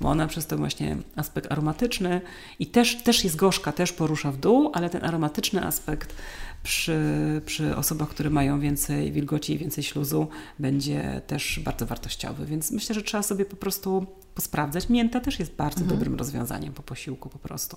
bo 0.00 0.08
ona 0.08 0.26
przez 0.26 0.46
ten 0.46 0.58
właśnie 0.58 0.96
aspekt 1.16 1.52
aromatyczny 1.52 2.20
i 2.58 2.66
też, 2.66 3.02
też 3.02 3.24
jest 3.24 3.36
gorzka, 3.36 3.72
też 3.72 3.92
porusza 3.92 4.32
w 4.32 4.36
dół, 4.36 4.70
ale 4.74 4.90
ten 4.90 5.04
aromatyczny 5.04 5.64
aspekt 5.64 6.14
przy, 6.62 7.00
przy 7.46 7.76
osobach, 7.76 8.08
które 8.08 8.30
mają 8.30 8.60
więcej 8.60 9.12
wilgoci 9.12 9.52
i 9.52 9.58
więcej 9.58 9.84
śluzu 9.84 10.28
będzie 10.58 11.20
też 11.26 11.60
bardzo 11.64 11.86
wartościowy, 11.86 12.46
więc 12.46 12.70
myślę, 12.70 12.94
że 12.94 13.02
trzeba 13.02 13.22
sobie 13.22 13.44
po 13.44 13.56
prostu 13.56 14.06
posprawdzać. 14.34 14.88
Mięta 14.88 15.20
też 15.20 15.38
jest 15.38 15.54
bardzo 15.54 15.80
mhm. 15.80 15.98
dobrym 15.98 16.18
rozwiązaniem 16.18 16.72
po 16.72 16.82
posiłku 16.82 17.28
po 17.28 17.38
prostu. 17.38 17.76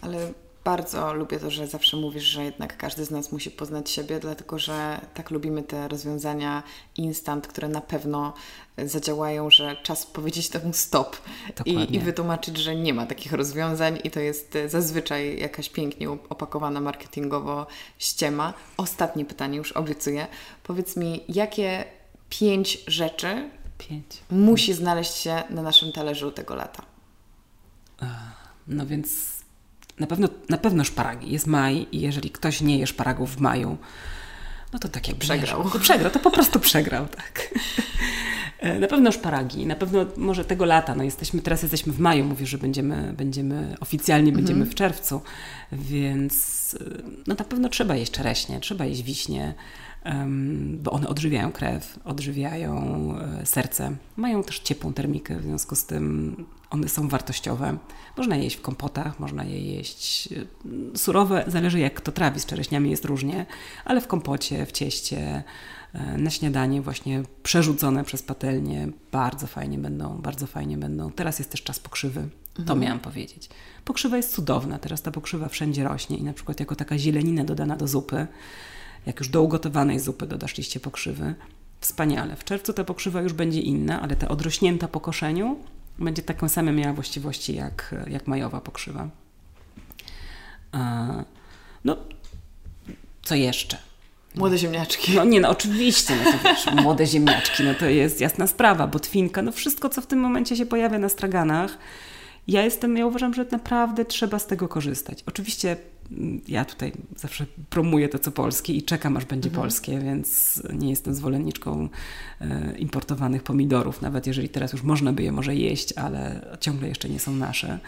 Ale 0.00 0.32
bardzo 0.64 1.14
lubię 1.14 1.38
to, 1.38 1.50
że 1.50 1.66
zawsze 1.66 1.96
mówisz, 1.96 2.24
że 2.24 2.44
jednak 2.44 2.76
każdy 2.76 3.04
z 3.04 3.10
nas 3.10 3.32
musi 3.32 3.50
poznać 3.50 3.90
siebie, 3.90 4.20
dlatego 4.20 4.58
że 4.58 5.00
tak 5.14 5.30
lubimy 5.30 5.62
te 5.62 5.88
rozwiązania 5.88 6.62
instant, 6.96 7.46
które 7.46 7.68
na 7.68 7.80
pewno 7.80 8.32
zadziałają, 8.78 9.50
że 9.50 9.76
czas 9.82 10.06
powiedzieć 10.06 10.48
temu 10.48 10.72
stop 10.72 11.16
i, 11.64 11.94
i, 11.94 11.98
wytłumaczyć, 11.98 12.56
że 12.58 12.76
nie 12.76 12.94
ma 12.94 13.06
takich 13.06 13.32
rozwiązań 13.32 13.98
i 14.04 14.10
to 14.10 14.20
jest 14.20 14.58
zazwyczaj 14.66 15.38
jakaś 15.40 15.68
pięknie 15.68 16.10
opakowana 16.10 16.80
marketingowo 16.80 17.66
ściema. 17.98 18.54
Ostatnie 18.76 19.24
pytanie, 19.24 19.58
już 19.58 19.72
obiecuję. 19.72 20.26
Powiedz 20.62 20.96
mi, 20.96 21.24
jakie 21.28 21.84
pięć 22.28 22.78
rzeczy 22.86 23.50
pięć. 23.78 24.22
musi 24.30 24.74
znaleźć 24.74 25.14
się 25.14 25.42
na 25.50 25.62
naszym 25.62 25.92
talerzu 25.92 26.32
tego 26.32 26.54
lata? 26.54 26.82
No 28.66 28.86
więc 28.86 29.39
na 30.00 30.06
pewno, 30.06 30.28
na 30.48 30.58
pewno 30.58 30.84
szparagi. 30.84 31.32
Jest 31.32 31.46
maj 31.46 31.86
i 31.92 32.00
jeżeli 32.00 32.30
ktoś 32.30 32.60
nie 32.60 32.78
je 32.78 32.86
szparagów 32.86 33.36
w 33.36 33.40
maju, 33.40 33.76
no 34.72 34.78
to 34.78 34.88
tak 34.88 35.08
jak 35.08 35.16
przegrał. 35.16 35.70
to 35.70 35.78
przegrał, 35.78 36.10
to 36.10 36.18
po 36.18 36.30
prostu 36.30 36.60
przegrał, 36.60 37.08
tak. 37.08 37.54
E, 38.58 38.78
na 38.78 38.86
pewno 38.86 39.12
szparagi, 39.12 39.66
na 39.66 39.76
pewno 39.76 40.06
może 40.16 40.44
tego 40.44 40.64
lata, 40.64 40.94
no 40.94 41.04
jesteśmy, 41.04 41.42
teraz 41.42 41.62
jesteśmy 41.62 41.92
w 41.92 41.98
maju, 41.98 42.24
mówię, 42.24 42.46
że 42.46 42.58
będziemy, 42.58 43.12
będziemy 43.16 43.76
oficjalnie 43.80 44.32
będziemy 44.32 44.60
mhm. 44.60 44.70
w 44.70 44.74
czerwcu, 44.74 45.20
więc 45.72 46.76
e, 46.80 47.02
no 47.26 47.34
na 47.38 47.44
pewno 47.44 47.68
trzeba 47.68 47.96
jeść 47.96 48.12
czereśnie, 48.12 48.60
trzeba 48.60 48.84
jeść 48.84 49.02
wiśnie, 49.02 49.54
bo 50.76 50.90
one 50.90 51.08
odżywiają 51.08 51.52
krew, 51.52 51.98
odżywiają 52.04 53.14
e, 53.18 53.46
serce, 53.46 53.96
mają 54.16 54.42
też 54.42 54.58
ciepłą 54.58 54.92
termikę, 54.92 55.36
w 55.36 55.42
związku 55.42 55.76
z 55.76 55.86
tym 55.86 56.36
one 56.70 56.88
są 56.88 57.08
wartościowe. 57.08 57.78
Można 58.16 58.36
je 58.36 58.44
jeść 58.44 58.56
w 58.56 58.60
kompotach, 58.60 59.20
można 59.20 59.44
je 59.44 59.60
jeść 59.60 60.28
e, 60.32 60.98
surowe, 60.98 61.44
zależy 61.46 61.78
jak 61.78 61.94
kto 61.94 62.12
trawi, 62.12 62.40
z 62.40 62.46
czereśniami 62.46 62.90
jest 62.90 63.04
różnie, 63.04 63.46
ale 63.84 64.00
w 64.00 64.06
kompocie, 64.06 64.66
w 64.66 64.72
cieście, 64.72 65.42
e, 65.92 66.18
na 66.18 66.30
śniadanie 66.30 66.82
właśnie 66.82 67.22
przerzucone 67.42 68.04
przez 68.04 68.22
patelnię, 68.22 68.88
bardzo 69.12 69.46
fajnie 69.46 69.78
będą, 69.78 70.18
bardzo 70.18 70.46
fajnie 70.46 70.78
będą. 70.78 71.10
Teraz 71.10 71.38
jest 71.38 71.50
też 71.50 71.62
czas 71.62 71.78
pokrzywy, 71.78 72.28
to 72.54 72.60
mhm. 72.60 72.80
miałam 72.80 73.00
powiedzieć. 73.00 73.48
Pokrzywa 73.84 74.16
jest 74.16 74.34
cudowna, 74.34 74.78
teraz 74.78 75.02
ta 75.02 75.10
pokrzywa 75.10 75.48
wszędzie 75.48 75.84
rośnie 75.84 76.16
i 76.16 76.22
na 76.22 76.32
przykład 76.32 76.60
jako 76.60 76.76
taka 76.76 76.98
zielenina 76.98 77.44
dodana 77.44 77.76
do 77.76 77.88
zupy, 77.88 78.26
jak 79.06 79.18
już 79.18 79.28
do 79.28 79.42
ugotowanej 79.42 80.00
zupy 80.00 80.26
dodasz 80.26 80.58
liście 80.58 80.80
pokrzywy, 80.80 81.34
wspaniale. 81.80 82.36
W 82.36 82.44
czerwcu 82.44 82.72
ta 82.72 82.84
pokrzywa 82.84 83.22
już 83.22 83.32
będzie 83.32 83.60
inna, 83.60 84.02
ale 84.02 84.16
ta 84.16 84.28
odrośnięta 84.28 84.88
po 84.88 85.00
koszeniu 85.00 85.56
będzie 86.00 86.22
taką 86.22 86.48
samą 86.48 86.72
miała 86.72 86.92
właściwości 86.92 87.54
jak, 87.54 87.94
jak 88.06 88.26
majowa 88.26 88.60
pokrzywa. 88.60 89.08
No, 91.84 91.96
co 93.22 93.34
jeszcze? 93.34 93.78
Młode 94.34 94.58
ziemniaczki. 94.58 95.14
No 95.14 95.24
nie, 95.24 95.40
no 95.40 95.48
oczywiście, 95.48 96.16
no 96.24 96.32
to 96.32 96.38
wiesz, 96.44 96.66
młode 96.82 97.06
ziemniaczki, 97.06 97.62
no 97.62 97.74
to 97.74 97.86
jest 97.86 98.20
jasna 98.20 98.46
sprawa, 98.46 98.86
botwinka, 98.86 99.42
no 99.42 99.52
wszystko, 99.52 99.88
co 99.88 100.00
w 100.00 100.06
tym 100.06 100.18
momencie 100.18 100.56
się 100.56 100.66
pojawia 100.66 100.98
na 100.98 101.08
straganach, 101.08 101.78
ja 102.48 102.62
jestem, 102.62 102.96
ja 102.96 103.06
uważam, 103.06 103.34
że 103.34 103.46
naprawdę 103.52 104.04
trzeba 104.04 104.38
z 104.38 104.46
tego 104.46 104.68
korzystać. 104.68 105.22
Oczywiście 105.26 105.76
ja 106.48 106.64
tutaj 106.64 106.92
zawsze 107.16 107.46
promuję 107.70 108.08
to, 108.08 108.18
co 108.18 108.32
polskie 108.32 108.72
i 108.72 108.82
czekam, 108.82 109.16
aż 109.16 109.24
będzie 109.24 109.48
mhm. 109.48 109.62
polskie, 109.62 109.98
więc 109.98 110.62
nie 110.72 110.90
jestem 110.90 111.14
zwolenniczką 111.14 111.88
e, 112.40 112.78
importowanych 112.78 113.42
pomidorów, 113.42 114.02
nawet 114.02 114.26
jeżeli 114.26 114.48
teraz 114.48 114.72
już 114.72 114.82
można 114.82 115.12
by 115.12 115.22
je 115.22 115.32
może 115.32 115.54
jeść, 115.54 115.92
ale 115.92 116.46
ciągle 116.60 116.88
jeszcze 116.88 117.08
nie 117.08 117.18
są 117.20 117.32
nasze. 117.32 117.78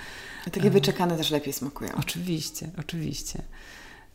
A 0.47 0.51
takie 0.51 0.71
wyczekane 0.71 1.17
też 1.17 1.31
lepiej 1.31 1.53
smakują. 1.53 1.91
Oczywiście, 1.97 2.71
oczywiście. 2.79 3.43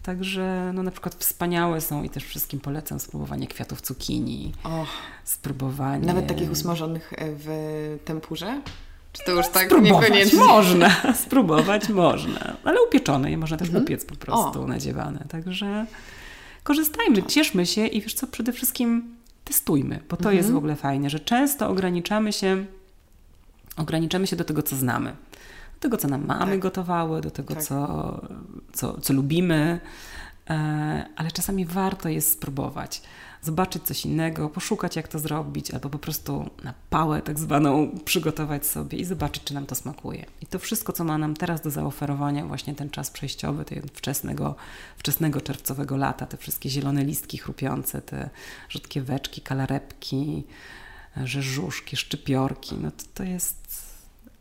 Także 0.04 0.72
no, 0.74 0.84
na 0.84 0.92
przykład 0.92 1.16
wspaniałe 1.16 1.82
są 1.82 2.04
i 2.04 2.10
też 2.10 2.24
wszystkim 2.24 2.60
polecam 2.60 3.00
spróbowanie 3.00 3.48
kwiatów 3.48 3.82
cukinii. 3.82 4.54
Oh, 4.64 4.86
spróbowanie. 5.24 6.06
Nawet 6.06 6.28
takich 6.28 6.52
usmażonych 6.52 7.14
w 7.20 8.00
tempurze? 8.06 8.62
Czy 9.14 9.24
to 9.26 9.32
już 9.32 9.48
tak 9.48 9.66
spróbować 9.66 10.02
niekoniecznie? 10.02 10.40
Można, 10.40 10.90
spróbować 11.26 11.90
można. 11.90 12.58
Ale 12.64 12.82
upieczone 12.82 13.32
je 13.32 13.38
można 13.38 13.58
też 13.58 13.68
mhm. 13.68 13.86
upiec 13.86 14.06
po 14.06 14.16
prostu, 14.16 14.64
o. 14.64 14.68
nadziewane. 14.68 15.26
Także 15.30 15.86
korzystajmy, 16.64 17.24
cieszmy 17.24 17.66
się 17.66 17.88
i 17.88 18.02
wiesz 18.02 18.14
co, 18.14 18.28
przede 18.28 18.52
wszystkim 18.52 19.16
testujmy, 19.44 20.00
bo 20.10 20.18
to 20.18 20.22
mhm. 20.22 20.38
jest 20.38 20.52
w 20.52 20.56
ogóle 20.56 20.76
fajne, 20.76 21.10
że 21.10 21.20
często 21.20 21.70
ograniczamy 21.70 22.34
się, 22.34 22.66
ograniczamy 23.78 24.28
się 24.28 24.36
do 24.36 24.44
tego, 24.44 24.64
co 24.64 24.76
znamy. 24.76 25.16
Do 25.74 25.80
tego, 25.80 25.98
co 25.98 26.08
nam 26.08 26.26
mamy 26.26 26.52
tak. 26.52 26.60
gotowały, 26.60 27.22
do 27.22 27.32
tego, 27.32 27.54
tak. 27.54 27.64
co, 27.64 28.22
co, 28.74 29.02
co 29.02 29.14
lubimy, 29.14 29.80
e, 30.50 31.06
ale 31.16 31.32
czasami 31.32 31.66
warto 31.66 32.10
jest 32.10 32.32
spróbować 32.32 33.02
zobaczyć 33.42 33.84
coś 33.84 34.06
innego, 34.06 34.50
poszukać 34.50 34.96
jak 34.96 35.08
to 35.08 35.20
zrobić, 35.20 35.72
albo 35.72 35.90
po 35.90 36.00
prostu 36.00 36.50
na 36.64 36.74
pałę 36.90 37.22
tak 37.22 37.40
zwaną 37.40 37.92
przygotować 38.06 38.66
sobie 38.66 38.98
i 38.98 39.06
zobaczyć, 39.06 39.44
czy 39.44 39.54
nam 39.54 39.66
to 39.66 39.76
smakuje. 39.76 40.26
I 40.42 40.46
to 40.46 40.60
wszystko, 40.60 40.94
co 40.94 41.04
ma 41.04 41.18
nam 41.18 41.36
teraz 41.36 41.62
do 41.62 41.70
zaoferowania, 41.70 42.46
właśnie 42.46 42.76
ten 42.76 42.90
czas 42.90 43.12
przejściowy, 43.12 43.66
tej 43.66 43.82
wczesnego, 43.94 44.56
wczesnego 44.98 45.42
czerwcowego 45.42 45.98
lata, 45.98 46.26
te 46.26 46.38
wszystkie 46.38 46.70
zielone 46.70 47.04
listki 47.04 47.38
chrupiące, 47.38 48.02
te 48.02 48.30
rzodkieweczki, 48.70 49.42
kalarepki, 49.42 50.44
rzeżuszki, 51.24 51.98
szczypiorki, 51.98 52.76
no 52.76 52.92
to, 52.92 53.04
to 53.14 53.24
jest 53.24 53.87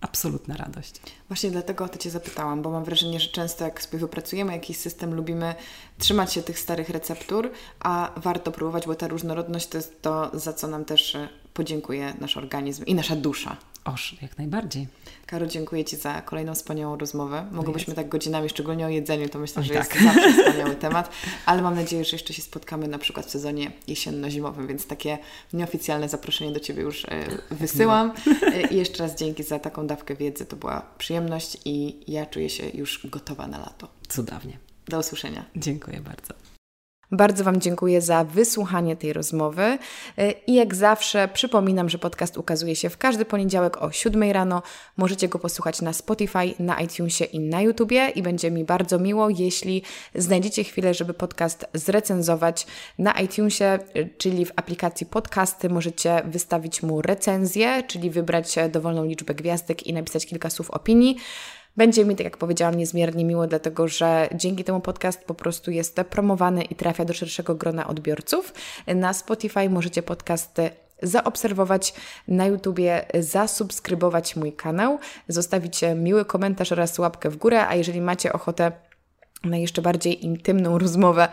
absolutna 0.07 0.57
radość. 0.57 1.00
Właśnie 1.28 1.50
dlatego 1.50 1.84
o 1.84 1.88
to 1.88 1.98
Cię 1.98 2.11
zapytałam, 2.11 2.62
bo 2.62 2.70
mam 2.70 2.84
wrażenie, 2.84 3.20
że 3.20 3.28
często 3.28 3.64
jak 3.64 3.82
sobie 3.82 3.98
wypracujemy 3.98 4.52
jakiś 4.52 4.76
system, 4.76 5.14
lubimy 5.14 5.54
trzymać 5.98 6.32
się 6.32 6.42
tych 6.42 6.59
starych 6.59 6.90
receptur, 6.90 7.50
a 7.80 8.12
warto 8.16 8.52
próbować, 8.52 8.86
bo 8.86 8.94
ta 8.94 9.09
różnorodność 9.09 9.66
to 9.66 9.76
jest 9.78 10.02
to, 10.02 10.30
za 10.34 10.52
co 10.52 10.68
nam 10.68 10.84
też 10.84 11.14
e, 11.14 11.28
podziękuje 11.57 12.14
nasz 12.20 12.36
organizm 12.36 12.84
i 12.84 12.94
nasza 12.94 13.16
dusza. 13.16 13.57
Oż, 13.84 14.16
jak 14.22 14.38
najbardziej. 14.38 14.86
Karo, 15.26 15.46
dziękuję 15.46 15.84
Ci 15.84 15.96
za 15.96 16.22
kolejną 16.22 16.54
wspaniałą 16.54 16.98
rozmowę. 16.98 17.46
Mogłybyśmy 17.52 17.94
tak 17.94 18.09
godzinami, 18.09 18.48
szczególnie 18.48 18.86
o 18.86 18.88
jedzeniu, 18.88 19.28
to 19.28 19.38
myślę, 19.38 19.62
że 19.62 19.74
tak. 19.74 19.94
jest 19.94 20.04
zawsze 20.04 20.32
wspaniały 20.32 20.74
temat, 20.74 21.11
ale 21.46 21.62
mam 21.62 21.74
nadzieję, 21.74 22.04
że 22.04 22.11
jeszcze 22.12 22.34
się 22.34 22.42
spotkamy 22.42 22.88
na 22.88 22.98
przykład 22.98 23.26
w 23.26 23.30
sezonie 23.30 23.72
jesienno-zimowym, 23.88 24.66
więc 24.66 24.86
takie 24.86 25.18
nieoficjalne 25.52 26.09
zaproszenie 26.09 26.52
do 26.52 26.61
Ciebie 26.61 26.82
już 26.82 27.04
e, 27.04 27.09
wysyłam. 27.50 28.12
E, 28.42 28.68
I 28.68 28.76
jeszcze 28.76 29.02
raz 29.02 29.16
dzięki 29.16 29.42
za 29.42 29.59
taką 29.59 29.86
dawkę 29.86 30.16
wiedzy, 30.16 30.46
to 30.46 30.57
była 30.57 30.82
przyjemność 30.98 31.57
i 31.64 31.96
ja 32.09 32.26
czuję 32.26 32.50
się 32.50 32.64
już 32.74 33.07
gotowa 33.07 33.46
na 33.46 33.59
lato. 33.59 33.88
Cudownie. 34.09 34.59
Do 34.88 34.98
usłyszenia. 34.98 35.44
Dziękuję 35.57 36.00
bardzo. 36.00 36.55
Bardzo 37.12 37.44
Wam 37.44 37.61
dziękuję 37.61 38.00
za 38.00 38.24
wysłuchanie 38.24 38.96
tej 38.96 39.12
rozmowy 39.12 39.78
i 40.46 40.54
jak 40.54 40.74
zawsze 40.74 41.28
przypominam, 41.28 41.88
że 41.88 41.98
podcast 41.98 42.36
ukazuje 42.36 42.76
się 42.76 42.90
w 42.90 42.98
każdy 42.98 43.24
poniedziałek 43.24 43.82
o 43.82 43.92
7 43.92 44.30
rano. 44.30 44.62
Możecie 44.96 45.28
go 45.28 45.38
posłuchać 45.38 45.82
na 45.82 45.92
Spotify, 45.92 46.54
na 46.59 46.80
iTunesie 46.80 47.24
i 47.24 47.40
na 47.40 47.61
YouTubie 47.61 48.09
i 48.09 48.22
będzie 48.22 48.50
mi 48.50 48.64
bardzo 48.64 48.98
miło, 48.98 49.28
jeśli 49.30 49.82
znajdziecie 50.14 50.64
chwilę, 50.64 50.94
żeby 50.94 51.14
podcast 51.14 51.66
zrecenzować 51.74 52.66
na 52.98 53.12
iTunesie, 53.12 53.78
czyli 54.18 54.46
w 54.46 54.52
aplikacji 54.57 55.07
podcasty 55.07 55.68
możecie 55.68 56.22
wystawić 56.24 56.82
mu 56.82 57.02
recenzję, 57.02 57.82
czyli 57.86 58.11
wybrać 58.11 58.54
dowolną 58.72 59.04
liczbę 59.04 59.34
gwiazdek 59.34 59.86
i 59.86 59.92
napisać 59.92 60.26
kilka 60.26 60.50
słów 60.50 60.70
opinii. 60.70 61.16
Będzie 61.77 62.05
mi, 62.05 62.16
tak 62.16 62.24
jak 62.24 62.37
powiedziałam, 62.37 62.74
niezmiernie 62.74 63.24
miło, 63.24 63.47
dlatego 63.47 63.89
że 63.89 64.29
dzięki 64.35 64.64
temu 64.64 64.81
podcast 64.81 65.24
po 65.24 65.35
prostu 65.35 65.70
jest 65.70 65.97
promowany 66.11 66.62
i 66.62 66.74
trafia 66.74 67.05
do 67.05 67.14
szerszego 67.14 67.55
grona 67.55 67.87
odbiorców. 67.87 68.55
Na 68.87 69.12
Spotify 69.12 69.70
możecie 69.70 70.03
podcasty 70.03 70.70
zaobserwować 71.03 71.95
na 72.29 72.47
YouTubie, 72.47 73.07
zasubskrybować 73.20 74.37
mój 74.37 74.53
kanał, 74.53 74.99
zostawić 75.29 75.81
miły 75.97 76.24
komentarz 76.24 76.72
oraz 76.72 76.99
łapkę 76.99 77.31
w 77.31 77.37
górę, 77.37 77.68
a 77.68 77.74
jeżeli 77.74 78.01
macie 78.01 78.33
ochotę 78.33 78.72
na 79.47 79.57
jeszcze 79.57 79.82
bardziej 79.82 80.24
intymną 80.24 80.78
rozmowę 80.78 81.28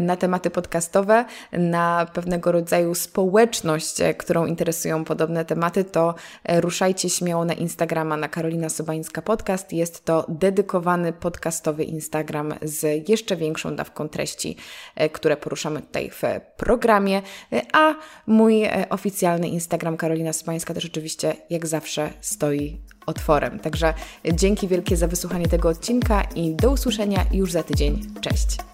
na 0.00 0.16
tematy 0.16 0.50
podcastowe, 0.50 1.24
na 1.52 2.06
pewnego 2.12 2.52
rodzaju 2.52 2.94
społeczność, 2.94 3.96
którą 4.18 4.46
interesują 4.46 5.04
podobne 5.04 5.44
tematy, 5.44 5.84
to 5.84 6.14
ruszajcie 6.48 7.10
śmiało 7.10 7.44
na 7.44 7.54
Instagrama 7.54 8.16
na 8.16 8.28
Karolina 8.28 8.68
Sobańska 8.68 9.22
Podcast. 9.22 9.72
Jest 9.72 10.04
to 10.04 10.26
dedykowany 10.28 11.12
podcastowy 11.12 11.84
Instagram 11.84 12.54
z 12.62 13.08
jeszcze 13.08 13.36
większą 13.36 13.76
dawką 13.76 14.08
treści, 14.08 14.56
które 15.12 15.36
poruszamy 15.36 15.82
tutaj 15.82 16.10
w 16.10 16.22
programie, 16.56 17.22
a 17.72 17.94
mój 18.26 18.62
oficjalny 18.90 19.48
Instagram 19.48 19.96
Karolina 19.96 20.32
Sobańska 20.32 20.74
też 20.74 20.84
oczywiście 20.84 21.36
jak 21.50 21.66
zawsze 21.66 22.10
stoi 22.20 22.80
otworem. 23.06 23.58
Także 23.58 23.94
dzięki 24.34 24.68
wielkie 24.68 24.96
za 24.96 25.08
wysłuchanie 25.08 25.46
tego 25.46 25.68
odcinka 25.68 26.22
i 26.22 26.54
do 26.54 26.70
usłyszenia 26.70 27.26
już 27.32 27.52
za 27.52 27.62
tydzień. 27.62 28.00
Cześć! 28.20 28.73